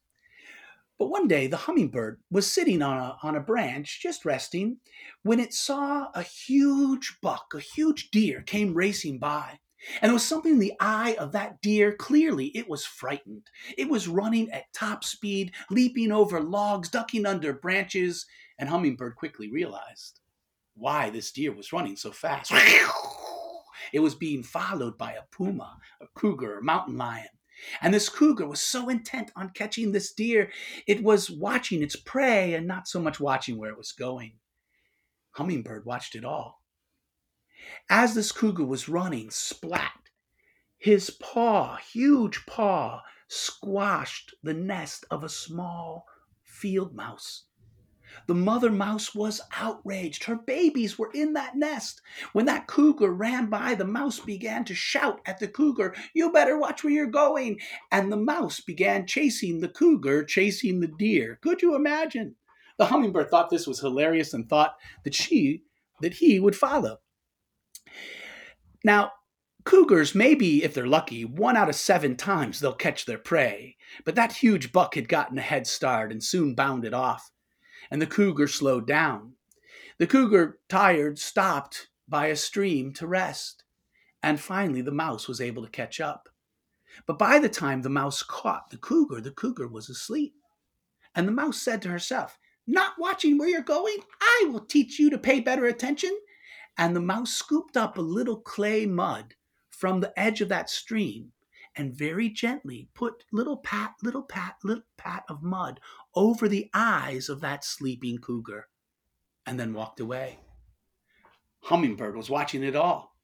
But 0.98 1.10
one 1.10 1.28
day, 1.28 1.46
the 1.46 1.56
hummingbird 1.56 2.20
was 2.32 2.50
sitting 2.50 2.82
on 2.82 2.98
a, 2.98 3.16
on 3.22 3.36
a 3.36 3.40
branch, 3.40 4.00
just 4.02 4.24
resting, 4.24 4.78
when 5.22 5.38
it 5.38 5.54
saw 5.54 6.08
a 6.14 6.22
huge 6.22 7.18
buck, 7.22 7.52
a 7.54 7.60
huge 7.60 8.10
deer, 8.10 8.42
came 8.42 8.74
racing 8.74 9.20
by. 9.20 9.60
And 10.00 10.08
there 10.08 10.14
was 10.14 10.24
something 10.24 10.52
in 10.52 10.58
the 10.58 10.74
eye 10.80 11.16
of 11.18 11.32
that 11.32 11.60
deer. 11.60 11.94
Clearly, 11.94 12.46
it 12.48 12.68
was 12.68 12.84
frightened. 12.84 13.48
It 13.78 13.88
was 13.88 14.08
running 14.08 14.50
at 14.50 14.72
top 14.72 15.04
speed, 15.04 15.52
leaping 15.70 16.12
over 16.12 16.40
logs, 16.40 16.88
ducking 16.88 17.26
under 17.26 17.52
branches, 17.52 18.26
and 18.58 18.68
Hummingbird 18.68 19.16
quickly 19.16 19.50
realized 19.50 20.20
why 20.74 21.10
this 21.10 21.32
deer 21.32 21.52
was 21.52 21.72
running 21.72 21.96
so 21.96 22.12
fast. 22.12 22.52
It 23.92 24.00
was 24.00 24.14
being 24.14 24.42
followed 24.42 24.98
by 24.98 25.12
a 25.12 25.22
puma, 25.30 25.78
a 26.00 26.06
cougar, 26.14 26.58
a 26.58 26.62
mountain 26.62 26.96
lion. 26.96 27.28
And 27.80 27.94
this 27.94 28.08
cougar 28.08 28.46
was 28.46 28.60
so 28.60 28.88
intent 28.88 29.30
on 29.36 29.50
catching 29.50 29.92
this 29.92 30.12
deer, 30.12 30.50
it 30.86 31.02
was 31.02 31.30
watching 31.30 31.82
its 31.82 31.96
prey 31.96 32.54
and 32.54 32.66
not 32.66 32.88
so 32.88 33.00
much 33.00 33.20
watching 33.20 33.56
where 33.58 33.70
it 33.70 33.78
was 33.78 33.92
going. 33.92 34.38
Hummingbird 35.32 35.86
watched 35.86 36.14
it 36.14 36.24
all. 36.24 36.60
As 37.88 38.14
this 38.14 38.32
cougar 38.32 38.64
was 38.64 38.88
running, 38.88 39.30
splat, 39.30 40.10
his 40.78 41.10
paw, 41.10 41.76
huge 41.76 42.46
paw, 42.46 43.02
squashed 43.28 44.34
the 44.42 44.54
nest 44.54 45.04
of 45.10 45.24
a 45.24 45.28
small 45.28 46.06
field 46.42 46.94
mouse. 46.94 47.44
The 48.26 48.34
mother 48.34 48.70
mouse 48.70 49.14
was 49.14 49.40
outraged. 49.56 50.24
Her 50.24 50.36
babies 50.36 50.98
were 50.98 51.10
in 51.12 51.32
that 51.34 51.56
nest. 51.56 52.00
When 52.32 52.46
that 52.46 52.66
cougar 52.66 53.12
ran 53.12 53.50
by, 53.50 53.74
the 53.74 53.84
mouse 53.84 54.20
began 54.20 54.64
to 54.66 54.74
shout 54.74 55.20
at 55.26 55.38
the 55.38 55.48
cougar, 55.48 55.94
You 56.14 56.32
better 56.32 56.56
watch 56.56 56.82
where 56.82 56.92
you're 56.92 57.06
going. 57.06 57.60
And 57.90 58.10
the 58.10 58.16
mouse 58.16 58.60
began 58.60 59.06
chasing 59.06 59.60
the 59.60 59.68
cougar, 59.68 60.24
chasing 60.24 60.80
the 60.80 60.88
deer. 60.88 61.38
Could 61.42 61.62
you 61.62 61.74
imagine? 61.74 62.36
The 62.78 62.86
hummingbird 62.86 63.30
thought 63.30 63.50
this 63.50 63.66
was 63.66 63.80
hilarious 63.80 64.34
and 64.34 64.48
thought 64.48 64.76
that 65.04 65.14
she, 65.14 65.64
that 66.00 66.14
he 66.14 66.38
would 66.38 66.56
follow. 66.56 67.00
Now, 68.86 69.10
cougars, 69.64 70.14
maybe 70.14 70.62
if 70.62 70.72
they're 70.72 70.86
lucky, 70.86 71.24
one 71.24 71.56
out 71.56 71.68
of 71.68 71.74
seven 71.74 72.14
times 72.14 72.60
they'll 72.60 72.72
catch 72.72 73.04
their 73.04 73.18
prey. 73.18 73.76
But 74.04 74.14
that 74.14 74.34
huge 74.34 74.70
buck 74.70 74.94
had 74.94 75.08
gotten 75.08 75.36
a 75.38 75.42
head 75.42 75.66
start 75.66 76.12
and 76.12 76.22
soon 76.22 76.54
bounded 76.54 76.94
off. 76.94 77.32
And 77.90 78.00
the 78.00 78.06
cougar 78.06 78.46
slowed 78.46 78.86
down. 78.86 79.32
The 79.98 80.06
cougar, 80.06 80.60
tired, 80.68 81.18
stopped 81.18 81.88
by 82.06 82.28
a 82.28 82.36
stream 82.36 82.92
to 82.92 83.08
rest. 83.08 83.64
And 84.22 84.38
finally, 84.38 84.82
the 84.82 84.92
mouse 84.92 85.26
was 85.26 85.40
able 85.40 85.64
to 85.64 85.70
catch 85.70 86.00
up. 86.00 86.28
But 87.08 87.18
by 87.18 87.40
the 87.40 87.48
time 87.48 87.82
the 87.82 87.90
mouse 87.90 88.22
caught 88.22 88.70
the 88.70 88.78
cougar, 88.78 89.20
the 89.20 89.32
cougar 89.32 89.66
was 89.66 89.90
asleep. 89.90 90.34
And 91.12 91.26
the 91.26 91.32
mouse 91.32 91.60
said 91.60 91.82
to 91.82 91.88
herself, 91.88 92.38
Not 92.68 92.92
watching 93.00 93.36
where 93.36 93.48
you're 93.48 93.62
going? 93.62 93.98
I 94.20 94.46
will 94.48 94.64
teach 94.64 95.00
you 95.00 95.10
to 95.10 95.18
pay 95.18 95.40
better 95.40 95.66
attention. 95.66 96.16
And 96.78 96.94
the 96.94 97.00
mouse 97.00 97.32
scooped 97.32 97.76
up 97.76 97.96
a 97.96 98.02
little 98.02 98.40
clay 98.40 98.86
mud 98.86 99.34
from 99.70 100.00
the 100.00 100.18
edge 100.18 100.40
of 100.40 100.48
that 100.50 100.70
stream 100.70 101.32
and 101.74 101.94
very 101.94 102.28
gently 102.28 102.88
put 102.94 103.24
little 103.32 103.58
pat, 103.58 103.94
little 104.02 104.22
pat, 104.22 104.56
little 104.64 104.84
pat 104.96 105.24
of 105.28 105.42
mud 105.42 105.80
over 106.14 106.48
the 106.48 106.70
eyes 106.72 107.28
of 107.28 107.40
that 107.40 107.64
sleeping 107.64 108.18
cougar 108.18 108.68
and 109.46 109.60
then 109.60 109.72
walked 109.72 110.00
away. 110.00 110.38
Hummingbird 111.62 112.16
was 112.16 112.30
watching 112.30 112.62
it 112.62 112.76
all 112.76 113.16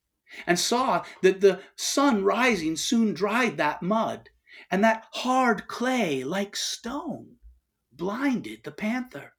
and 0.46 0.59
saw 0.59 1.05
that 1.22 1.40
the 1.40 1.61
sun 1.76 2.24
rising 2.24 2.76
soon 2.76 3.12
dried 3.12 3.57
that 3.59 3.82
mud, 3.82 4.30
and 4.70 4.82
that 4.82 5.07
hard 5.12 5.66
clay, 5.68 6.24
like 6.24 6.57
stone, 6.57 7.36
blinded 7.92 8.64
the 8.64 8.70
panther. 8.70 9.34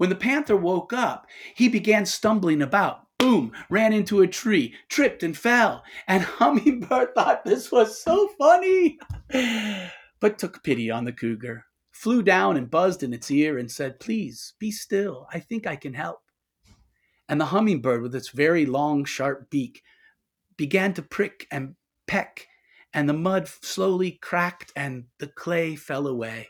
When 0.00 0.08
the 0.08 0.16
panther 0.16 0.56
woke 0.56 0.94
up, 0.94 1.26
he 1.54 1.68
began 1.68 2.06
stumbling 2.06 2.62
about. 2.62 3.02
Boom, 3.18 3.52
ran 3.68 3.92
into 3.92 4.22
a 4.22 4.26
tree, 4.26 4.74
tripped 4.88 5.22
and 5.22 5.36
fell, 5.36 5.84
and 6.08 6.22
Hummingbird 6.38 7.14
thought 7.14 7.44
this 7.44 7.70
was 7.70 8.02
so 8.02 8.28
funny, 8.38 8.98
but 10.20 10.38
took 10.38 10.64
pity 10.64 10.90
on 10.90 11.04
the 11.04 11.12
cougar, 11.12 11.66
flew 11.92 12.22
down 12.22 12.56
and 12.56 12.70
buzzed 12.70 13.02
in 13.02 13.12
its 13.12 13.30
ear 13.30 13.58
and 13.58 13.70
said, 13.70 14.00
Please 14.00 14.54
be 14.58 14.70
still. 14.70 15.26
I 15.34 15.38
think 15.38 15.66
I 15.66 15.76
can 15.76 15.92
help 15.92 16.20
and 17.30 17.40
the 17.40 17.46
hummingbird, 17.46 18.02
with 18.02 18.14
its 18.16 18.30
very 18.30 18.66
long, 18.66 19.04
sharp 19.04 19.50
beak, 19.50 19.84
began 20.56 20.92
to 20.94 21.00
prick 21.00 21.46
and 21.52 21.76
peck, 22.08 22.48
and 22.92 23.08
the 23.08 23.12
mud 23.12 23.46
slowly 23.46 24.18
cracked 24.20 24.72
and 24.74 25.04
the 25.20 25.28
clay 25.28 25.76
fell 25.76 26.08
away. 26.08 26.48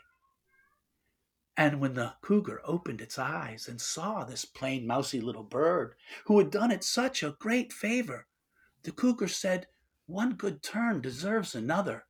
And 1.57 1.79
when 1.79 1.93
the 1.93 2.13
cougar 2.21 2.61
opened 2.63 3.01
its 3.01 3.19
eyes 3.19 3.67
and 3.67 3.79
saw 3.79 4.23
this 4.23 4.45
plain, 4.45 4.87
mousy 4.87 5.19
little 5.19 5.43
bird 5.43 5.95
who 6.25 6.39
had 6.39 6.49
done 6.49 6.71
it 6.71 6.83
such 6.83 7.23
a 7.23 7.35
great 7.39 7.73
favor, 7.73 8.27
the 8.83 8.91
cougar 8.91 9.27
said, 9.27 9.67
One 10.05 10.33
good 10.33 10.63
turn 10.63 11.01
deserves 11.01 11.53
another. 11.53 12.05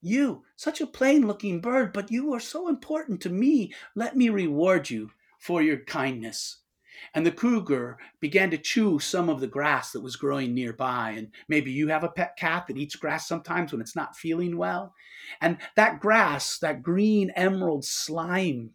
You, 0.00 0.44
such 0.56 0.80
a 0.80 0.86
plain 0.86 1.26
looking 1.26 1.60
bird, 1.60 1.92
but 1.92 2.10
you 2.10 2.32
are 2.34 2.40
so 2.40 2.68
important 2.68 3.20
to 3.22 3.30
me. 3.30 3.72
Let 3.94 4.16
me 4.16 4.28
reward 4.28 4.90
you 4.90 5.12
for 5.38 5.62
your 5.62 5.78
kindness 5.78 6.58
and 7.14 7.24
the 7.24 7.32
cougar 7.32 7.98
began 8.20 8.50
to 8.50 8.58
chew 8.58 8.98
some 8.98 9.28
of 9.28 9.40
the 9.40 9.46
grass 9.46 9.92
that 9.92 10.02
was 10.02 10.16
growing 10.16 10.54
nearby. 10.54 11.10
And 11.10 11.32
maybe 11.48 11.70
you 11.70 11.88
have 11.88 12.04
a 12.04 12.08
pet 12.08 12.36
cat 12.36 12.66
that 12.66 12.76
eats 12.76 12.96
grass 12.96 13.26
sometimes 13.26 13.72
when 13.72 13.80
it's 13.80 13.96
not 13.96 14.16
feeling 14.16 14.56
well. 14.56 14.94
And 15.40 15.58
that 15.76 16.00
grass, 16.00 16.58
that 16.58 16.82
green 16.82 17.30
emerald 17.30 17.84
slime 17.84 18.70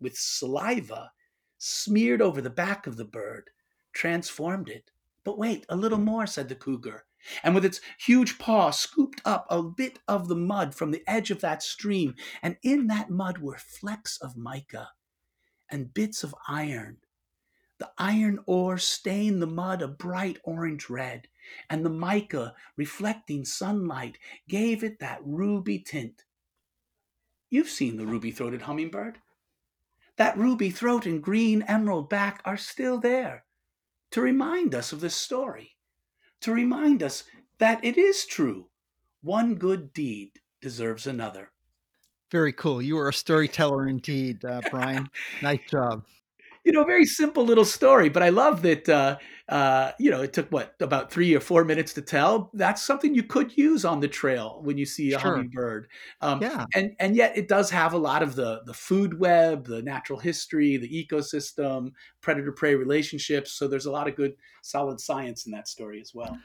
with 0.00 0.16
saliva 0.16 1.12
smeared 1.58 2.22
over 2.22 2.40
the 2.40 2.50
back 2.50 2.86
of 2.86 2.96
the 2.96 3.04
bird, 3.04 3.50
transformed 3.92 4.68
it. 4.68 4.90
But 5.24 5.38
wait, 5.38 5.66
a 5.68 5.76
little 5.76 5.98
more, 5.98 6.26
said 6.26 6.48
the 6.48 6.54
cougar. 6.54 7.04
And 7.42 7.54
with 7.54 7.66
its 7.66 7.82
huge 7.98 8.38
paw, 8.38 8.70
scooped 8.70 9.20
up 9.26 9.46
a 9.50 9.62
bit 9.62 9.98
of 10.08 10.28
the 10.28 10.36
mud 10.36 10.74
from 10.74 10.90
the 10.90 11.02
edge 11.06 11.30
of 11.30 11.42
that 11.42 11.62
stream. 11.62 12.14
And 12.42 12.56
in 12.62 12.86
that 12.86 13.10
mud 13.10 13.38
were 13.38 13.58
flecks 13.58 14.18
of 14.22 14.36
mica 14.36 14.88
and 15.70 15.92
bits 15.92 16.24
of 16.24 16.34
iron 16.48 16.98
the 17.80 17.90
iron 17.96 18.38
ore 18.46 18.76
stained 18.76 19.40
the 19.40 19.46
mud 19.46 19.80
a 19.80 19.88
bright 19.88 20.38
orange 20.44 20.90
red, 20.90 21.26
and 21.70 21.84
the 21.84 21.90
mica, 21.90 22.54
reflecting 22.76 23.42
sunlight, 23.42 24.18
gave 24.46 24.84
it 24.84 25.00
that 25.00 25.18
ruby 25.24 25.78
tint. 25.78 26.24
You've 27.48 27.70
seen 27.70 27.96
the 27.96 28.06
ruby 28.06 28.32
throated 28.32 28.62
hummingbird. 28.62 29.18
That 30.16 30.36
ruby 30.36 30.70
throat 30.70 31.06
and 31.06 31.22
green 31.22 31.62
emerald 31.62 32.10
back 32.10 32.42
are 32.44 32.58
still 32.58 33.00
there 33.00 33.44
to 34.10 34.20
remind 34.20 34.74
us 34.74 34.92
of 34.92 35.00
this 35.00 35.16
story, 35.16 35.76
to 36.42 36.52
remind 36.52 37.02
us 37.02 37.24
that 37.58 37.82
it 37.82 37.96
is 37.96 38.26
true. 38.26 38.68
One 39.22 39.54
good 39.54 39.94
deed 39.94 40.32
deserves 40.60 41.06
another. 41.06 41.50
Very 42.30 42.52
cool. 42.52 42.82
You 42.82 42.98
are 42.98 43.08
a 43.08 43.14
storyteller 43.14 43.88
indeed, 43.88 44.44
uh, 44.44 44.60
Brian. 44.70 45.08
nice 45.42 45.60
job 45.70 46.04
you 46.70 46.78
know, 46.78 46.84
very 46.84 47.04
simple 47.04 47.44
little 47.44 47.64
story, 47.64 48.08
but 48.08 48.22
I 48.22 48.28
love 48.28 48.62
that. 48.62 48.88
Uh, 48.88 49.18
uh, 49.48 49.90
you 49.98 50.08
know, 50.08 50.22
it 50.22 50.32
took 50.32 50.48
what 50.50 50.76
about 50.78 51.10
three 51.10 51.34
or 51.34 51.40
four 51.40 51.64
minutes 51.64 51.92
to 51.94 52.00
tell. 52.00 52.48
That's 52.54 52.80
something 52.80 53.12
you 53.12 53.24
could 53.24 53.56
use 53.58 53.84
on 53.84 53.98
the 53.98 54.06
trail 54.06 54.60
when 54.62 54.78
you 54.78 54.86
see 54.86 55.12
a 55.12 55.18
sure. 55.18 55.32
hummingbird. 55.32 55.88
Um, 56.20 56.40
yeah, 56.40 56.66
and 56.72 56.92
and 57.00 57.16
yet 57.16 57.36
it 57.36 57.48
does 57.48 57.70
have 57.70 57.92
a 57.92 57.98
lot 57.98 58.22
of 58.22 58.36
the 58.36 58.62
the 58.66 58.72
food 58.72 59.18
web, 59.18 59.66
the 59.66 59.82
natural 59.82 60.20
history, 60.20 60.76
the 60.76 60.88
ecosystem, 60.88 61.90
predator 62.20 62.52
prey 62.52 62.76
relationships. 62.76 63.50
So 63.50 63.66
there's 63.66 63.86
a 63.86 63.90
lot 63.90 64.06
of 64.06 64.14
good, 64.14 64.34
solid 64.62 65.00
science 65.00 65.44
in 65.46 65.50
that 65.50 65.66
story 65.66 66.00
as 66.00 66.12
well. 66.14 66.38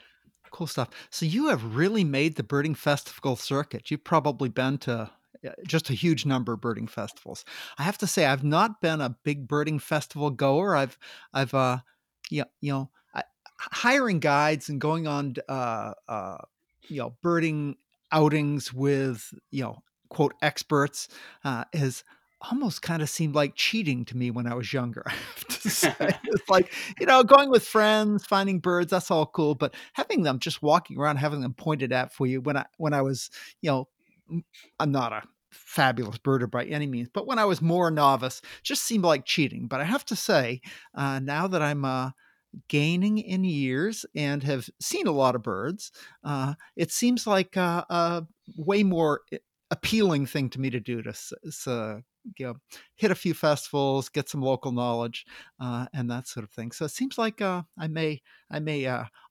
Cool 0.50 0.66
stuff. 0.66 0.88
So 1.10 1.24
you 1.24 1.50
have 1.50 1.76
really 1.76 2.02
made 2.02 2.34
the 2.34 2.42
birding 2.42 2.74
festival 2.74 3.36
circuit. 3.36 3.92
You've 3.92 4.02
probably 4.02 4.48
been 4.48 4.78
to 4.78 5.12
just 5.66 5.90
a 5.90 5.94
huge 5.94 6.26
number 6.26 6.52
of 6.52 6.60
birding 6.60 6.86
festivals. 6.86 7.44
I 7.78 7.82
have 7.82 7.98
to 7.98 8.06
say, 8.06 8.26
I've 8.26 8.44
not 8.44 8.80
been 8.80 9.00
a 9.00 9.16
big 9.24 9.48
birding 9.48 9.78
festival 9.78 10.30
goer. 10.30 10.76
I've, 10.76 10.98
I've, 11.32 11.54
uh, 11.54 11.78
yeah, 12.30 12.44
you 12.60 12.72
know, 12.72 12.90
I, 13.14 13.22
hiring 13.58 14.20
guides 14.20 14.68
and 14.68 14.80
going 14.80 15.06
on, 15.06 15.34
uh, 15.48 15.92
uh, 16.08 16.38
you 16.88 16.98
know, 16.98 17.16
birding 17.22 17.76
outings 18.12 18.72
with, 18.72 19.32
you 19.50 19.62
know, 19.62 19.82
quote 20.08 20.34
experts, 20.42 21.08
uh, 21.44 21.64
is 21.72 22.04
almost 22.50 22.82
kind 22.82 23.02
of 23.02 23.08
seemed 23.08 23.34
like 23.34 23.54
cheating 23.54 24.04
to 24.04 24.16
me 24.16 24.30
when 24.30 24.46
I 24.46 24.54
was 24.54 24.72
younger. 24.72 25.02
I 25.06 25.10
have 25.10 25.44
to 25.46 25.70
say, 25.70 25.94
it's 26.24 26.48
like 26.48 26.72
you 27.00 27.06
know, 27.06 27.22
going 27.22 27.50
with 27.50 27.64
friends, 27.66 28.24
finding 28.24 28.60
birds, 28.60 28.90
that's 28.90 29.10
all 29.10 29.26
cool, 29.26 29.54
but 29.54 29.74
having 29.94 30.22
them 30.22 30.38
just 30.38 30.62
walking 30.62 30.98
around, 30.98 31.16
having 31.16 31.40
them 31.40 31.54
pointed 31.54 31.92
at 31.92 32.12
for 32.12 32.26
you 32.26 32.40
when 32.40 32.56
I 32.56 32.66
when 32.78 32.92
I 32.92 33.02
was, 33.02 33.30
you 33.60 33.70
know, 33.70 33.88
I'm 34.78 34.92
not 34.92 35.12
a 35.12 35.22
fabulous 35.56 36.18
birder 36.18 36.50
by 36.50 36.64
any 36.64 36.86
means, 36.86 37.08
but 37.12 37.26
when 37.26 37.38
I 37.38 37.44
was 37.44 37.62
more 37.62 37.90
novice, 37.90 38.40
just 38.62 38.82
seemed 38.82 39.04
like 39.04 39.24
cheating. 39.24 39.66
But 39.66 39.80
I 39.80 39.84
have 39.84 40.04
to 40.06 40.16
say, 40.16 40.60
uh, 40.94 41.18
now 41.20 41.46
that 41.48 41.62
I'm 41.62 41.84
uh, 41.84 42.10
gaining 42.68 43.18
in 43.18 43.44
years 43.44 44.06
and 44.14 44.42
have 44.42 44.68
seen 44.80 45.06
a 45.06 45.12
lot 45.12 45.34
of 45.34 45.42
birds, 45.42 45.92
uh, 46.24 46.54
it 46.76 46.90
seems 46.90 47.26
like 47.26 47.56
a, 47.56 47.84
a, 47.88 48.26
way 48.56 48.82
more 48.82 49.22
appealing 49.70 50.26
thing 50.26 50.48
to 50.50 50.60
me 50.60 50.70
to 50.70 50.78
do 50.78 51.02
to 51.02 51.12
uh, 51.66 52.00
you 52.36 52.46
know, 52.46 52.54
hit 52.94 53.10
a 53.10 53.16
few 53.16 53.34
festivals, 53.34 54.08
get 54.08 54.28
some 54.28 54.40
local 54.40 54.72
knowledge, 54.72 55.26
uh, 55.60 55.86
and 55.92 56.10
that 56.10 56.28
sort 56.28 56.44
of 56.44 56.50
thing. 56.50 56.72
So 56.72 56.84
it 56.84 56.90
seems 56.90 57.18
like 57.18 57.40
uh, 57.40 57.62
I 57.78 57.88
may 57.88 58.22
I 58.50 58.60
may 58.60 58.82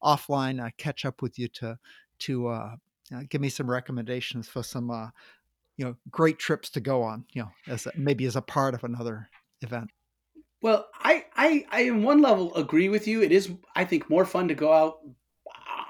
offline 0.03 0.69
catch 0.77 1.05
up 1.05 1.21
with 1.21 1.39
you 1.39 1.47
to 1.49 1.77
to 2.19 2.47
uh, 2.47 2.75
give 3.29 3.41
me 3.41 3.49
some 3.49 3.69
recommendations 3.69 4.47
for 4.47 4.63
some 4.63 4.89
uh, 4.89 5.09
you 5.77 5.85
know 5.85 5.95
great 6.09 6.39
trips 6.39 6.69
to 6.69 6.79
go 6.79 7.01
on 7.01 7.25
you 7.33 7.41
know 7.41 7.49
as 7.67 7.85
a, 7.85 7.91
maybe 7.95 8.25
as 8.25 8.35
a 8.35 8.41
part 8.41 8.73
of 8.73 8.83
another 8.83 9.29
event 9.61 9.89
well 10.61 10.87
I, 10.99 11.25
I 11.35 11.65
i 11.71 11.81
in 11.81 12.03
one 12.03 12.21
level 12.21 12.53
agree 12.55 12.89
with 12.89 13.07
you 13.07 13.21
it 13.21 13.31
is 13.31 13.51
i 13.75 13.85
think 13.85 14.09
more 14.09 14.25
fun 14.25 14.47
to 14.47 14.55
go 14.55 14.71
out 14.71 14.99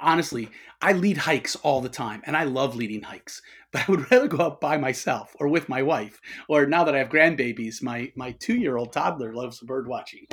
honestly 0.02 0.50
i 0.82 0.94
lead 0.94 1.18
hikes 1.18 1.56
all 1.58 1.82
the 1.82 1.90
time 1.90 2.22
and 2.26 2.36
i 2.36 2.44
love 2.44 2.76
leading 2.76 3.02
hikes 3.02 3.42
but 3.72 3.88
i 3.88 3.92
would 3.92 4.12
rather 4.12 4.28
go 4.28 4.42
out 4.42 4.62
by 4.62 4.78
myself 4.78 5.36
or 5.40 5.48
with 5.48 5.70
my 5.70 5.82
wife 5.82 6.20
or 6.48 6.66
now 6.66 6.84
that 6.84 6.96
i 6.96 7.00
have 7.00 7.10
grandbabies 7.10 7.82
my 7.82 8.12
my 8.16 8.32
two 8.34 8.56
year 8.56 8.78
old 8.78 8.92
toddler 8.94 9.34
loves 9.34 9.60
bird 9.60 9.88
watching 9.88 10.26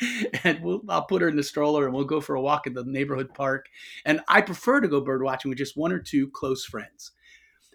and 0.44 0.60
we'll, 0.62 0.82
I'll 0.88 1.04
put 1.04 1.22
her 1.22 1.28
in 1.28 1.36
the 1.36 1.42
stroller 1.42 1.84
and 1.84 1.94
we'll 1.94 2.04
go 2.04 2.20
for 2.20 2.34
a 2.34 2.40
walk 2.40 2.66
in 2.66 2.74
the 2.74 2.84
neighborhood 2.84 3.32
park. 3.34 3.66
And 4.04 4.20
I 4.28 4.40
prefer 4.40 4.80
to 4.80 4.88
go 4.88 5.00
bird 5.00 5.22
watching 5.22 5.48
with 5.48 5.58
just 5.58 5.76
one 5.76 5.92
or 5.92 5.98
two 5.98 6.28
close 6.30 6.64
friends. 6.64 7.12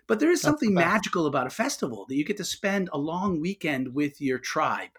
But 0.07 0.19
there 0.19 0.31
is 0.31 0.41
something 0.41 0.73
magical 0.73 1.25
about 1.25 1.47
a 1.47 1.51
festival 1.51 2.05
that 2.07 2.15
you 2.15 2.23
get 2.23 2.37
to 2.37 2.45
spend 2.45 2.89
a 2.93 2.97
long 2.97 3.41
weekend 3.41 3.93
with 3.93 4.21
your 4.21 4.39
tribe. 4.39 4.91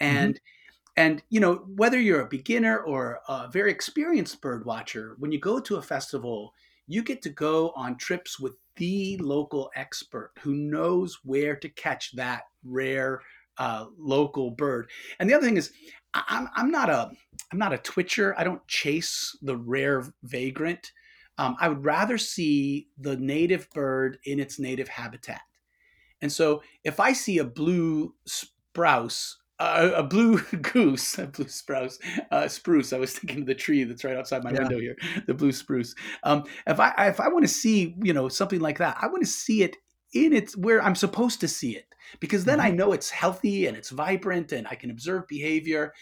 Mm-hmm. 0.00 0.16
And 0.16 0.34
mm-hmm. 0.34 1.02
and 1.02 1.22
you 1.30 1.40
know, 1.40 1.64
whether 1.76 2.00
you're 2.00 2.22
a 2.22 2.28
beginner 2.28 2.78
or 2.78 3.20
a 3.28 3.48
very 3.48 3.70
experienced 3.70 4.40
bird 4.40 4.66
watcher, 4.66 5.16
when 5.18 5.32
you 5.32 5.38
go 5.38 5.60
to 5.60 5.76
a 5.76 5.82
festival, 5.82 6.52
you 6.86 7.02
get 7.02 7.22
to 7.22 7.30
go 7.30 7.72
on 7.76 7.96
trips 7.96 8.40
with 8.40 8.54
the 8.76 9.16
local 9.18 9.70
expert 9.76 10.32
who 10.40 10.54
knows 10.54 11.20
where 11.22 11.54
to 11.54 11.68
catch 11.68 12.12
that 12.16 12.44
rare 12.64 13.20
uh, 13.58 13.86
local 13.98 14.50
bird. 14.50 14.90
And 15.18 15.28
the 15.28 15.34
other 15.34 15.46
thing 15.46 15.58
is, 15.58 15.72
I'm, 16.14 16.48
I'm 16.56 16.70
not 16.70 16.90
a 16.90 17.10
I'm 17.52 17.58
not 17.58 17.72
a 17.72 17.78
twitcher. 17.78 18.34
I 18.38 18.44
don't 18.44 18.66
chase 18.66 19.36
the 19.42 19.56
rare 19.56 20.04
vagrant. 20.22 20.92
Um, 21.40 21.56
I 21.58 21.70
would 21.70 21.86
rather 21.86 22.18
see 22.18 22.88
the 22.98 23.16
native 23.16 23.70
bird 23.70 24.18
in 24.24 24.38
its 24.38 24.58
native 24.58 24.88
habitat. 24.88 25.40
And 26.20 26.30
so 26.30 26.62
if 26.84 27.00
I 27.00 27.14
see 27.14 27.38
a 27.38 27.44
blue 27.44 28.14
sprouse 28.28 29.36
a, 29.58 29.92
a 29.96 30.02
blue 30.02 30.40
goose, 30.62 31.18
a 31.18 31.26
blue 31.26 31.48
spruce, 31.48 31.98
uh, 32.30 32.48
spruce. 32.48 32.92
I 32.92 32.98
was 32.98 33.18
thinking 33.18 33.40
of 33.40 33.46
the 33.46 33.54
tree 33.54 33.84
that's 33.84 34.04
right 34.04 34.16
outside 34.16 34.42
my 34.42 34.52
yeah. 34.52 34.60
window 34.60 34.80
here, 34.80 34.96
the 35.26 35.34
blue 35.34 35.52
spruce. 35.52 35.94
Um, 36.22 36.44
if 36.66 36.80
I 36.80 37.08
if 37.08 37.20
I 37.20 37.28
want 37.28 37.44
to 37.44 37.52
see 37.52 37.94
you 38.02 38.14
know 38.14 38.28
something 38.28 38.60
like 38.60 38.78
that, 38.78 38.96
I 39.00 39.06
want 39.08 39.22
to 39.22 39.30
see 39.30 39.62
it 39.62 39.76
in 40.14 40.32
its 40.32 40.56
where 40.56 40.82
I'm 40.82 40.94
supposed 40.94 41.40
to 41.40 41.48
see 41.48 41.76
it 41.76 41.86
because 42.20 42.46
then 42.46 42.58
mm-hmm. 42.58 42.68
I 42.68 42.70
know 42.70 42.92
it's 42.92 43.10
healthy 43.10 43.66
and 43.66 43.76
it's 43.76 43.90
vibrant 43.90 44.52
and 44.52 44.66
I 44.66 44.76
can 44.76 44.90
observe 44.90 45.28
behavior. 45.28 45.92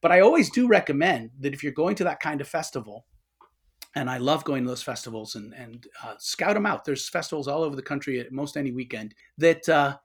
But 0.00 0.12
I 0.12 0.20
always 0.20 0.50
do 0.50 0.66
recommend 0.66 1.30
that 1.40 1.54
if 1.54 1.62
you're 1.62 1.72
going 1.72 1.96
to 1.96 2.04
that 2.04 2.20
kind 2.20 2.40
of 2.40 2.48
festival, 2.48 3.06
and 3.94 4.10
I 4.10 4.18
love 4.18 4.44
going 4.44 4.64
to 4.64 4.68
those 4.68 4.82
festivals 4.82 5.34
and 5.34 5.52
and 5.54 5.86
uh, 6.02 6.14
scout 6.18 6.54
them 6.54 6.66
out. 6.66 6.84
There's 6.84 7.08
festivals 7.08 7.48
all 7.48 7.62
over 7.62 7.76
the 7.76 7.82
country 7.82 8.20
at 8.20 8.32
most 8.32 8.56
any 8.56 8.72
weekend 8.72 9.14
that 9.38 9.68
uh, 9.68 9.96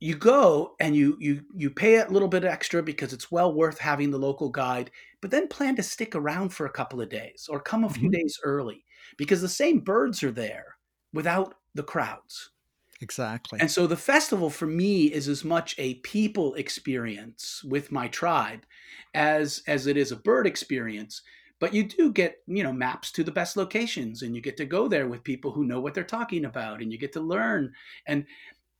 you 0.00 0.16
go 0.16 0.74
and 0.80 0.96
you 0.96 1.16
you 1.20 1.42
you 1.54 1.70
pay 1.70 1.96
a 1.96 2.08
little 2.08 2.28
bit 2.28 2.44
extra 2.44 2.82
because 2.82 3.12
it's 3.12 3.30
well 3.30 3.54
worth 3.54 3.78
having 3.78 4.10
the 4.10 4.18
local 4.18 4.48
guide, 4.48 4.90
but 5.20 5.30
then 5.30 5.48
plan 5.48 5.76
to 5.76 5.82
stick 5.82 6.14
around 6.14 6.50
for 6.50 6.66
a 6.66 6.72
couple 6.72 7.00
of 7.00 7.08
days 7.08 7.48
or 7.50 7.60
come 7.60 7.84
a 7.84 7.90
few 7.90 8.08
mm-hmm. 8.08 8.20
days 8.20 8.38
early 8.42 8.84
because 9.16 9.40
the 9.40 9.48
same 9.48 9.80
birds 9.80 10.22
are 10.22 10.32
there 10.32 10.76
without 11.12 11.54
the 11.74 11.82
crowds. 11.82 12.50
Exactly. 13.00 13.58
And 13.60 13.70
so 13.70 13.86
the 13.88 13.96
festival 13.96 14.48
for 14.48 14.66
me 14.66 15.06
is 15.06 15.28
as 15.28 15.44
much 15.44 15.74
a 15.76 15.94
people 15.96 16.54
experience 16.54 17.62
with 17.64 17.90
my 17.90 18.08
tribe 18.08 18.64
as 19.14 19.62
as 19.66 19.86
it 19.86 19.96
is 19.96 20.12
a 20.12 20.16
bird 20.16 20.46
experience 20.46 21.22
but 21.62 21.72
you 21.72 21.84
do 21.84 22.12
get 22.12 22.38
you 22.46 22.64
know 22.64 22.72
maps 22.72 23.12
to 23.12 23.22
the 23.22 23.30
best 23.30 23.56
locations 23.56 24.22
and 24.22 24.34
you 24.34 24.42
get 24.42 24.56
to 24.56 24.66
go 24.66 24.88
there 24.88 25.06
with 25.06 25.22
people 25.22 25.52
who 25.52 25.64
know 25.64 25.80
what 25.80 25.94
they're 25.94 26.02
talking 26.02 26.44
about 26.44 26.82
and 26.82 26.92
you 26.92 26.98
get 26.98 27.12
to 27.12 27.20
learn 27.20 27.72
and 28.06 28.26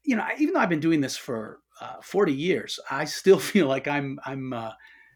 you 0.04 0.16
know, 0.16 0.26
even 0.38 0.54
though 0.54 0.60
I've 0.60 0.68
been 0.68 0.80
doing 0.80 1.00
this 1.00 1.16
for 1.16 1.60
uh, 1.80 1.96
40 2.02 2.32
years, 2.32 2.78
I 2.90 3.04
still 3.04 3.38
feel 3.52 3.66
like 3.66 3.88
I'm 3.88 4.18
I'm. 4.24 4.52
Uh, 4.52 4.72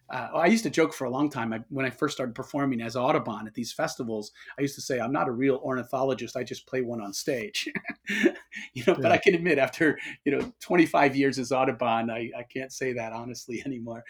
uh, 0.09 0.29
I 0.35 0.47
used 0.47 0.63
to 0.63 0.71
joke 0.71 0.95
for 0.95 1.07
a 1.07 1.11
long 1.11 1.29
time 1.29 1.53
I, 1.53 1.59
when 1.69 1.85
I 1.85 1.91
first 1.91 2.15
started 2.15 2.33
performing 2.33 2.81
as 2.81 2.95
Audubon 2.95 3.49
at 3.49 3.55
these 3.55 3.73
festivals. 3.73 4.31
I 4.57 4.63
used 4.63 4.77
to 4.77 4.81
say 4.81 5.01
I'm 5.01 5.11
not 5.11 5.27
a 5.27 5.33
real 5.33 5.57
ornithologist; 5.65 6.37
I 6.37 6.45
just 6.45 6.69
play 6.69 6.81
one 6.81 7.01
on 7.01 7.13
stage. 7.13 7.69
you 8.09 8.85
know, 8.87 8.93
yeah. 8.93 8.95
but 9.03 9.11
I 9.11 9.19
can 9.19 9.35
admit 9.35 9.59
after 9.59 9.99
you 10.25 10.31
know 10.31 10.53
25 10.61 11.17
years 11.17 11.41
as 11.41 11.51
Audubon, 11.51 12.09
I, 12.09 12.31
I 12.39 12.45
can't 12.45 12.73
say 12.73 12.93
that 12.93 13.13
honestly 13.13 13.63
anymore. 13.67 14.05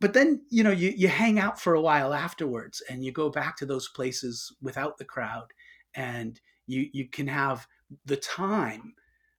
But 0.00 0.14
then 0.14 0.42
you 0.48 0.64
know 0.64 0.70
you 0.70 0.92
you 0.96 1.08
hang 1.08 1.38
out 1.38 1.60
for 1.60 1.74
a 1.74 1.80
while 1.80 2.14
afterwards, 2.14 2.82
and 2.88 3.04
you 3.04 3.12
go 3.12 3.28
back 3.28 3.56
to 3.58 3.66
those 3.66 3.88
places 3.88 4.54
without 4.62 4.96
the 4.96 5.04
crowd, 5.04 5.52
and 5.94 6.40
you 6.66 6.88
you 6.92 7.08
can 7.08 7.26
have 7.26 7.66
the 8.06 8.16
time 8.16 8.94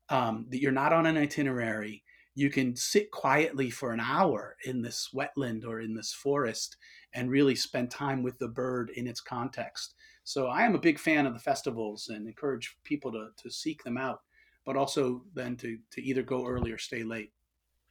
um, 0.09 0.45
that 0.49 0.61
you're 0.61 0.71
not 0.71 0.93
on 0.93 1.05
an 1.05 1.17
itinerary. 1.17 2.03
You 2.35 2.49
can 2.49 2.75
sit 2.75 3.11
quietly 3.11 3.69
for 3.69 3.91
an 3.91 3.99
hour 3.99 4.55
in 4.65 4.81
this 4.81 5.09
wetland 5.13 5.65
or 5.65 5.81
in 5.81 5.95
this 5.95 6.13
forest 6.13 6.77
and 7.13 7.29
really 7.29 7.55
spend 7.55 7.91
time 7.91 8.23
with 8.23 8.37
the 8.39 8.47
bird 8.47 8.89
in 8.95 9.07
its 9.07 9.19
context. 9.19 9.95
So 10.23 10.47
I 10.47 10.63
am 10.63 10.75
a 10.75 10.79
big 10.79 10.99
fan 10.99 11.25
of 11.25 11.33
the 11.33 11.39
festivals 11.39 12.07
and 12.07 12.27
encourage 12.27 12.77
people 12.83 13.11
to, 13.11 13.29
to 13.37 13.49
seek 13.49 13.83
them 13.83 13.97
out, 13.97 14.21
but 14.65 14.77
also 14.77 15.23
then 15.33 15.57
to, 15.57 15.77
to 15.91 16.01
either 16.01 16.23
go 16.23 16.45
early 16.45 16.71
or 16.71 16.77
stay 16.77 17.03
late. 17.03 17.31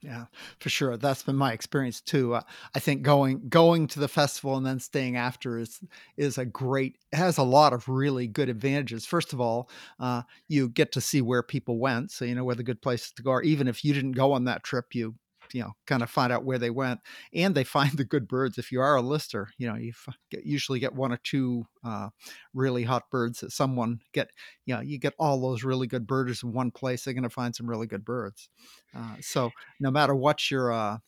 Yeah, 0.03 0.26
for 0.61 0.70
sure. 0.70 0.96
That's 0.96 1.22
been 1.22 1.36
my 1.36 1.53
experience 1.53 2.01
too. 2.01 2.34
Uh, 2.34 2.40
I 2.74 2.78
think 2.78 3.03
going 3.03 3.48
going 3.51 3.86
to 3.88 4.01
the 4.01 4.09
festival 4.09 4.57
and 4.57 4.64
then 4.64 4.80
staying 4.80 5.16
after 5.16 5.59
is 5.59 5.80
is 6.16 6.38
a 6.38 6.46
great 6.46 6.96
has 7.12 7.36
a 7.36 7.42
lot 7.42 7.74
of 7.74 7.86
really 7.86 8.26
good 8.26 8.48
advantages. 8.48 9.05
First 9.05 9.34
of 9.34 9.42
all, 9.42 9.68
uh, 9.98 10.22
you 10.48 10.70
get 10.70 10.92
to 10.92 11.03
see 11.03 11.20
where 11.20 11.42
people 11.42 11.78
went, 11.78 12.12
so 12.12 12.24
you 12.24 12.34
know 12.34 12.44
where 12.44 12.55
the 12.55 12.62
good 12.62 12.80
places 12.80 13.12
to 13.12 13.22
go 13.22 13.30
are. 13.32 13.42
Even 13.42 13.68
if 13.68 13.84
you 13.84 13.92
didn't 13.92 14.12
go 14.12 14.32
on 14.32 14.44
that 14.44 14.64
trip, 14.64 14.94
you 14.94 15.16
you 15.53 15.62
know 15.62 15.72
kind 15.86 16.03
of 16.03 16.11
find 16.11 16.32
out 16.32 16.44
where 16.44 16.59
they 16.59 16.70
went 16.70 17.01
and 17.34 17.55
they 17.55 17.64
find 17.64 17.96
the 17.96 18.05
good 18.05 18.28
birds. 18.28 18.59
If 18.59 18.72
you 18.72 18.80
are 18.80 18.96
a 18.96 19.03
lister 19.03 19.48
you 19.59 19.68
know 19.68 19.76
you 19.76 19.92
get, 20.30 20.44
usually 20.44 20.80
get 20.80 20.94
one 20.94 21.12
or 21.12 21.18
two 21.22 21.66
uh, 21.84 22.11
really 22.55 22.84
hot 22.84 23.11
birds 23.11 23.40
that 23.40 23.53
someone 23.53 24.01
get 24.12 24.30
you 24.66 24.74
know 24.74 24.80
you 24.80 24.98
get 24.98 25.14
all 25.18 25.40
those 25.40 25.64
really 25.64 25.86
good 25.86 26.07
birders 26.07 26.42
in 26.42 26.53
one 26.53 26.70
place 26.70 27.05
they're 27.05 27.14
going 27.14 27.22
to 27.22 27.30
find 27.30 27.55
some 27.55 27.68
really 27.68 27.86
good 27.86 28.05
birds. 28.05 28.48
Uh, 28.96 29.16
so 29.20 29.51
no 29.78 29.90
matter 29.90 30.14
what 30.14 30.51
your 30.51 30.72
uh, 30.72 30.98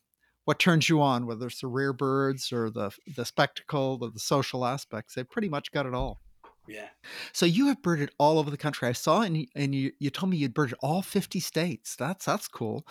what 0.45 0.59
turns 0.59 0.89
you 0.89 1.01
on 1.01 1.27
whether 1.27 1.47
it's 1.47 1.61
the 1.61 1.67
rare 1.67 1.93
birds 1.93 2.53
or 2.53 2.71
the 2.71 2.91
the 3.17 3.25
spectacle 3.25 3.99
or 4.01 4.11
the 4.11 4.21
social 4.21 4.65
aspects 4.65 5.15
they 5.15 5.25
pretty 5.25 5.49
much 5.49 5.73
got 5.73 5.87
it 5.87 5.95
all 5.95 6.21
yeah. 6.67 6.89
So 7.33 7.47
you 7.47 7.67
have 7.67 7.83
birded 7.83 8.11
all 8.19 8.39
over 8.39 8.51
the 8.51 8.57
country. 8.57 8.89
I 8.89 8.93
saw, 8.93 9.23
and 9.23 9.37
you, 9.37 9.47
and 9.55 9.75
you, 9.75 9.93
you 9.99 10.11
told 10.11 10.31
me 10.31 10.37
you'd 10.37 10.55
birded 10.55 10.77
all 10.81 11.03
fifty 11.03 11.41
states. 11.41 11.97
That's 11.97 12.25
that's 12.25 12.49
cool. 12.49 12.87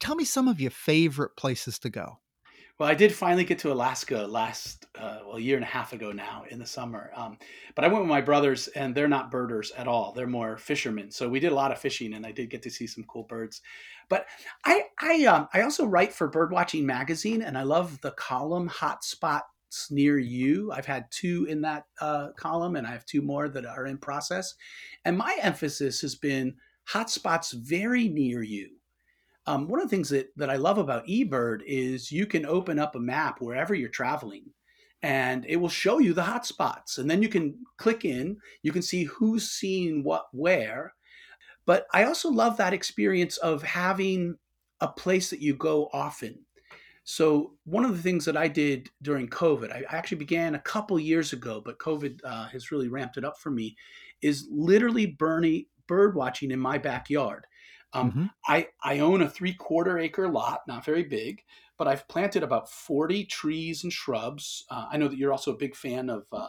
Tell 0.00 0.14
me 0.14 0.24
some 0.24 0.48
of 0.48 0.60
your 0.60 0.70
favorite 0.70 1.36
places 1.36 1.78
to 1.80 1.90
go. 1.90 2.18
Well, 2.78 2.90
I 2.90 2.94
did 2.94 3.14
finally 3.14 3.44
get 3.44 3.58
to 3.60 3.72
Alaska 3.72 4.26
last, 4.28 4.84
uh, 4.98 5.20
well, 5.26 5.38
a 5.38 5.40
year 5.40 5.56
and 5.56 5.64
a 5.64 5.66
half 5.68 5.94
ago 5.94 6.12
now 6.12 6.44
in 6.50 6.58
the 6.58 6.66
summer. 6.66 7.10
Um, 7.16 7.38
but 7.74 7.86
I 7.86 7.88
went 7.88 8.00
with 8.00 8.10
my 8.10 8.20
brothers, 8.20 8.68
and 8.68 8.94
they're 8.94 9.08
not 9.08 9.30
birders 9.30 9.72
at 9.78 9.88
all. 9.88 10.12
They're 10.12 10.26
more 10.26 10.58
fishermen. 10.58 11.10
So 11.10 11.26
we 11.26 11.40
did 11.40 11.52
a 11.52 11.54
lot 11.54 11.72
of 11.72 11.78
fishing, 11.78 12.12
and 12.12 12.26
I 12.26 12.32
did 12.32 12.50
get 12.50 12.62
to 12.64 12.70
see 12.70 12.86
some 12.86 13.04
cool 13.04 13.22
birds. 13.22 13.62
But 14.10 14.26
I, 14.66 14.82
I, 15.00 15.24
um, 15.24 15.48
I 15.54 15.62
also 15.62 15.86
write 15.86 16.12
for 16.12 16.30
Birdwatching 16.30 16.84
Magazine, 16.84 17.40
and 17.40 17.56
I 17.56 17.62
love 17.62 17.98
the 18.02 18.10
column 18.10 18.68
Hotspot 18.68 19.42
near 19.90 20.18
you. 20.18 20.72
I've 20.72 20.86
had 20.86 21.06
two 21.10 21.46
in 21.48 21.60
that 21.62 21.84
uh, 22.00 22.28
column, 22.36 22.76
and 22.76 22.86
I 22.86 22.90
have 22.90 23.06
two 23.06 23.22
more 23.22 23.48
that 23.48 23.66
are 23.66 23.86
in 23.86 23.98
process. 23.98 24.54
And 25.04 25.16
my 25.16 25.36
emphasis 25.42 26.00
has 26.00 26.14
been 26.14 26.54
hotspots 26.90 27.52
very 27.52 28.08
near 28.08 28.42
you. 28.42 28.70
Um, 29.46 29.68
one 29.68 29.80
of 29.80 29.88
the 29.88 29.96
things 29.96 30.08
that, 30.10 30.28
that 30.36 30.50
I 30.50 30.56
love 30.56 30.78
about 30.78 31.06
eBird 31.06 31.60
is 31.66 32.10
you 32.10 32.26
can 32.26 32.44
open 32.46 32.78
up 32.78 32.96
a 32.96 33.00
map 33.00 33.40
wherever 33.40 33.74
you're 33.74 33.88
traveling 33.88 34.44
and 35.02 35.44
it 35.46 35.56
will 35.56 35.68
show 35.68 35.98
you 35.98 36.12
the 36.12 36.22
hotspots. 36.22 36.98
And 36.98 37.08
then 37.08 37.22
you 37.22 37.28
can 37.28 37.54
click 37.76 38.04
in, 38.04 38.38
you 38.62 38.72
can 38.72 38.82
see 38.82 39.04
who's 39.04 39.50
seeing 39.50 40.02
what 40.02 40.26
where. 40.32 40.94
But 41.64 41.86
I 41.92 42.04
also 42.04 42.30
love 42.30 42.56
that 42.56 42.72
experience 42.72 43.36
of 43.38 43.62
having 43.62 44.36
a 44.80 44.88
place 44.88 45.30
that 45.30 45.40
you 45.40 45.54
go 45.54 45.88
often. 45.92 46.45
So 47.08 47.52
one 47.62 47.84
of 47.84 47.96
the 47.96 48.02
things 48.02 48.24
that 48.24 48.36
I 48.36 48.48
did 48.48 48.90
during 49.00 49.28
COVID, 49.28 49.72
I 49.72 49.84
actually 49.96 50.18
began 50.18 50.56
a 50.56 50.60
couple 50.60 50.98
years 50.98 51.32
ago, 51.32 51.62
but 51.64 51.78
COVID 51.78 52.20
uh, 52.24 52.46
has 52.48 52.72
really 52.72 52.88
ramped 52.88 53.16
it 53.16 53.24
up 53.24 53.38
for 53.38 53.48
me, 53.48 53.76
is 54.22 54.48
literally 54.50 55.06
burning 55.06 55.66
bird 55.86 56.16
watching 56.16 56.50
in 56.50 56.58
my 56.58 56.78
backyard. 56.78 57.46
Um, 57.92 58.10
mm-hmm. 58.10 58.24
I 58.48 58.66
I 58.82 58.98
own 58.98 59.22
a 59.22 59.30
three 59.30 59.54
quarter 59.54 60.00
acre 60.00 60.28
lot, 60.28 60.62
not 60.66 60.84
very 60.84 61.04
big, 61.04 61.42
but 61.78 61.86
I've 61.86 62.08
planted 62.08 62.42
about 62.42 62.68
forty 62.68 63.24
trees 63.24 63.84
and 63.84 63.92
shrubs. 63.92 64.64
Uh, 64.68 64.86
I 64.90 64.96
know 64.96 65.06
that 65.06 65.16
you're 65.16 65.32
also 65.32 65.52
a 65.52 65.58
big 65.58 65.76
fan 65.76 66.10
of. 66.10 66.24
Uh, 66.32 66.48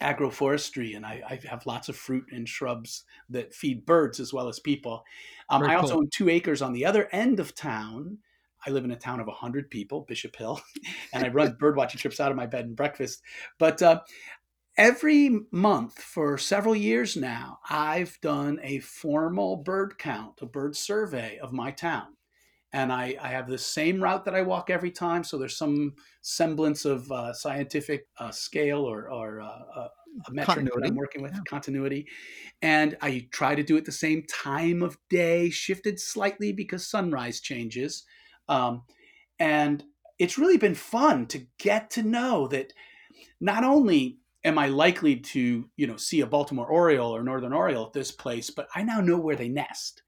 agroforestry 0.00 0.96
and 0.96 1.06
I, 1.06 1.22
I, 1.28 1.40
have 1.48 1.66
lots 1.66 1.88
of 1.88 1.94
fruit 1.94 2.24
and 2.32 2.48
shrubs 2.48 3.04
that 3.30 3.54
feed 3.54 3.86
birds 3.86 4.18
as 4.18 4.32
well 4.32 4.48
as 4.48 4.58
people. 4.58 5.04
Um, 5.48 5.62
I 5.62 5.76
also 5.76 5.92
cool. 5.92 5.98
own 5.98 6.08
two 6.10 6.28
acres 6.28 6.60
on 6.60 6.72
the 6.72 6.84
other 6.84 7.08
end 7.12 7.38
of 7.38 7.54
town 7.54 8.18
I 8.66 8.70
live 8.70 8.84
in 8.84 8.90
a 8.92 8.96
town 8.96 9.20
of 9.20 9.26
100 9.26 9.70
people, 9.70 10.02
Bishop 10.02 10.36
Hill, 10.36 10.60
and 11.12 11.24
I 11.24 11.28
run 11.28 11.56
bird 11.58 11.76
watching 11.76 11.98
trips 11.98 12.20
out 12.20 12.30
of 12.30 12.36
my 12.36 12.46
bed 12.46 12.66
and 12.66 12.76
breakfast. 12.76 13.22
But 13.58 13.82
uh, 13.82 14.00
every 14.76 15.40
month 15.50 15.98
for 15.98 16.38
several 16.38 16.74
years 16.74 17.16
now, 17.16 17.58
I've 17.68 18.18
done 18.20 18.60
a 18.62 18.78
formal 18.80 19.56
bird 19.56 19.98
count, 19.98 20.40
a 20.40 20.46
bird 20.46 20.76
survey 20.76 21.38
of 21.38 21.52
my 21.52 21.70
town. 21.70 22.16
And 22.74 22.90
I, 22.90 23.16
I 23.20 23.28
have 23.28 23.48
the 23.48 23.58
same 23.58 24.02
route 24.02 24.24
that 24.24 24.34
I 24.34 24.40
walk 24.40 24.70
every 24.70 24.90
time. 24.90 25.24
So 25.24 25.36
there's 25.36 25.58
some 25.58 25.94
semblance 26.22 26.86
of 26.86 27.10
uh, 27.12 27.34
scientific 27.34 28.06
uh, 28.18 28.30
scale 28.30 28.80
or, 28.80 29.10
or 29.10 29.42
uh, 29.42 29.46
uh, 29.76 29.88
a 30.26 30.32
metric 30.32 30.56
continuity. 30.56 30.80
that 30.80 30.88
I'm 30.88 30.96
working 30.96 31.22
with, 31.22 31.32
yeah. 31.34 31.40
continuity. 31.46 32.06
And 32.62 32.96
I 33.02 33.28
try 33.30 33.54
to 33.54 33.62
do 33.62 33.76
it 33.76 33.84
the 33.84 33.92
same 33.92 34.24
time 34.24 34.82
of 34.82 34.96
day, 35.10 35.50
shifted 35.50 36.00
slightly 36.00 36.52
because 36.52 36.86
sunrise 36.86 37.40
changes. 37.40 38.04
Um, 38.52 38.82
and 39.38 39.82
it's 40.18 40.38
really 40.38 40.58
been 40.58 40.74
fun 40.74 41.26
to 41.28 41.46
get 41.58 41.90
to 41.92 42.02
know 42.02 42.46
that 42.48 42.72
not 43.40 43.64
only 43.64 44.18
am 44.44 44.58
I 44.58 44.66
likely 44.66 45.16
to, 45.16 45.68
you 45.76 45.86
know, 45.86 45.96
see 45.96 46.20
a 46.20 46.26
Baltimore 46.26 46.70
Oriole 46.70 47.16
or 47.16 47.22
Northern 47.22 47.54
Oriole 47.54 47.86
at 47.86 47.92
this 47.94 48.10
place, 48.10 48.50
but 48.50 48.68
I 48.74 48.82
now 48.82 49.00
know 49.00 49.18
where 49.18 49.36
they 49.36 49.48
nest. 49.48 50.02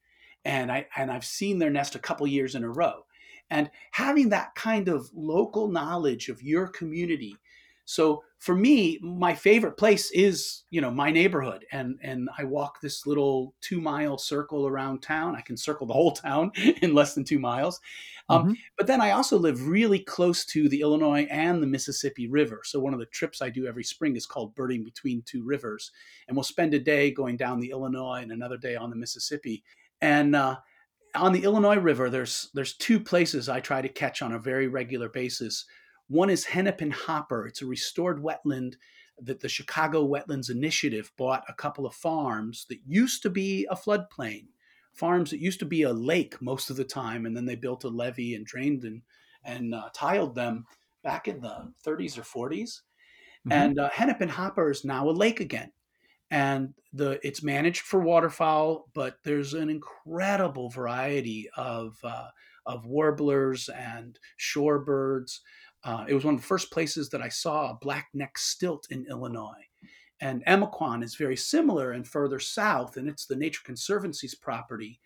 And 0.44 0.70
I 0.70 0.86
and 0.94 1.10
I've 1.10 1.24
seen 1.24 1.58
their 1.58 1.70
nest 1.70 1.94
a 1.94 1.98
couple 2.00 2.26
years 2.26 2.54
in 2.54 2.64
a 2.64 2.68
row. 2.68 3.06
And 3.48 3.70
having 3.92 4.28
that 4.28 4.54
kind 4.54 4.88
of 4.88 5.10
local 5.14 5.68
knowledge 5.68 6.28
of 6.28 6.42
your 6.42 6.68
community 6.68 7.36
so 7.84 8.22
for 8.38 8.54
me, 8.54 8.98
my 9.02 9.34
favorite 9.34 9.76
place 9.76 10.10
is, 10.10 10.64
you 10.70 10.80
know, 10.80 10.90
my 10.90 11.10
neighborhood. 11.10 11.64
And 11.72 11.98
and 12.02 12.28
I 12.38 12.44
walk 12.44 12.80
this 12.80 13.06
little 13.06 13.54
two 13.60 13.80
mile 13.80 14.18
circle 14.18 14.66
around 14.66 15.00
town. 15.00 15.34
I 15.34 15.40
can 15.40 15.56
circle 15.56 15.86
the 15.86 15.94
whole 15.94 16.12
town 16.12 16.52
in 16.82 16.94
less 16.94 17.14
than 17.14 17.24
two 17.24 17.38
miles. 17.38 17.80
Um, 18.28 18.42
mm-hmm. 18.42 18.52
But 18.76 18.86
then 18.86 19.00
I 19.00 19.10
also 19.10 19.38
live 19.38 19.68
really 19.68 19.98
close 19.98 20.46
to 20.46 20.68
the 20.68 20.80
Illinois 20.80 21.26
and 21.30 21.62
the 21.62 21.66
Mississippi 21.66 22.28
River. 22.28 22.60
So 22.64 22.80
one 22.80 22.94
of 22.94 23.00
the 23.00 23.06
trips 23.06 23.42
I 23.42 23.50
do 23.50 23.66
every 23.66 23.84
spring 23.84 24.16
is 24.16 24.26
called 24.26 24.54
Birding 24.54 24.84
Between 24.84 25.22
Two 25.22 25.42
Rivers. 25.42 25.90
And 26.28 26.36
we'll 26.36 26.44
spend 26.44 26.74
a 26.74 26.78
day 26.78 27.10
going 27.10 27.36
down 27.36 27.60
the 27.60 27.70
Illinois 27.70 28.20
and 28.22 28.32
another 28.32 28.56
day 28.56 28.76
on 28.76 28.90
the 28.90 28.96
Mississippi. 28.96 29.62
And 30.00 30.34
uh, 30.34 30.56
on 31.14 31.32
the 31.32 31.44
Illinois 31.44 31.78
River, 31.78 32.10
there's 32.10 32.50
there's 32.54 32.76
two 32.76 33.00
places 33.00 33.48
I 33.48 33.60
try 33.60 33.80
to 33.80 33.88
catch 33.88 34.22
on 34.22 34.32
a 34.32 34.38
very 34.38 34.68
regular 34.68 35.08
basis. 35.08 35.64
One 36.08 36.30
is 36.30 36.44
Hennepin 36.44 36.90
Hopper. 36.90 37.46
It's 37.46 37.62
a 37.62 37.66
restored 37.66 38.22
wetland 38.22 38.74
that 39.20 39.40
the 39.40 39.48
Chicago 39.48 40.06
Wetlands 40.06 40.50
Initiative 40.50 41.12
bought 41.16 41.44
a 41.48 41.54
couple 41.54 41.86
of 41.86 41.94
farms 41.94 42.66
that 42.68 42.80
used 42.86 43.22
to 43.22 43.30
be 43.30 43.66
a 43.70 43.76
floodplain, 43.76 44.46
farms 44.92 45.30
that 45.30 45.40
used 45.40 45.60
to 45.60 45.66
be 45.66 45.82
a 45.82 45.92
lake 45.92 46.40
most 46.42 46.68
of 46.68 46.76
the 46.76 46.84
time, 46.84 47.26
and 47.26 47.36
then 47.36 47.46
they 47.46 47.54
built 47.54 47.84
a 47.84 47.88
levee 47.88 48.34
and 48.34 48.46
drained 48.46 48.84
and 48.84 49.02
and 49.44 49.74
uh, 49.74 49.88
tiled 49.92 50.34
them 50.34 50.64
back 51.02 51.28
in 51.28 51.40
the 51.40 51.70
30s 51.86 52.16
or 52.16 52.22
40s. 52.22 52.50
Mm-hmm. 52.50 53.52
And 53.52 53.78
uh, 53.78 53.90
Hennepin 53.90 54.30
Hopper 54.30 54.70
is 54.70 54.86
now 54.86 55.08
a 55.08 55.12
lake 55.12 55.40
again 55.40 55.70
and 56.30 56.74
the 56.92 57.20
it's 57.26 57.42
managed 57.42 57.82
for 57.82 58.00
waterfowl, 58.00 58.88
but 58.94 59.18
there's 59.24 59.54
an 59.54 59.70
incredible 59.70 60.68
variety 60.68 61.48
of 61.56 61.96
uh, 62.02 62.28
of 62.66 62.86
warblers 62.86 63.68
and 63.68 64.18
shorebirds. 64.40 65.38
Uh, 65.84 66.04
it 66.08 66.14
was 66.14 66.24
one 66.24 66.34
of 66.34 66.40
the 66.40 66.46
first 66.46 66.70
places 66.70 67.10
that 67.10 67.22
I 67.22 67.28
saw 67.28 67.70
a 67.70 67.78
black-necked 67.80 68.38
stilt 68.38 68.86
in 68.90 69.06
Illinois. 69.08 69.68
And 70.20 70.44
Emiquon 70.46 71.02
is 71.04 71.16
very 71.16 71.36
similar 71.36 71.92
and 71.92 72.06
further 72.06 72.40
south, 72.40 72.96
and 72.96 73.08
it's 73.08 73.26
the 73.26 73.36
Nature 73.36 73.62
Conservancy's 73.64 74.34
property. 74.34 75.00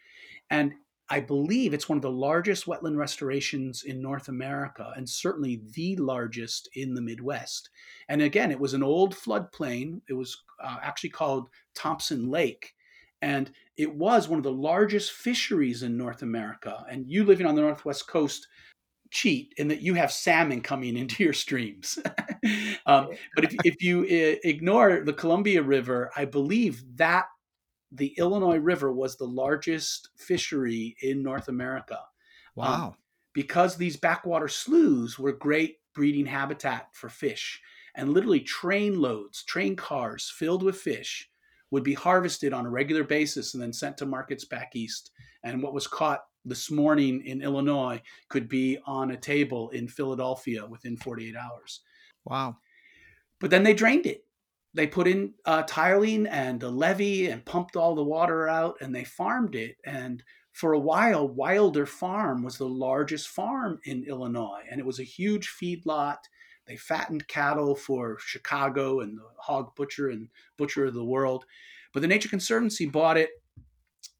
And 0.50 0.74
I 1.10 1.20
believe 1.20 1.72
it's 1.72 1.88
one 1.88 1.96
of 1.96 2.02
the 2.02 2.10
largest 2.10 2.66
wetland 2.66 2.96
restorations 2.96 3.84
in 3.84 4.02
North 4.02 4.28
America 4.28 4.92
and 4.94 5.08
certainly 5.08 5.62
the 5.74 5.96
largest 5.96 6.68
in 6.74 6.92
the 6.92 7.00
Midwest. 7.00 7.70
And 8.10 8.20
again, 8.20 8.50
it 8.50 8.60
was 8.60 8.74
an 8.74 8.82
old 8.82 9.14
floodplain. 9.14 10.02
It 10.08 10.12
was 10.12 10.36
uh, 10.62 10.76
actually 10.82 11.10
called 11.10 11.48
Thompson 11.74 12.30
Lake. 12.30 12.74
And 13.22 13.50
it 13.78 13.92
was 13.92 14.28
one 14.28 14.38
of 14.38 14.44
the 14.44 14.52
largest 14.52 15.12
fisheries 15.12 15.82
in 15.82 15.96
North 15.96 16.22
America. 16.22 16.84
And 16.90 17.08
you 17.08 17.24
living 17.24 17.46
on 17.46 17.54
the 17.54 17.62
Northwest 17.62 18.06
coast 18.06 18.46
cheat 19.10 19.54
in 19.56 19.68
that 19.68 19.80
you 19.80 19.94
have 19.94 20.12
salmon 20.12 20.60
coming 20.60 20.96
into 20.96 21.22
your 21.22 21.32
streams. 21.32 21.98
um, 22.86 23.08
but 23.34 23.44
if, 23.44 23.54
if 23.64 23.82
you 23.82 24.02
uh, 24.02 24.38
ignore 24.44 25.02
the 25.04 25.12
Columbia 25.12 25.62
River, 25.62 26.10
I 26.16 26.24
believe 26.24 26.84
that 26.96 27.26
the 27.90 28.14
Illinois 28.18 28.58
River 28.58 28.92
was 28.92 29.16
the 29.16 29.26
largest 29.26 30.10
fishery 30.16 30.96
in 31.02 31.22
North 31.22 31.48
America. 31.48 31.98
Um, 31.98 32.02
wow. 32.54 32.86
Um, 32.86 32.94
because 33.34 33.76
these 33.76 33.96
backwater 33.96 34.48
sloughs 34.48 35.18
were 35.18 35.32
great 35.32 35.76
breeding 35.94 36.26
habitat 36.26 36.88
for 36.92 37.08
fish. 37.08 37.60
And 37.94 38.12
literally, 38.12 38.40
train 38.40 39.00
loads, 39.00 39.44
train 39.44 39.76
cars 39.76 40.32
filled 40.36 40.62
with 40.62 40.76
fish 40.76 41.28
would 41.70 41.82
be 41.82 41.94
harvested 41.94 42.52
on 42.52 42.66
a 42.66 42.70
regular 42.70 43.04
basis 43.04 43.54
and 43.54 43.62
then 43.62 43.72
sent 43.72 43.98
to 43.98 44.06
markets 44.06 44.44
back 44.44 44.74
east. 44.74 45.10
And 45.44 45.62
what 45.62 45.74
was 45.74 45.86
caught 45.86 46.22
this 46.44 46.70
morning 46.70 47.22
in 47.24 47.42
Illinois 47.42 48.00
could 48.28 48.48
be 48.48 48.78
on 48.86 49.10
a 49.10 49.16
table 49.16 49.70
in 49.70 49.88
Philadelphia 49.88 50.66
within 50.66 50.96
48 50.96 51.36
hours. 51.36 51.80
Wow. 52.24 52.56
But 53.40 53.50
then 53.50 53.62
they 53.62 53.74
drained 53.74 54.06
it 54.06 54.24
they 54.74 54.86
put 54.86 55.08
in 55.08 55.34
uh, 55.44 55.62
tiling 55.66 56.26
and 56.26 56.62
a 56.62 56.68
levee 56.68 57.26
and 57.26 57.44
pumped 57.44 57.76
all 57.76 57.94
the 57.94 58.04
water 58.04 58.48
out 58.48 58.76
and 58.80 58.94
they 58.94 59.04
farmed 59.04 59.54
it. 59.54 59.76
And 59.84 60.22
for 60.52 60.72
a 60.72 60.78
while, 60.78 61.26
Wilder 61.26 61.86
Farm 61.86 62.42
was 62.42 62.58
the 62.58 62.68
largest 62.68 63.28
farm 63.28 63.78
in 63.84 64.04
Illinois, 64.04 64.62
and 64.70 64.80
it 64.80 64.86
was 64.86 64.98
a 64.98 65.04
huge 65.04 65.48
feedlot. 65.48 66.18
They 66.66 66.76
fattened 66.76 67.28
cattle 67.28 67.74
for 67.74 68.18
Chicago 68.20 69.00
and 69.00 69.18
the 69.18 69.22
hog 69.38 69.74
butcher 69.74 70.10
and 70.10 70.28
butcher 70.56 70.86
of 70.86 70.94
the 70.94 71.04
world. 71.04 71.44
But 71.92 72.00
the 72.00 72.08
Nature 72.08 72.28
Conservancy 72.28 72.86
bought 72.86 73.16
it, 73.16 73.30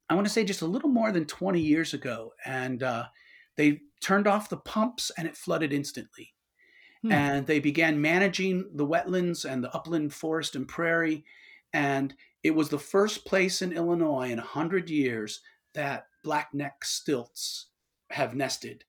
I 0.09 0.15
want 0.15 0.25
to 0.25 0.33
say 0.33 0.43
just 0.43 0.61
a 0.61 0.67
little 0.67 0.89
more 0.89 1.11
than 1.11 1.25
20 1.25 1.59
years 1.59 1.93
ago. 1.93 2.33
And 2.45 2.81
uh, 2.81 3.05
they 3.55 3.81
turned 4.01 4.27
off 4.27 4.49
the 4.49 4.57
pumps 4.57 5.11
and 5.17 5.27
it 5.27 5.37
flooded 5.37 5.71
instantly. 5.71 6.33
Hmm. 7.03 7.11
And 7.11 7.47
they 7.47 7.59
began 7.59 8.01
managing 8.01 8.69
the 8.73 8.87
wetlands 8.87 9.49
and 9.49 9.63
the 9.63 9.73
upland 9.73 10.13
forest 10.13 10.55
and 10.55 10.67
prairie. 10.67 11.23
And 11.73 12.13
it 12.43 12.51
was 12.51 12.69
the 12.69 12.79
first 12.79 13.25
place 13.25 13.61
in 13.61 13.71
Illinois 13.71 14.31
in 14.31 14.37
100 14.37 14.89
years 14.89 15.41
that 15.73 16.07
blackneck 16.23 16.83
stilts 16.83 17.67
have 18.09 18.35
nested. 18.35 18.85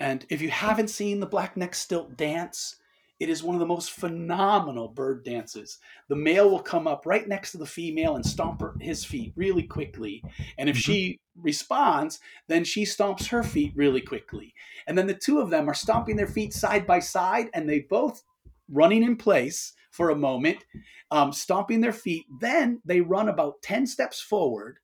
And 0.00 0.26
if 0.28 0.40
you 0.40 0.50
haven't 0.50 0.88
seen 0.88 1.20
the 1.20 1.26
blackneck 1.26 1.74
stilt 1.74 2.16
dance, 2.16 2.76
it 3.20 3.28
is 3.28 3.42
one 3.42 3.56
of 3.56 3.60
the 3.60 3.66
most 3.66 3.90
phenomenal 3.90 4.88
bird 4.88 5.24
dances. 5.24 5.78
The 6.08 6.16
male 6.16 6.48
will 6.50 6.60
come 6.60 6.86
up 6.86 7.04
right 7.04 7.26
next 7.26 7.52
to 7.52 7.58
the 7.58 7.66
female 7.66 8.16
and 8.16 8.24
stomp 8.24 8.60
her, 8.60 8.74
his 8.80 9.04
feet 9.04 9.32
really 9.34 9.64
quickly. 9.64 10.22
And 10.56 10.68
if 10.68 10.76
mm-hmm. 10.76 10.92
she 10.92 11.20
responds, 11.36 12.20
then 12.46 12.64
she 12.64 12.84
stomps 12.84 13.28
her 13.28 13.42
feet 13.42 13.72
really 13.74 14.00
quickly. 14.00 14.54
And 14.86 14.96
then 14.96 15.06
the 15.06 15.14
two 15.14 15.40
of 15.40 15.50
them 15.50 15.68
are 15.68 15.74
stomping 15.74 16.16
their 16.16 16.28
feet 16.28 16.54
side 16.54 16.86
by 16.86 17.00
side 17.00 17.50
and 17.54 17.68
they 17.68 17.80
both 17.80 18.22
running 18.70 19.02
in 19.02 19.16
place 19.16 19.72
for 19.90 20.10
a 20.10 20.16
moment, 20.16 20.64
um, 21.10 21.32
stomping 21.32 21.80
their 21.80 21.92
feet. 21.92 22.26
Then 22.40 22.80
they 22.84 23.00
run 23.00 23.28
about 23.28 23.62
10 23.62 23.86
steps 23.86 24.20
forward. 24.20 24.78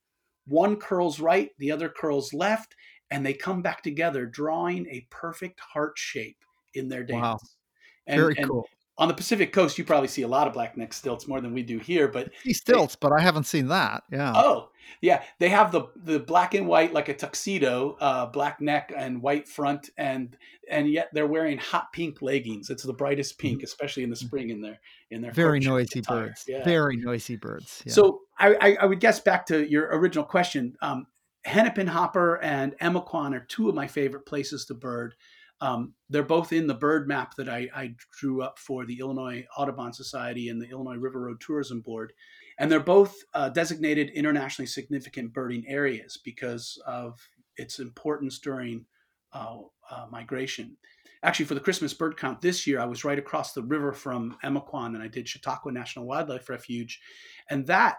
One 0.46 0.76
curls 0.76 1.20
right, 1.20 1.50
the 1.58 1.70
other 1.70 1.88
curls 1.88 2.34
left, 2.34 2.74
and 3.10 3.24
they 3.24 3.32
come 3.32 3.62
back 3.62 3.82
together, 3.82 4.26
drawing 4.26 4.86
a 4.88 5.06
perfect 5.10 5.60
heart 5.60 5.96
shape 5.96 6.38
in 6.74 6.88
their 6.88 7.04
dance. 7.04 7.22
Wow. 7.22 7.38
And, 8.06 8.20
Very 8.20 8.34
and 8.36 8.48
cool. 8.48 8.68
On 8.96 9.08
the 9.08 9.14
Pacific 9.14 9.52
Coast, 9.52 9.76
you 9.76 9.84
probably 9.84 10.06
see 10.06 10.22
a 10.22 10.28
lot 10.28 10.46
of 10.46 10.52
blackneck 10.52 10.92
stilts 10.92 11.26
more 11.26 11.40
than 11.40 11.52
we 11.52 11.64
do 11.64 11.78
here. 11.78 12.06
But 12.06 12.30
see 12.44 12.52
stilts, 12.52 12.94
they, 12.94 12.98
but 13.00 13.12
I 13.12 13.20
haven't 13.20 13.44
seen 13.44 13.66
that. 13.68 14.04
Yeah. 14.12 14.32
Oh, 14.36 14.70
yeah. 15.00 15.24
They 15.40 15.48
have 15.48 15.72
the 15.72 15.86
the 15.96 16.20
black 16.20 16.54
and 16.54 16.68
white 16.68 16.92
like 16.92 17.08
a 17.08 17.14
tuxedo, 17.14 17.96
uh, 18.00 18.26
black 18.26 18.60
neck 18.60 18.92
and 18.96 19.20
white 19.20 19.48
front, 19.48 19.90
and 19.98 20.36
and 20.70 20.88
yet 20.88 21.08
they're 21.12 21.26
wearing 21.26 21.58
hot 21.58 21.92
pink 21.92 22.22
leggings. 22.22 22.70
It's 22.70 22.84
the 22.84 22.92
brightest 22.92 23.36
pink, 23.38 23.58
mm-hmm. 23.58 23.64
especially 23.64 24.04
in 24.04 24.10
the 24.10 24.16
spring 24.16 24.50
in 24.50 24.60
their 24.60 24.78
in 25.10 25.22
their 25.22 25.32
very 25.32 25.58
noisy 25.58 25.98
attire. 25.98 26.28
birds. 26.28 26.44
Yeah. 26.46 26.62
Very 26.62 26.96
noisy 26.96 27.34
birds. 27.34 27.82
Yeah. 27.84 27.92
So 27.92 28.20
I, 28.38 28.54
I, 28.60 28.76
I 28.82 28.84
would 28.84 29.00
guess 29.00 29.18
back 29.18 29.46
to 29.46 29.68
your 29.68 29.88
original 29.90 30.24
question. 30.24 30.76
Um, 30.80 31.08
Hennepin 31.44 31.88
Hopper 31.88 32.40
and 32.42 32.76
Emiquon 32.78 33.34
are 33.34 33.44
two 33.44 33.68
of 33.68 33.74
my 33.74 33.86
favorite 33.86 34.24
places 34.24 34.64
to 34.66 34.74
bird. 34.74 35.14
Um, 35.64 35.94
they're 36.10 36.22
both 36.22 36.52
in 36.52 36.66
the 36.66 36.74
bird 36.74 37.08
map 37.08 37.36
that 37.36 37.48
I, 37.48 37.70
I, 37.74 37.94
drew 38.20 38.42
up 38.42 38.58
for 38.58 38.84
the 38.84 38.98
Illinois 39.00 39.46
Audubon 39.56 39.94
Society 39.94 40.50
and 40.50 40.60
the 40.60 40.68
Illinois 40.68 40.98
River 40.98 41.22
Road 41.22 41.40
Tourism 41.40 41.80
Board. 41.80 42.12
And 42.58 42.70
they're 42.70 42.80
both 42.80 43.14
uh, 43.32 43.48
designated 43.48 44.10
internationally 44.10 44.66
significant 44.66 45.32
birding 45.32 45.64
areas 45.66 46.18
because 46.22 46.78
of 46.86 47.18
its 47.56 47.78
importance 47.78 48.40
during 48.40 48.84
uh, 49.32 49.56
uh, 49.90 50.04
migration. 50.10 50.76
Actually, 51.22 51.46
for 51.46 51.54
the 51.54 51.60
Christmas 51.60 51.94
bird 51.94 52.18
count 52.18 52.42
this 52.42 52.66
year, 52.66 52.78
I 52.78 52.84
was 52.84 53.02
right 53.02 53.18
across 53.18 53.54
the 53.54 53.62
river 53.62 53.94
from 53.94 54.36
Emiquon 54.44 54.88
and 54.88 55.02
I 55.02 55.08
did 55.08 55.26
Chautauqua 55.26 55.72
National 55.72 56.04
Wildlife 56.04 56.50
Refuge. 56.50 57.00
And 57.48 57.66
that 57.68 57.96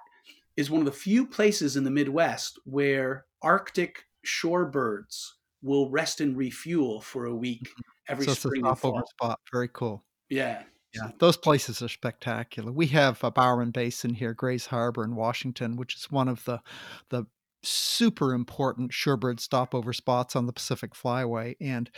is 0.55 0.69
one 0.69 0.81
of 0.81 0.85
the 0.85 0.91
few 0.91 1.25
places 1.25 1.77
in 1.77 1.83
the 1.83 1.89
Midwest 1.89 2.59
where 2.65 3.25
Arctic 3.41 4.03
shorebirds 4.23 5.31
will 5.65 5.89
rest 5.89 6.21
and 6.21 6.37
refuel 6.37 7.01
for 7.01 7.25
a 7.25 7.35
week 7.35 7.63
mm-hmm. 7.63 7.81
every 8.07 8.25
so 8.25 8.33
spring 8.33 8.61
it's 8.65 8.71
a 8.71 8.77
stopover 8.77 9.03
spot. 9.09 9.39
Very 9.51 9.69
cool. 9.71 10.03
Yeah. 10.29 10.63
Yeah, 10.93 11.11
those 11.19 11.35
places 11.35 11.81
are 11.81 11.89
spectacular. 11.89 12.71
We 12.71 12.87
have 12.87 13.21
a 13.21 13.29
Bowerman 13.29 13.71
Basin 13.71 14.13
here, 14.13 14.33
Grays 14.33 14.67
Harbor 14.67 15.03
in 15.03 15.17
Washington, 15.17 15.75
which 15.75 15.93
is 15.93 16.09
one 16.09 16.29
of 16.29 16.45
the 16.45 16.61
the 17.09 17.25
super 17.63 18.33
important 18.33 18.91
shorebird 18.91 19.41
stopover 19.41 19.91
spots 19.91 20.37
on 20.37 20.45
the 20.45 20.53
Pacific 20.53 20.93
Flyway, 20.93 21.57
and 21.59 21.89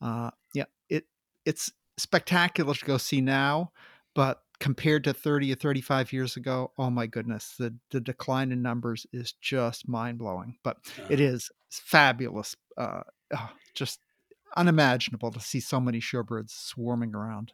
uh, 0.00 0.30
yeah, 0.52 0.66
it 0.88 1.06
it's 1.44 1.72
spectacular 1.96 2.74
to 2.74 2.84
go 2.84 2.96
see 2.96 3.20
now, 3.20 3.72
but 4.14 4.44
compared 4.60 5.04
to 5.04 5.12
30 5.12 5.52
or 5.52 5.56
35 5.56 6.12
years 6.12 6.36
ago, 6.36 6.72
oh 6.78 6.90
my 6.90 7.06
goodness, 7.06 7.54
the, 7.58 7.74
the 7.90 8.00
decline 8.00 8.52
in 8.52 8.62
numbers 8.62 9.06
is 9.12 9.32
just 9.32 9.88
mind 9.88 10.18
blowing. 10.18 10.56
But 10.62 10.78
it 11.10 11.20
is 11.20 11.50
fabulous 11.78 12.56
uh, 12.76 13.02
oh, 13.34 13.50
just 13.74 14.00
unimaginable 14.56 15.30
to 15.32 15.40
see 15.40 15.60
so 15.60 15.80
many 15.80 16.00
shorebirds 16.00 16.50
swarming 16.50 17.14
around. 17.14 17.52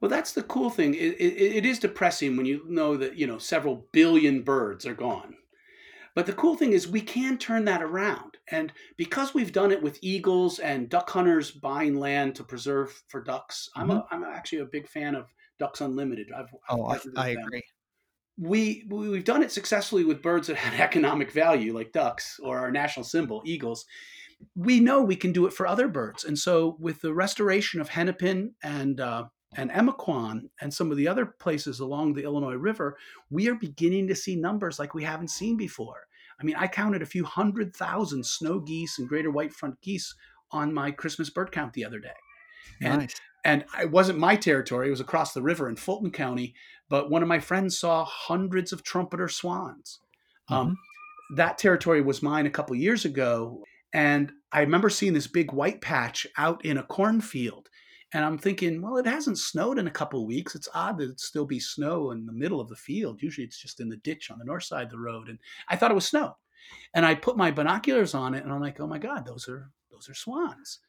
Well, 0.00 0.08
that's 0.08 0.32
the 0.32 0.42
cool 0.42 0.70
thing. 0.70 0.94
It, 0.94 1.16
it, 1.20 1.56
it 1.56 1.66
is 1.66 1.78
depressing 1.78 2.36
when 2.36 2.46
you 2.46 2.64
know 2.68 2.96
that 2.96 3.16
you 3.16 3.26
know 3.26 3.38
several 3.38 3.86
billion 3.92 4.42
birds 4.42 4.86
are 4.86 4.94
gone. 4.94 5.36
But 6.14 6.26
the 6.26 6.32
cool 6.32 6.56
thing 6.56 6.72
is 6.72 6.88
we 6.88 7.02
can 7.02 7.38
turn 7.38 7.64
that 7.66 7.82
around, 7.82 8.38
and 8.50 8.72
because 8.96 9.34
we've 9.34 9.52
done 9.52 9.70
it 9.70 9.82
with 9.82 9.98
eagles 10.02 10.58
and 10.58 10.88
duck 10.88 11.08
hunters 11.10 11.50
buying 11.50 11.98
land 11.98 12.34
to 12.36 12.44
preserve 12.44 13.02
for 13.08 13.22
ducks, 13.22 13.68
I'm 13.76 13.88
mm-hmm. 13.88 13.98
a, 13.98 14.06
I'm 14.10 14.24
actually 14.24 14.60
a 14.60 14.66
big 14.66 14.88
fan 14.88 15.14
of 15.14 15.26
Ducks 15.58 15.82
Unlimited. 15.82 16.32
I've, 16.36 16.48
oh, 16.70 16.86
I've 16.86 17.06
I, 17.16 17.26
I 17.26 17.28
agree. 17.28 17.62
We 18.40 18.84
we've 18.88 19.24
done 19.24 19.42
it 19.42 19.52
successfully 19.52 20.04
with 20.04 20.22
birds 20.22 20.46
that 20.46 20.56
have 20.56 20.80
economic 20.88 21.30
value, 21.30 21.74
like 21.74 21.92
ducks 21.92 22.40
or 22.42 22.58
our 22.58 22.70
national 22.70 23.04
symbol, 23.04 23.42
eagles 23.44 23.84
we 24.56 24.80
know 24.80 25.02
we 25.02 25.16
can 25.16 25.32
do 25.32 25.46
it 25.46 25.52
for 25.52 25.66
other 25.66 25.86
birds. 25.86 26.24
And 26.24 26.38
so, 26.38 26.76
with 26.80 27.02
the 27.02 27.12
restoration 27.12 27.78
of 27.80 27.90
hennepin 27.90 28.54
and 28.62 29.00
uh, 29.00 29.24
and 29.56 29.70
Emiquon 29.70 30.42
and 30.60 30.72
some 30.72 30.90
of 30.90 30.96
the 30.96 31.08
other 31.08 31.26
places 31.26 31.80
along 31.80 32.14
the 32.14 32.22
Illinois 32.22 32.54
River, 32.54 32.96
we 33.30 33.48
are 33.48 33.54
beginning 33.54 34.06
to 34.08 34.14
see 34.14 34.36
numbers 34.36 34.78
like 34.78 34.94
we 34.94 35.04
haven't 35.04 35.30
seen 35.30 35.56
before. 35.56 36.06
I 36.40 36.44
mean, 36.44 36.56
I 36.56 36.68
counted 36.68 37.02
a 37.02 37.06
few 37.06 37.24
hundred 37.24 37.74
thousand 37.74 38.24
snow 38.24 38.60
geese 38.60 38.98
and 38.98 39.08
greater 39.08 39.30
white 39.30 39.52
front 39.52 39.80
geese 39.82 40.14
on 40.52 40.72
my 40.72 40.90
Christmas 40.90 41.30
bird 41.30 41.52
count 41.52 41.72
the 41.72 41.84
other 41.84 41.98
day. 41.98 42.14
And, 42.80 43.00
nice. 43.00 43.20
and 43.44 43.64
it 43.80 43.90
wasn't 43.90 44.18
my 44.18 44.36
territory, 44.36 44.86
it 44.86 44.90
was 44.90 45.00
across 45.00 45.34
the 45.34 45.42
river 45.42 45.68
in 45.68 45.76
Fulton 45.76 46.12
County. 46.12 46.54
But 46.90 47.10
one 47.10 47.22
of 47.22 47.28
my 47.28 47.40
friends 47.40 47.78
saw 47.78 48.04
hundreds 48.04 48.72
of 48.72 48.82
trumpeter 48.82 49.28
swans. 49.28 50.00
Um, 50.48 50.58
mm-hmm. 50.58 50.70
Um, 50.70 50.78
that 51.36 51.58
territory 51.58 52.00
was 52.02 52.22
mine 52.22 52.46
a 52.46 52.50
couple 52.50 52.74
years 52.74 53.04
ago. 53.04 53.62
And 53.92 54.32
I 54.52 54.60
remember 54.60 54.90
seeing 54.90 55.14
this 55.14 55.28
big 55.28 55.52
white 55.52 55.80
patch 55.80 56.26
out 56.36 56.64
in 56.64 56.76
a 56.76 56.82
cornfield. 56.82 57.68
And 58.12 58.24
I'm 58.24 58.38
thinking, 58.38 58.82
well, 58.82 58.96
it 58.96 59.06
hasn't 59.06 59.38
snowed 59.38 59.78
in 59.78 59.86
a 59.86 59.92
couple 59.92 60.26
weeks. 60.26 60.56
It's 60.56 60.68
odd 60.74 60.98
that 60.98 61.04
it'd 61.04 61.20
still 61.20 61.46
be 61.46 61.60
snow 61.60 62.10
in 62.10 62.26
the 62.26 62.32
middle 62.32 62.60
of 62.60 62.68
the 62.68 62.74
field. 62.74 63.22
Usually 63.22 63.46
it's 63.46 63.60
just 63.60 63.78
in 63.78 63.88
the 63.88 63.98
ditch 63.98 64.30
on 64.30 64.38
the 64.38 64.44
north 64.44 64.64
side 64.64 64.86
of 64.86 64.90
the 64.90 64.98
road. 64.98 65.28
And 65.28 65.38
I 65.68 65.76
thought 65.76 65.92
it 65.92 65.94
was 65.94 66.08
snow. 66.08 66.36
And 66.94 67.06
I 67.06 67.14
put 67.14 67.36
my 67.36 67.52
binoculars 67.52 68.14
on 68.14 68.34
it 68.34 68.42
and 68.42 68.52
I'm 68.52 68.60
like, 68.60 68.80
oh 68.80 68.88
my 68.88 68.98
God, 68.98 69.24
those 69.24 69.48
are 69.48 69.70
those 69.92 70.08
are 70.08 70.14
swans. 70.14 70.80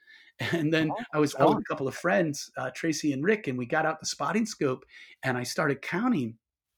And 0.51 0.73
then 0.73 0.91
oh, 0.91 1.03
I 1.13 1.19
was 1.19 1.35
out 1.35 1.49
with 1.49 1.59
a 1.59 1.67
couple 1.69 1.87
of 1.87 1.95
friends, 1.95 2.49
uh, 2.57 2.71
Tracy 2.75 3.13
and 3.13 3.23
Rick, 3.23 3.47
and 3.47 3.57
we 3.57 3.65
got 3.65 3.85
out 3.85 3.99
the 3.99 4.05
spotting 4.05 4.45
scope 4.45 4.83
and 5.23 5.37
I 5.37 5.43
started 5.43 5.81
counting. 5.81 6.35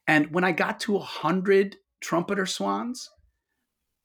And 0.07 0.32
when 0.32 0.43
I 0.43 0.51
got 0.51 0.80
to 0.82 0.97
a 0.97 0.99
hundred 0.99 1.78
trumpeter 2.01 2.45
swans, 2.45 3.09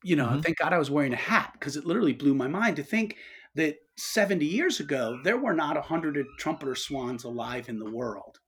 you 0.04 0.16
know, 0.16 0.26
mm-hmm. 0.26 0.40
thank 0.40 0.58
God 0.58 0.72
I 0.72 0.78
was 0.78 0.90
wearing 0.90 1.12
a 1.12 1.16
hat 1.16 1.50
because 1.54 1.76
it 1.76 1.84
literally 1.84 2.12
blew 2.12 2.34
my 2.34 2.46
mind 2.46 2.76
to 2.76 2.84
think 2.84 3.16
that 3.56 3.76
70 3.96 4.44
years 4.46 4.78
ago, 4.78 5.18
there 5.24 5.38
were 5.38 5.54
not 5.54 5.74
100 5.74 6.24
trumpeter 6.38 6.76
swans 6.76 7.24
alive 7.24 7.68
in 7.68 7.78
the 7.78 7.90
world. 7.90 8.38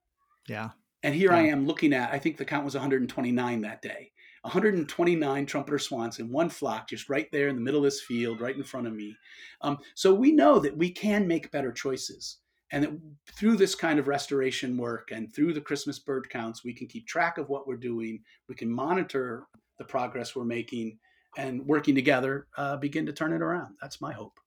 Yeah. 0.48 0.70
And 1.02 1.14
here 1.14 1.32
yeah. 1.32 1.38
I 1.38 1.42
am 1.42 1.66
looking 1.66 1.92
at, 1.92 2.12
I 2.12 2.18
think 2.18 2.36
the 2.36 2.44
count 2.44 2.64
was 2.64 2.74
129 2.74 3.60
that 3.62 3.82
day. 3.82 4.12
129 4.42 5.46
trumpeter 5.46 5.78
swans 5.78 6.18
in 6.18 6.30
one 6.30 6.48
flock, 6.48 6.88
just 6.88 7.10
right 7.10 7.30
there 7.30 7.48
in 7.48 7.56
the 7.56 7.60
middle 7.60 7.80
of 7.80 7.84
this 7.84 8.00
field, 8.02 8.40
right 8.40 8.56
in 8.56 8.62
front 8.62 8.86
of 8.86 8.94
me. 8.94 9.14
Um, 9.60 9.78
so 9.94 10.14
we 10.14 10.32
know 10.32 10.58
that 10.58 10.76
we 10.76 10.90
can 10.90 11.28
make 11.28 11.50
better 11.50 11.72
choices. 11.72 12.38
And 12.72 12.84
that 12.84 12.92
through 13.34 13.56
this 13.56 13.74
kind 13.74 13.98
of 13.98 14.08
restoration 14.08 14.76
work 14.76 15.10
and 15.10 15.32
through 15.34 15.52
the 15.52 15.60
Christmas 15.60 15.98
bird 15.98 16.30
counts, 16.30 16.64
we 16.64 16.72
can 16.72 16.86
keep 16.86 17.06
track 17.06 17.36
of 17.36 17.48
what 17.48 17.66
we're 17.66 17.76
doing. 17.76 18.20
We 18.48 18.54
can 18.54 18.70
monitor 18.70 19.46
the 19.78 19.84
progress 19.84 20.36
we're 20.36 20.44
making 20.44 20.98
and 21.36 21.66
working 21.66 21.94
together, 21.94 22.46
uh, 22.56 22.76
begin 22.76 23.06
to 23.06 23.12
turn 23.12 23.32
it 23.32 23.42
around. 23.42 23.74
That's 23.80 24.00
my 24.00 24.12
hope. 24.12 24.38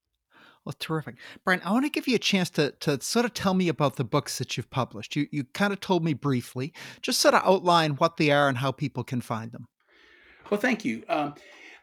Well, 0.65 0.75
terrific. 0.79 1.15
Brian, 1.43 1.61
I 1.65 1.71
want 1.71 1.85
to 1.85 1.89
give 1.89 2.07
you 2.07 2.15
a 2.15 2.19
chance 2.19 2.49
to, 2.51 2.71
to 2.79 3.01
sort 3.01 3.25
of 3.25 3.33
tell 3.33 3.53
me 3.53 3.67
about 3.67 3.97
the 3.97 4.05
books 4.05 4.37
that 4.37 4.55
you've 4.55 4.69
published. 4.69 5.15
You, 5.15 5.27
you 5.31 5.43
kind 5.43 5.73
of 5.73 5.81
told 5.81 6.05
me 6.05 6.13
briefly, 6.13 6.73
just 7.01 7.19
sort 7.19 7.33
of 7.33 7.41
outline 7.45 7.95
what 7.95 8.15
they 8.15 8.31
are 8.31 8.47
and 8.47 8.57
how 8.57 8.71
people 8.71 9.03
can 9.03 9.19
find 9.19 9.51
them. 9.51 9.65
Well, 10.53 10.61
thank 10.61 10.85
you. 10.85 11.03
Um, 11.09 11.33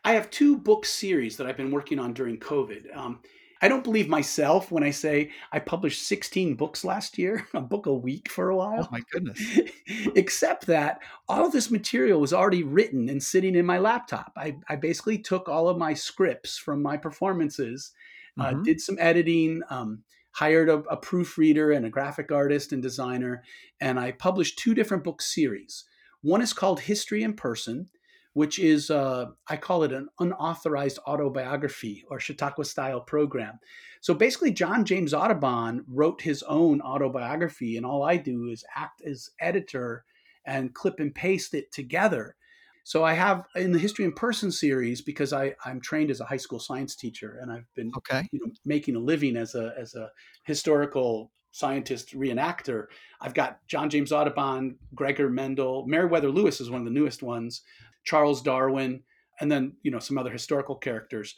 I 0.04 0.12
have 0.12 0.30
two 0.30 0.56
book 0.56 0.86
series 0.86 1.36
that 1.36 1.46
I've 1.48 1.56
been 1.56 1.72
working 1.72 1.98
on 1.98 2.12
during 2.12 2.38
COVID. 2.38 2.96
Um, 2.96 3.18
I 3.60 3.66
don't 3.66 3.82
believe 3.82 4.08
myself 4.08 4.70
when 4.70 4.84
I 4.84 4.92
say 4.92 5.32
I 5.50 5.58
published 5.58 6.06
16 6.06 6.54
books 6.54 6.84
last 6.84 7.18
year, 7.18 7.48
a 7.54 7.60
book 7.60 7.86
a 7.86 7.92
week 7.92 8.30
for 8.30 8.50
a 8.50 8.56
while. 8.56 8.84
Oh, 8.84 8.88
my 8.92 9.00
goodness. 9.10 9.42
Except 10.14 10.66
that 10.66 11.00
all 11.28 11.44
of 11.44 11.50
this 11.50 11.72
material 11.72 12.20
was 12.20 12.32
already 12.32 12.62
written 12.62 13.08
and 13.08 13.20
sitting 13.20 13.56
in 13.56 13.66
my 13.66 13.78
laptop. 13.78 14.32
I, 14.36 14.56
I 14.68 14.76
basically 14.76 15.18
took 15.18 15.48
all 15.48 15.68
of 15.68 15.76
my 15.76 15.92
scripts 15.92 16.56
from 16.56 16.80
my 16.80 16.96
performances 16.96 17.90
uh, 18.38 18.44
mm-hmm. 18.44 18.60
uh, 18.60 18.62
did 18.62 18.80
some 18.80 18.98
editing, 19.00 19.62
um, 19.70 20.04
hired 20.30 20.68
a, 20.68 20.74
a, 20.74 20.96
proofreader 20.96 21.72
and 21.72 21.84
a 21.86 21.90
graphic 21.90 22.30
artist 22.30 22.70
and 22.70 22.80
designer, 22.80 23.42
and 23.80 23.98
I 23.98 24.12
published 24.12 24.60
two 24.60 24.74
different 24.74 25.02
book 25.02 25.22
series. 25.22 25.86
One 26.22 26.40
is 26.40 26.52
called 26.52 26.78
History 26.78 27.24
in 27.24 27.34
Person, 27.34 27.88
which 28.34 28.58
is, 28.58 28.90
uh, 28.90 29.26
I 29.48 29.56
call 29.56 29.82
it 29.82 29.92
an 29.92 30.08
unauthorized 30.18 30.98
autobiography 31.06 32.04
or 32.08 32.20
Chautauqua 32.20 32.64
style 32.64 33.00
program. 33.00 33.58
So 34.00 34.14
basically, 34.14 34.52
John 34.52 34.84
James 34.84 35.12
Audubon 35.12 35.84
wrote 35.88 36.22
his 36.22 36.42
own 36.44 36.80
autobiography, 36.80 37.76
and 37.76 37.84
all 37.84 38.02
I 38.02 38.16
do 38.16 38.48
is 38.48 38.64
act 38.76 39.02
as 39.02 39.30
editor 39.40 40.04
and 40.46 40.74
clip 40.74 41.00
and 41.00 41.14
paste 41.14 41.54
it 41.54 41.70
together 41.70 42.36
so 42.84 43.04
I 43.04 43.12
have 43.12 43.46
in 43.56 43.72
the 43.72 43.78
History 43.78 44.04
in 44.04 44.12
Person 44.12 44.50
series 44.50 45.00
because 45.00 45.32
I, 45.32 45.54
I'm 45.64 45.80
trained 45.80 46.10
as 46.10 46.20
a 46.20 46.24
high 46.24 46.36
school 46.36 46.58
science 46.58 46.96
teacher 46.96 47.38
and 47.40 47.52
I've 47.52 47.72
been 47.74 47.92
okay. 47.98 48.28
you 48.32 48.40
know, 48.40 48.52
making 48.64 48.96
a 48.96 48.98
living 48.98 49.36
as 49.36 49.54
a 49.54 49.72
as 49.78 49.94
a 49.94 50.10
historical 50.44 51.30
scientist 51.52 52.14
reenactor. 52.16 52.86
I've 53.20 53.34
got 53.34 53.58
John 53.66 53.90
James 53.90 54.12
Audubon, 54.12 54.76
Gregor 54.94 55.28
Mendel, 55.28 55.86
Meriwether 55.86 56.30
Lewis 56.30 56.60
is 56.60 56.70
one 56.70 56.80
of 56.80 56.84
the 56.84 56.92
newest 56.92 57.22
ones, 57.22 57.62
Charles 58.04 58.42
Darwin, 58.42 59.02
and 59.40 59.50
then 59.50 59.76
you 59.82 59.90
know 59.90 59.98
some 59.98 60.18
other 60.18 60.30
historical 60.30 60.76
characters. 60.76 61.34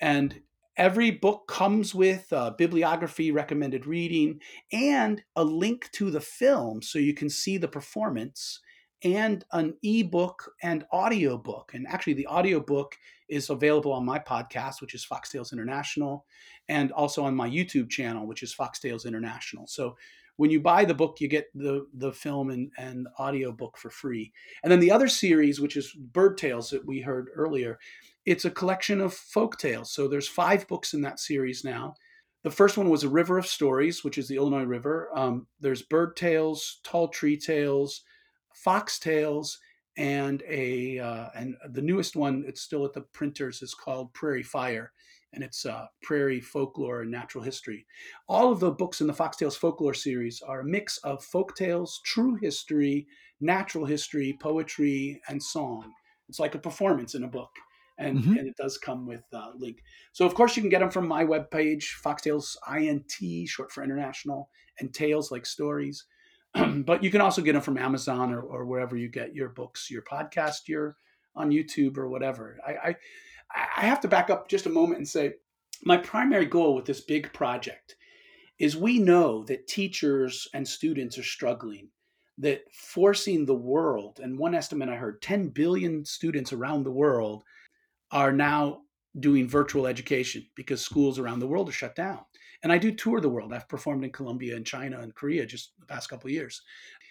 And 0.00 0.40
every 0.76 1.10
book 1.10 1.46
comes 1.48 1.94
with 1.94 2.26
a 2.32 2.54
bibliography, 2.56 3.30
recommended 3.30 3.86
reading, 3.86 4.40
and 4.72 5.22
a 5.36 5.44
link 5.44 5.90
to 5.92 6.10
the 6.10 6.20
film 6.20 6.82
so 6.82 6.98
you 6.98 7.14
can 7.14 7.28
see 7.28 7.58
the 7.58 7.68
performance 7.68 8.60
and 9.02 9.44
an 9.52 9.74
ebook 9.82 10.52
and 10.62 10.84
audiobook. 10.92 11.72
And 11.74 11.86
actually, 11.86 12.14
the 12.14 12.26
audiobook 12.26 12.96
is 13.28 13.48
available 13.48 13.92
on 13.92 14.04
my 14.04 14.18
podcast, 14.18 14.80
which 14.80 14.94
is 14.94 15.04
Fox 15.04 15.30
Tales 15.30 15.52
International, 15.52 16.26
and 16.68 16.92
also 16.92 17.24
on 17.24 17.34
my 17.34 17.48
YouTube 17.48 17.88
channel, 17.88 18.26
which 18.26 18.42
is 18.42 18.52
Fox 18.52 18.78
Tales 18.78 19.06
International. 19.06 19.66
So 19.66 19.96
when 20.40 20.50
you 20.50 20.58
buy 20.58 20.86
the 20.86 20.94
book, 20.94 21.20
you 21.20 21.28
get 21.28 21.48
the, 21.54 21.86
the 21.92 22.10
film 22.10 22.48
and, 22.48 22.72
and 22.78 23.06
audiobook 23.18 23.76
for 23.76 23.90
free. 23.90 24.32
And 24.62 24.72
then 24.72 24.80
the 24.80 24.90
other 24.90 25.06
series, 25.06 25.60
which 25.60 25.76
is 25.76 25.92
Bird 25.92 26.38
Tales 26.38 26.70
that 26.70 26.86
we 26.86 27.02
heard 27.02 27.26
earlier, 27.36 27.78
it's 28.24 28.46
a 28.46 28.50
collection 28.50 29.02
of 29.02 29.12
folk 29.12 29.58
tales. 29.58 29.92
So 29.92 30.08
there's 30.08 30.26
five 30.26 30.66
books 30.66 30.94
in 30.94 31.02
that 31.02 31.20
series 31.20 31.62
now. 31.62 31.92
The 32.42 32.50
first 32.50 32.78
one 32.78 32.88
was 32.88 33.04
A 33.04 33.08
River 33.10 33.36
of 33.36 33.46
Stories, 33.46 34.02
which 34.02 34.16
is 34.16 34.28
the 34.28 34.36
Illinois 34.36 34.64
River. 34.64 35.10
Um, 35.14 35.46
there's 35.60 35.82
Bird 35.82 36.16
Tales, 36.16 36.80
Tall 36.84 37.08
Tree 37.08 37.36
Tales, 37.36 38.00
foxtails 38.66 39.58
and 39.98 40.42
a 40.48 40.98
uh, 41.00 41.28
and 41.34 41.56
the 41.72 41.82
newest 41.82 42.16
one 42.16 42.44
it's 42.46 42.62
still 42.62 42.86
at 42.86 42.94
the 42.94 43.02
printers 43.12 43.60
is 43.60 43.74
called 43.74 44.14
prairie 44.14 44.42
fire 44.42 44.92
and 45.32 45.44
it's 45.44 45.64
uh, 45.64 45.86
prairie 46.02 46.40
folklore 46.40 47.02
and 47.02 47.10
natural 47.10 47.42
history 47.42 47.86
all 48.28 48.50
of 48.52 48.60
the 48.60 48.70
books 48.70 49.00
in 49.00 49.06
the 49.06 49.12
Fox 49.12 49.36
Tales 49.36 49.56
Folklore 49.56 49.94
series 49.94 50.42
are 50.42 50.60
a 50.60 50.64
mix 50.64 50.98
of 50.98 51.22
folk 51.24 51.54
tales 51.56 52.00
true 52.04 52.36
history 52.36 53.06
natural 53.40 53.84
history 53.84 54.36
poetry 54.40 55.20
and 55.28 55.42
song 55.42 55.92
it's 56.28 56.40
like 56.40 56.54
a 56.54 56.58
performance 56.58 57.14
in 57.14 57.24
a 57.24 57.28
book 57.28 57.50
and, 57.98 58.18
mm-hmm. 58.18 58.38
and 58.38 58.48
it 58.48 58.56
does 58.56 58.78
come 58.78 59.06
with 59.06 59.24
a 59.34 59.38
uh, 59.38 59.52
link 59.56 59.82
so 60.12 60.24
of 60.24 60.34
course 60.34 60.56
you 60.56 60.62
can 60.62 60.70
get 60.70 60.80
them 60.80 60.90
from 60.90 61.06
my 61.06 61.24
webpage 61.24 61.84
foxtails 62.04 62.56
int 62.78 63.48
short 63.48 63.72
for 63.72 63.82
international 63.82 64.48
and 64.78 64.92
tales 64.94 65.30
like 65.30 65.46
stories 65.46 66.04
but 66.84 67.02
you 67.02 67.10
can 67.10 67.20
also 67.20 67.42
get 67.42 67.52
them 67.52 67.62
from 67.62 67.78
Amazon 67.78 68.32
or, 68.32 68.40
or 68.40 68.64
wherever 68.64 68.96
you 68.96 69.08
get 69.08 69.34
your 69.34 69.48
books, 69.48 69.90
your 69.90 70.02
podcast, 70.02 70.66
your 70.66 70.96
on 71.36 71.50
YouTube 71.50 71.96
or 71.96 72.08
whatever. 72.08 72.58
I, 72.66 72.72
I 72.72 72.96
I 73.54 73.82
have 73.82 74.00
to 74.00 74.08
back 74.08 74.30
up 74.30 74.48
just 74.48 74.66
a 74.66 74.70
moment 74.70 74.98
and 74.98 75.08
say 75.08 75.34
my 75.84 75.96
primary 75.96 76.46
goal 76.46 76.74
with 76.74 76.84
this 76.84 77.00
big 77.00 77.32
project 77.32 77.96
is 78.58 78.76
we 78.76 78.98
know 78.98 79.44
that 79.44 79.66
teachers 79.66 80.48
and 80.52 80.66
students 80.66 81.16
are 81.18 81.22
struggling 81.22 81.88
that 82.38 82.62
forcing 82.72 83.44
the 83.44 83.54
world 83.54 84.20
and 84.22 84.38
one 84.38 84.54
estimate 84.54 84.88
i 84.88 84.94
heard 84.94 85.20
10 85.20 85.48
billion 85.48 86.04
students 86.04 86.52
around 86.52 86.84
the 86.84 86.90
world 86.90 87.44
are 88.12 88.32
now 88.32 88.80
doing 89.18 89.48
virtual 89.48 89.86
education 89.86 90.46
because 90.54 90.80
schools 90.80 91.18
around 91.18 91.40
the 91.40 91.46
world 91.46 91.68
are 91.68 91.72
shut 91.72 91.94
down 91.94 92.20
and 92.62 92.72
I 92.72 92.78
do 92.78 92.92
tour 92.92 93.20
the 93.20 93.28
world. 93.28 93.52
I've 93.52 93.68
performed 93.68 94.04
in 94.04 94.12
Colombia 94.12 94.56
and 94.56 94.66
China 94.66 95.00
and 95.00 95.14
Korea 95.14 95.46
just 95.46 95.72
the 95.78 95.86
past 95.86 96.08
couple 96.08 96.28
of 96.28 96.32
years. 96.32 96.62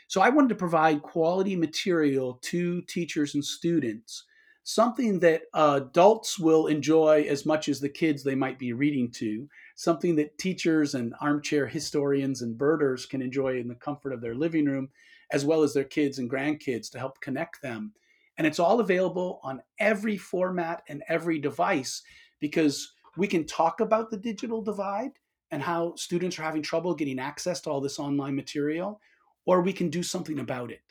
So 0.07 0.21
I 0.21 0.29
wanted 0.29 0.49
to 0.49 0.55
provide 0.55 1.01
quality 1.01 1.55
material 1.55 2.39
to 2.43 2.81
teachers 2.83 3.35
and 3.35 3.43
students, 3.43 4.25
something 4.63 5.19
that 5.19 5.43
adults 5.53 6.37
will 6.37 6.67
enjoy 6.67 7.25
as 7.27 7.45
much 7.45 7.69
as 7.69 7.79
the 7.79 7.89
kids 7.89 8.23
they 8.23 8.35
might 8.35 8.59
be 8.59 8.73
reading 8.73 9.09
to, 9.11 9.47
something 9.75 10.15
that 10.15 10.37
teachers 10.37 10.93
and 10.95 11.13
armchair 11.21 11.65
historians 11.65 12.41
and 12.41 12.57
birders 12.57 13.05
can 13.05 13.21
enjoy 13.21 13.59
in 13.59 13.67
the 13.67 13.75
comfort 13.75 14.13
of 14.13 14.21
their 14.21 14.35
living 14.35 14.65
room, 14.65 14.89
as 15.31 15.45
well 15.45 15.63
as 15.63 15.73
their 15.73 15.83
kids 15.83 16.19
and 16.19 16.29
grandkids 16.29 16.89
to 16.91 16.99
help 16.99 17.19
connect 17.21 17.61
them. 17.61 17.93
And 18.37 18.45
it's 18.45 18.59
all 18.59 18.79
available 18.79 19.39
on 19.43 19.61
every 19.79 20.17
format 20.17 20.83
and 20.87 21.03
every 21.07 21.39
device 21.39 22.01
because 22.39 22.93
we 23.17 23.27
can 23.27 23.45
talk 23.45 23.79
about 23.79 24.09
the 24.09 24.17
digital 24.17 24.61
divide 24.61 25.11
and 25.51 25.61
how 25.61 25.95
students 25.95 26.37
are 26.39 26.43
having 26.43 26.61
trouble 26.61 26.93
getting 26.93 27.19
access 27.19 27.59
to 27.61 27.69
all 27.69 27.81
this 27.81 27.99
online 27.99 28.35
material, 28.35 29.01
or 29.45 29.61
we 29.61 29.73
can 29.73 29.89
do 29.89 30.03
something 30.03 30.39
about 30.39 30.71
it. 30.71 30.81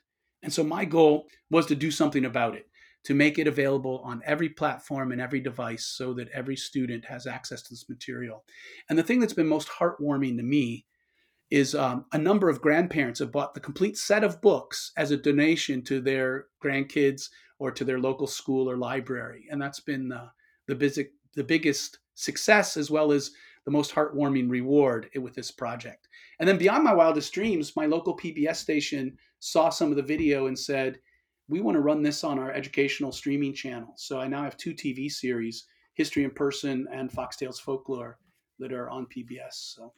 And 0.42 0.52
so 0.52 0.62
my 0.62 0.84
goal 0.84 1.28
was 1.50 1.66
to 1.66 1.74
do 1.74 1.90
something 1.90 2.24
about 2.24 2.54
it, 2.54 2.68
to 3.08 3.14
make 3.14 3.38
it 3.38 3.46
available 3.46 4.02
on 4.04 4.20
every 4.26 4.50
platform 4.50 5.12
and 5.12 5.20
every 5.20 5.40
device 5.40 5.86
so 5.86 6.12
that 6.12 6.28
every 6.28 6.54
student 6.54 7.06
has 7.06 7.26
access 7.26 7.62
to 7.62 7.70
this 7.70 7.88
material. 7.88 8.44
And 8.90 8.98
the 8.98 9.02
thing 9.02 9.18
that's 9.18 9.32
been 9.32 9.46
most 9.46 9.66
heartwarming 9.68 10.36
to 10.36 10.42
me 10.42 10.84
is 11.50 11.74
um, 11.74 12.04
a 12.12 12.18
number 12.18 12.50
of 12.50 12.60
grandparents 12.60 13.20
have 13.20 13.32
bought 13.32 13.54
the 13.54 13.60
complete 13.60 13.96
set 13.96 14.24
of 14.24 14.42
books 14.42 14.92
as 14.98 15.10
a 15.10 15.16
donation 15.16 15.80
to 15.84 16.02
their 16.02 16.48
grandkids 16.62 17.30
or 17.58 17.70
to 17.70 17.82
their 17.82 17.98
local 17.98 18.26
school 18.26 18.68
or 18.68 18.76
library. 18.76 19.46
And 19.50 19.58
that's 19.58 19.80
been 19.80 20.12
uh, 20.12 20.28
the, 20.66 21.08
the 21.34 21.44
biggest 21.44 22.00
success 22.14 22.76
as 22.76 22.90
well 22.90 23.10
as 23.10 23.30
the 23.64 23.70
most 23.70 23.94
heartwarming 23.94 24.50
reward 24.50 25.08
with 25.18 25.34
this 25.34 25.50
project. 25.50 26.08
And 26.40 26.46
then 26.46 26.58
beyond 26.58 26.84
my 26.84 26.92
wildest 26.92 27.32
dreams, 27.32 27.74
my 27.74 27.86
local 27.86 28.14
PBS 28.14 28.56
station 28.56 29.16
saw 29.38 29.70
some 29.70 29.88
of 29.88 29.96
the 29.96 30.02
video 30.02 30.48
and 30.48 30.58
said, 30.58 30.98
we 31.48 31.60
want 31.60 31.74
to 31.76 31.80
run 31.80 32.02
this 32.02 32.24
on 32.24 32.38
our 32.38 32.52
educational 32.52 33.12
streaming 33.12 33.54
channel. 33.54 33.94
So 33.96 34.20
I 34.20 34.28
now 34.28 34.42
have 34.42 34.56
two 34.56 34.74
TV 34.74 35.10
series, 35.10 35.64
History 35.94 36.24
in 36.24 36.30
Person 36.30 36.86
and 36.92 37.10
Fox 37.10 37.36
Tales 37.36 37.58
Folklore, 37.58 38.18
that 38.58 38.72
are 38.72 38.90
on 38.90 39.06
PBS. 39.06 39.52
So 39.52 39.92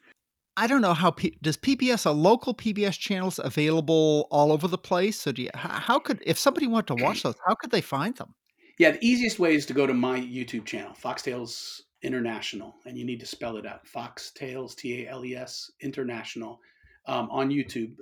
I 0.57 0.67
don't 0.67 0.81
know 0.81 0.93
how 0.93 1.11
P- 1.11 1.37
does 1.41 1.57
PBS 1.57 2.05
a 2.05 2.11
local 2.11 2.53
PBS 2.53 2.97
channels 2.97 3.39
available 3.39 4.27
all 4.31 4.51
over 4.51 4.67
the 4.67 4.77
place. 4.77 5.19
So 5.19 5.31
do 5.31 5.43
you, 5.43 5.49
how 5.55 5.99
could 5.99 6.21
if 6.25 6.37
somebody 6.37 6.67
wanted 6.67 6.95
to 6.95 7.03
watch 7.03 7.23
those, 7.23 7.35
how 7.45 7.55
could 7.55 7.71
they 7.71 7.81
find 7.81 8.15
them? 8.15 8.33
Yeah, 8.77 8.91
the 8.91 9.05
easiest 9.05 9.39
way 9.39 9.55
is 9.55 9.65
to 9.67 9.73
go 9.73 9.85
to 9.85 9.93
my 9.93 10.19
YouTube 10.19 10.65
channel, 10.65 10.93
Fox 10.93 11.21
Tales 11.21 11.83
International, 12.01 12.75
and 12.85 12.97
you 12.97 13.05
need 13.05 13.19
to 13.19 13.25
spell 13.25 13.57
it 13.57 13.65
out. 13.65 13.85
Foxtails 13.85 14.75
T 14.75 15.05
A 15.05 15.09
L 15.09 15.23
E 15.23 15.35
S 15.35 15.69
International 15.81 16.59
um, 17.05 17.29
on 17.29 17.49
YouTube, 17.49 17.99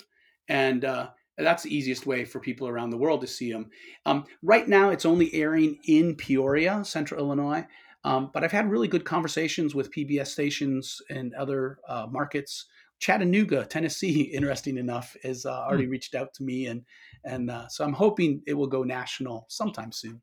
and 0.47 0.85
uh, 0.85 1.09
that's 1.45 1.63
the 1.63 1.75
easiest 1.75 2.05
way 2.05 2.25
for 2.25 2.39
people 2.39 2.67
around 2.67 2.89
the 2.89 2.97
world 2.97 3.21
to 3.21 3.27
see 3.27 3.51
them. 3.51 3.69
Um, 4.05 4.25
right 4.41 4.67
now, 4.67 4.89
it's 4.89 5.05
only 5.05 5.33
airing 5.33 5.79
in 5.85 6.15
Peoria, 6.15 6.83
Central 6.83 7.19
Illinois. 7.19 7.65
Um, 8.03 8.31
but 8.33 8.43
I've 8.43 8.51
had 8.51 8.71
really 8.71 8.87
good 8.87 9.05
conversations 9.05 9.75
with 9.75 9.91
PBS 9.91 10.27
stations 10.27 11.01
and 11.09 11.33
other 11.33 11.79
uh, 11.87 12.07
markets. 12.09 12.65
Chattanooga, 12.99 13.65
Tennessee, 13.65 14.21
interesting 14.33 14.77
enough, 14.77 15.15
has 15.23 15.45
uh, 15.45 15.51
already 15.51 15.85
hmm. 15.85 15.91
reached 15.91 16.15
out 16.15 16.33
to 16.35 16.43
me, 16.43 16.67
and 16.67 16.83
and 17.25 17.49
uh, 17.51 17.67
so 17.67 17.83
I'm 17.83 17.93
hoping 17.93 18.41
it 18.47 18.53
will 18.53 18.67
go 18.67 18.83
national 18.83 19.45
sometime 19.49 19.91
soon. 19.91 20.21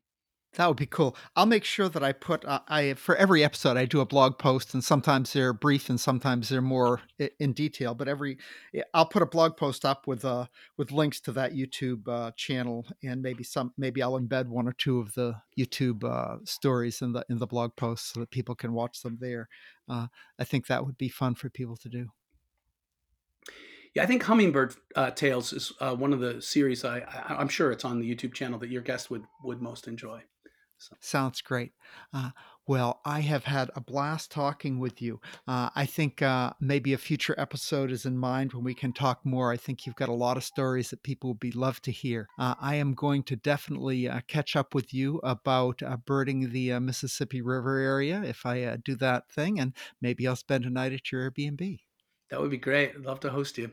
That 0.57 0.67
would 0.67 0.77
be 0.77 0.87
cool. 0.87 1.15
I'll 1.35 1.45
make 1.45 1.63
sure 1.63 1.87
that 1.87 2.03
I 2.03 2.13
put 2.13 2.43
uh, 2.43 2.61
I 2.67 2.95
for 2.95 3.15
every 3.15 3.43
episode 3.43 3.77
I 3.77 3.85
do 3.85 4.01
a 4.01 4.07
blog 4.07 4.39
post, 4.39 4.73
and 4.73 4.83
sometimes 4.83 5.31
they're 5.31 5.53
brief 5.53 5.87
and 5.87 5.99
sometimes 5.99 6.49
they're 6.49 6.63
more 6.63 7.01
in 7.39 7.53
detail. 7.53 7.93
But 7.93 8.07
every 8.07 8.39
I'll 8.91 9.05
put 9.05 9.21
a 9.21 9.27
blog 9.27 9.55
post 9.55 9.85
up 9.85 10.07
with 10.07 10.25
uh 10.25 10.47
with 10.75 10.91
links 10.91 11.19
to 11.21 11.31
that 11.33 11.53
YouTube 11.53 12.07
uh, 12.07 12.31
channel, 12.35 12.87
and 13.03 13.21
maybe 13.21 13.43
some 13.43 13.71
maybe 13.77 14.01
I'll 14.01 14.19
embed 14.19 14.47
one 14.47 14.67
or 14.67 14.73
two 14.73 14.99
of 14.99 15.13
the 15.13 15.35
YouTube 15.55 16.03
uh, 16.03 16.37
stories 16.43 17.03
in 17.03 17.13
the 17.13 17.23
in 17.29 17.37
the 17.37 17.45
blog 17.45 17.75
post 17.75 18.11
so 18.11 18.21
that 18.21 18.31
people 18.31 18.55
can 18.55 18.73
watch 18.73 19.03
them 19.03 19.19
there. 19.21 19.49
Uh, 19.87 20.07
I 20.39 20.43
think 20.43 20.65
that 20.67 20.83
would 20.83 20.97
be 20.97 21.09
fun 21.09 21.35
for 21.35 21.51
people 21.51 21.77
to 21.77 21.89
do. 21.89 22.07
Yeah, 23.93 24.03
I 24.03 24.05
think 24.07 24.23
Hummingbird 24.23 24.75
uh, 24.95 25.11
Tales 25.11 25.53
is 25.53 25.71
uh, 25.79 25.95
one 25.95 26.13
of 26.13 26.19
the 26.19 26.41
series 26.41 26.83
I, 26.83 26.99
I 26.99 27.41
am 27.41 27.47
sure 27.47 27.71
it's 27.71 27.85
on 27.85 27.99
the 27.99 28.15
YouTube 28.15 28.33
channel 28.33 28.57
that 28.59 28.69
your 28.69 28.81
guest 28.81 29.11
would 29.11 29.25
would 29.43 29.61
most 29.61 29.87
enjoy. 29.87 30.23
So. 30.79 30.95
Sounds 30.99 31.41
great. 31.41 31.71
Uh, 32.13 32.29
well, 32.67 32.99
I 33.05 33.21
have 33.21 33.45
had 33.45 33.71
a 33.75 33.81
blast 33.81 34.29
talking 34.29 34.77
with 34.77 35.01
you. 35.01 35.19
Uh, 35.47 35.69
I 35.75 35.85
think 35.85 36.21
uh, 36.21 36.51
maybe 36.59 36.93
a 36.93 36.97
future 36.97 37.33
episode 37.37 37.91
is 37.91 38.05
in 38.05 38.17
mind 38.17 38.53
when 38.53 38.63
we 38.63 38.73
can 38.73 38.93
talk 38.93 39.25
more. 39.25 39.51
I 39.51 39.57
think 39.57 39.85
you've 39.85 39.95
got 39.95 40.09
a 40.09 40.13
lot 40.13 40.37
of 40.37 40.43
stories 40.43 40.89
that 40.89 41.01
people 41.01 41.31
would 41.31 41.39
be 41.39 41.51
love 41.51 41.81
to 41.83 41.91
hear. 41.91 42.27
Uh, 42.37 42.55
I 42.59 42.75
am 42.75 42.93
going 42.93 43.23
to 43.23 43.35
definitely 43.35 44.07
uh, 44.07 44.21
catch 44.27 44.55
up 44.55 44.75
with 44.75 44.93
you 44.93 45.19
about 45.23 45.81
uh, 45.81 45.97
birding 45.97 46.51
the 46.51 46.79
Mississippi 46.79 47.41
River 47.41 47.79
area 47.79 48.21
if 48.23 48.45
I 48.45 48.77
do 48.83 48.95
that 48.97 49.29
thing, 49.31 49.59
and 49.59 49.73
maybe 50.01 50.27
I'll 50.27 50.35
spend 50.35 50.65
a 50.65 50.69
night 50.69 50.93
at 50.93 51.11
your 51.11 51.31
Airbnb. 51.31 51.79
That 52.29 52.41
would 52.41 52.51
be 52.51 52.57
great. 52.57 52.91
I'd 52.95 53.05
love 53.05 53.21
to 53.21 53.29
host 53.29 53.57
you. 53.57 53.71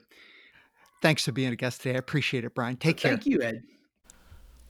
Thanks 1.03 1.25
for 1.25 1.33
being 1.33 1.53
a 1.53 1.57
guest 1.57 1.83
today. 1.83 1.97
I 1.97 1.99
appreciate 1.99 2.45
it, 2.45 2.55
Brian. 2.55 2.77
Take 2.77 2.97
well, 2.97 3.03
care. 3.03 3.13
Thank 3.13 3.27
you, 3.27 3.43
Ed. 3.43 3.63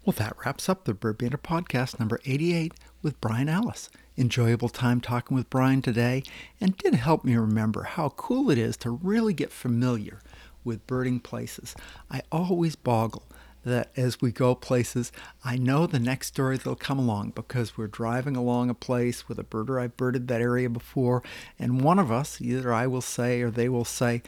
Well, 0.05 0.13
that 0.19 0.37
wraps 0.45 0.69
up 0.69 0.85
the 0.85 0.93
Bird 0.93 1.17
Banter 1.17 1.39
podcast 1.39 1.99
number 1.99 2.21
88 2.27 2.75
with 3.01 3.19
Brian 3.23 3.49
Ellis. 3.49 3.89
Enjoyable 4.19 4.69
time 4.69 5.01
talking 5.01 5.35
with 5.35 5.49
Brian 5.49 5.81
today, 5.81 6.23
and 6.61 6.77
did 6.77 6.95
help 6.95 7.25
me 7.25 7.37
remember 7.37 7.85
how 7.85 8.11
cool 8.11 8.51
it 8.51 8.59
is 8.59 8.77
to 8.79 8.91
really 8.91 9.33
get 9.33 9.51
familiar 9.51 10.21
with 10.63 10.87
birding 10.87 11.21
places. 11.21 11.75
I 12.11 12.21
always 12.31 12.77
boggle 12.77 13.23
that 13.65 13.93
as 13.97 14.21
we 14.21 14.31
go 14.31 14.55
places, 14.55 15.11
I 15.43 15.57
know 15.57 15.87
the 15.87 15.99
next 15.99 16.27
story 16.27 16.59
that'll 16.59 16.77
come 16.77 16.99
along 16.99 17.31
because 17.31 17.79
we're 17.79 17.87
driving 17.87 18.37
along 18.37 18.69
a 18.69 18.75
place 18.75 19.27
with 19.27 19.39
a 19.39 19.43
birder 19.43 19.81
I've 19.81 19.97
birded 19.97 20.29
that 20.29 20.43
area 20.43 20.69
before, 20.69 21.23
and 21.59 21.81
one 21.81 21.99
of 21.99 22.13
us, 22.13 22.43
either 22.43 22.75
I 22.75 22.87
will 22.87 23.01
say 23.01 23.41
or 23.41 23.51
they 23.51 23.71
will 23.71 23.87
say, 23.87 24.23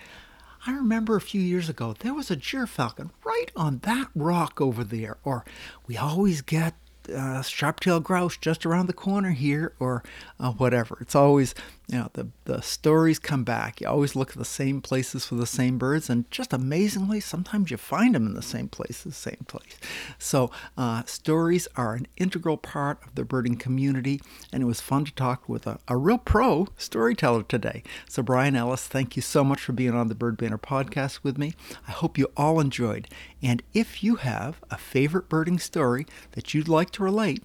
I 0.66 0.72
remember 0.72 1.14
a 1.14 1.20
few 1.20 1.40
years 1.40 1.68
ago 1.68 1.94
there 1.98 2.14
was 2.14 2.30
a 2.30 2.36
gyrfalcon 2.36 3.10
right 3.24 3.52
on 3.54 3.78
that 3.84 4.08
rock 4.14 4.60
over 4.60 4.82
there. 4.82 5.18
Or 5.24 5.44
we 5.86 5.96
always 5.96 6.42
get 6.42 6.74
uh, 7.14 7.40
sharp-tailed 7.42 8.02
grouse 8.02 8.36
just 8.36 8.66
around 8.66 8.86
the 8.86 8.92
corner 8.92 9.30
here 9.30 9.74
or 9.78 10.02
uh, 10.40 10.50
whatever. 10.50 10.98
It's 11.00 11.14
always, 11.14 11.54
you 11.88 11.98
know, 11.98 12.10
the, 12.14 12.28
the 12.46 12.60
stories 12.62 13.18
come 13.18 13.44
back. 13.44 13.80
You 13.80 13.86
always 13.86 14.16
look 14.16 14.30
at 14.30 14.38
the 14.38 14.44
same 14.44 14.80
places 14.80 15.24
for 15.24 15.36
the 15.36 15.46
same 15.46 15.78
birds, 15.78 16.10
and 16.10 16.28
just 16.30 16.52
amazingly, 16.52 17.20
sometimes 17.20 17.70
you 17.70 17.76
find 17.76 18.14
them 18.14 18.26
in 18.26 18.34
the 18.34 18.42
same 18.42 18.68
places, 18.68 19.16
same 19.16 19.44
place. 19.46 19.76
So 20.18 20.50
uh, 20.76 21.04
stories 21.04 21.68
are 21.76 21.94
an 21.94 22.08
integral 22.16 22.56
part 22.56 22.98
of 23.06 23.14
the 23.14 23.24
birding 23.24 23.56
community, 23.56 24.20
and 24.52 24.62
it 24.62 24.66
was 24.66 24.80
fun 24.80 25.04
to 25.04 25.14
talk 25.14 25.48
with 25.48 25.66
a, 25.66 25.78
a 25.86 25.96
real 25.96 26.18
pro 26.18 26.66
storyteller 26.76 27.44
today. 27.44 27.84
So 28.08 28.22
Brian 28.22 28.56
Ellis, 28.56 28.88
thank 28.88 29.14
you 29.14 29.22
so 29.22 29.44
much 29.44 29.60
for 29.60 29.72
being 29.72 29.94
on 29.94 30.08
the 30.08 30.14
Bird 30.16 30.36
Banter 30.36 30.58
podcast 30.58 31.20
with 31.22 31.38
me. 31.38 31.54
I 31.86 31.92
hope 31.92 32.18
you 32.18 32.32
all 32.36 32.58
enjoyed. 32.58 33.08
And 33.42 33.62
if 33.72 34.02
you 34.02 34.16
have 34.16 34.60
a 34.70 34.76
favorite 34.76 35.28
birding 35.28 35.60
story 35.60 36.06
that 36.32 36.52
you'd 36.52 36.68
like 36.68 36.90
to 36.92 37.04
relate, 37.04 37.44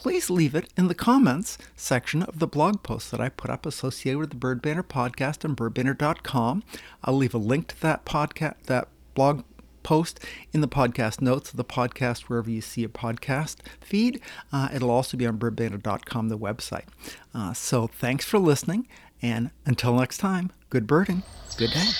please 0.00 0.30
leave 0.30 0.54
it 0.54 0.72
in 0.78 0.88
the 0.88 0.94
comments 0.94 1.58
section 1.76 2.22
of 2.22 2.38
the 2.38 2.46
blog 2.46 2.82
post 2.82 3.10
that 3.10 3.20
I 3.20 3.28
put 3.28 3.50
up 3.50 3.66
associated 3.66 4.18
with 4.18 4.30
the 4.30 4.36
Bird 4.36 4.62
Banter 4.62 4.82
podcast 4.82 5.44
on 5.44 5.54
birdbanter.com. 5.54 6.62
I'll 7.04 7.16
leave 7.16 7.34
a 7.34 7.38
link 7.38 7.66
to 7.66 7.80
that 7.82 8.06
podcast, 8.06 8.54
that 8.62 8.88
blog 9.12 9.44
post 9.82 10.18
in 10.54 10.62
the 10.62 10.68
podcast 10.68 11.20
notes 11.20 11.50
of 11.50 11.58
the 11.58 11.66
podcast 11.66 12.22
wherever 12.22 12.50
you 12.50 12.62
see 12.62 12.82
a 12.82 12.88
podcast 12.88 13.56
feed. 13.82 14.22
Uh, 14.50 14.70
it'll 14.74 14.90
also 14.90 15.18
be 15.18 15.26
on 15.26 15.38
birdbanter.com, 15.38 16.30
the 16.30 16.38
website. 16.38 16.86
Uh, 17.34 17.52
so 17.52 17.86
thanks 17.86 18.24
for 18.24 18.38
listening, 18.38 18.88
and 19.20 19.50
until 19.66 19.94
next 19.94 20.16
time, 20.16 20.50
good 20.70 20.86
birding, 20.86 21.24
good 21.58 21.72
day. 21.72 21.90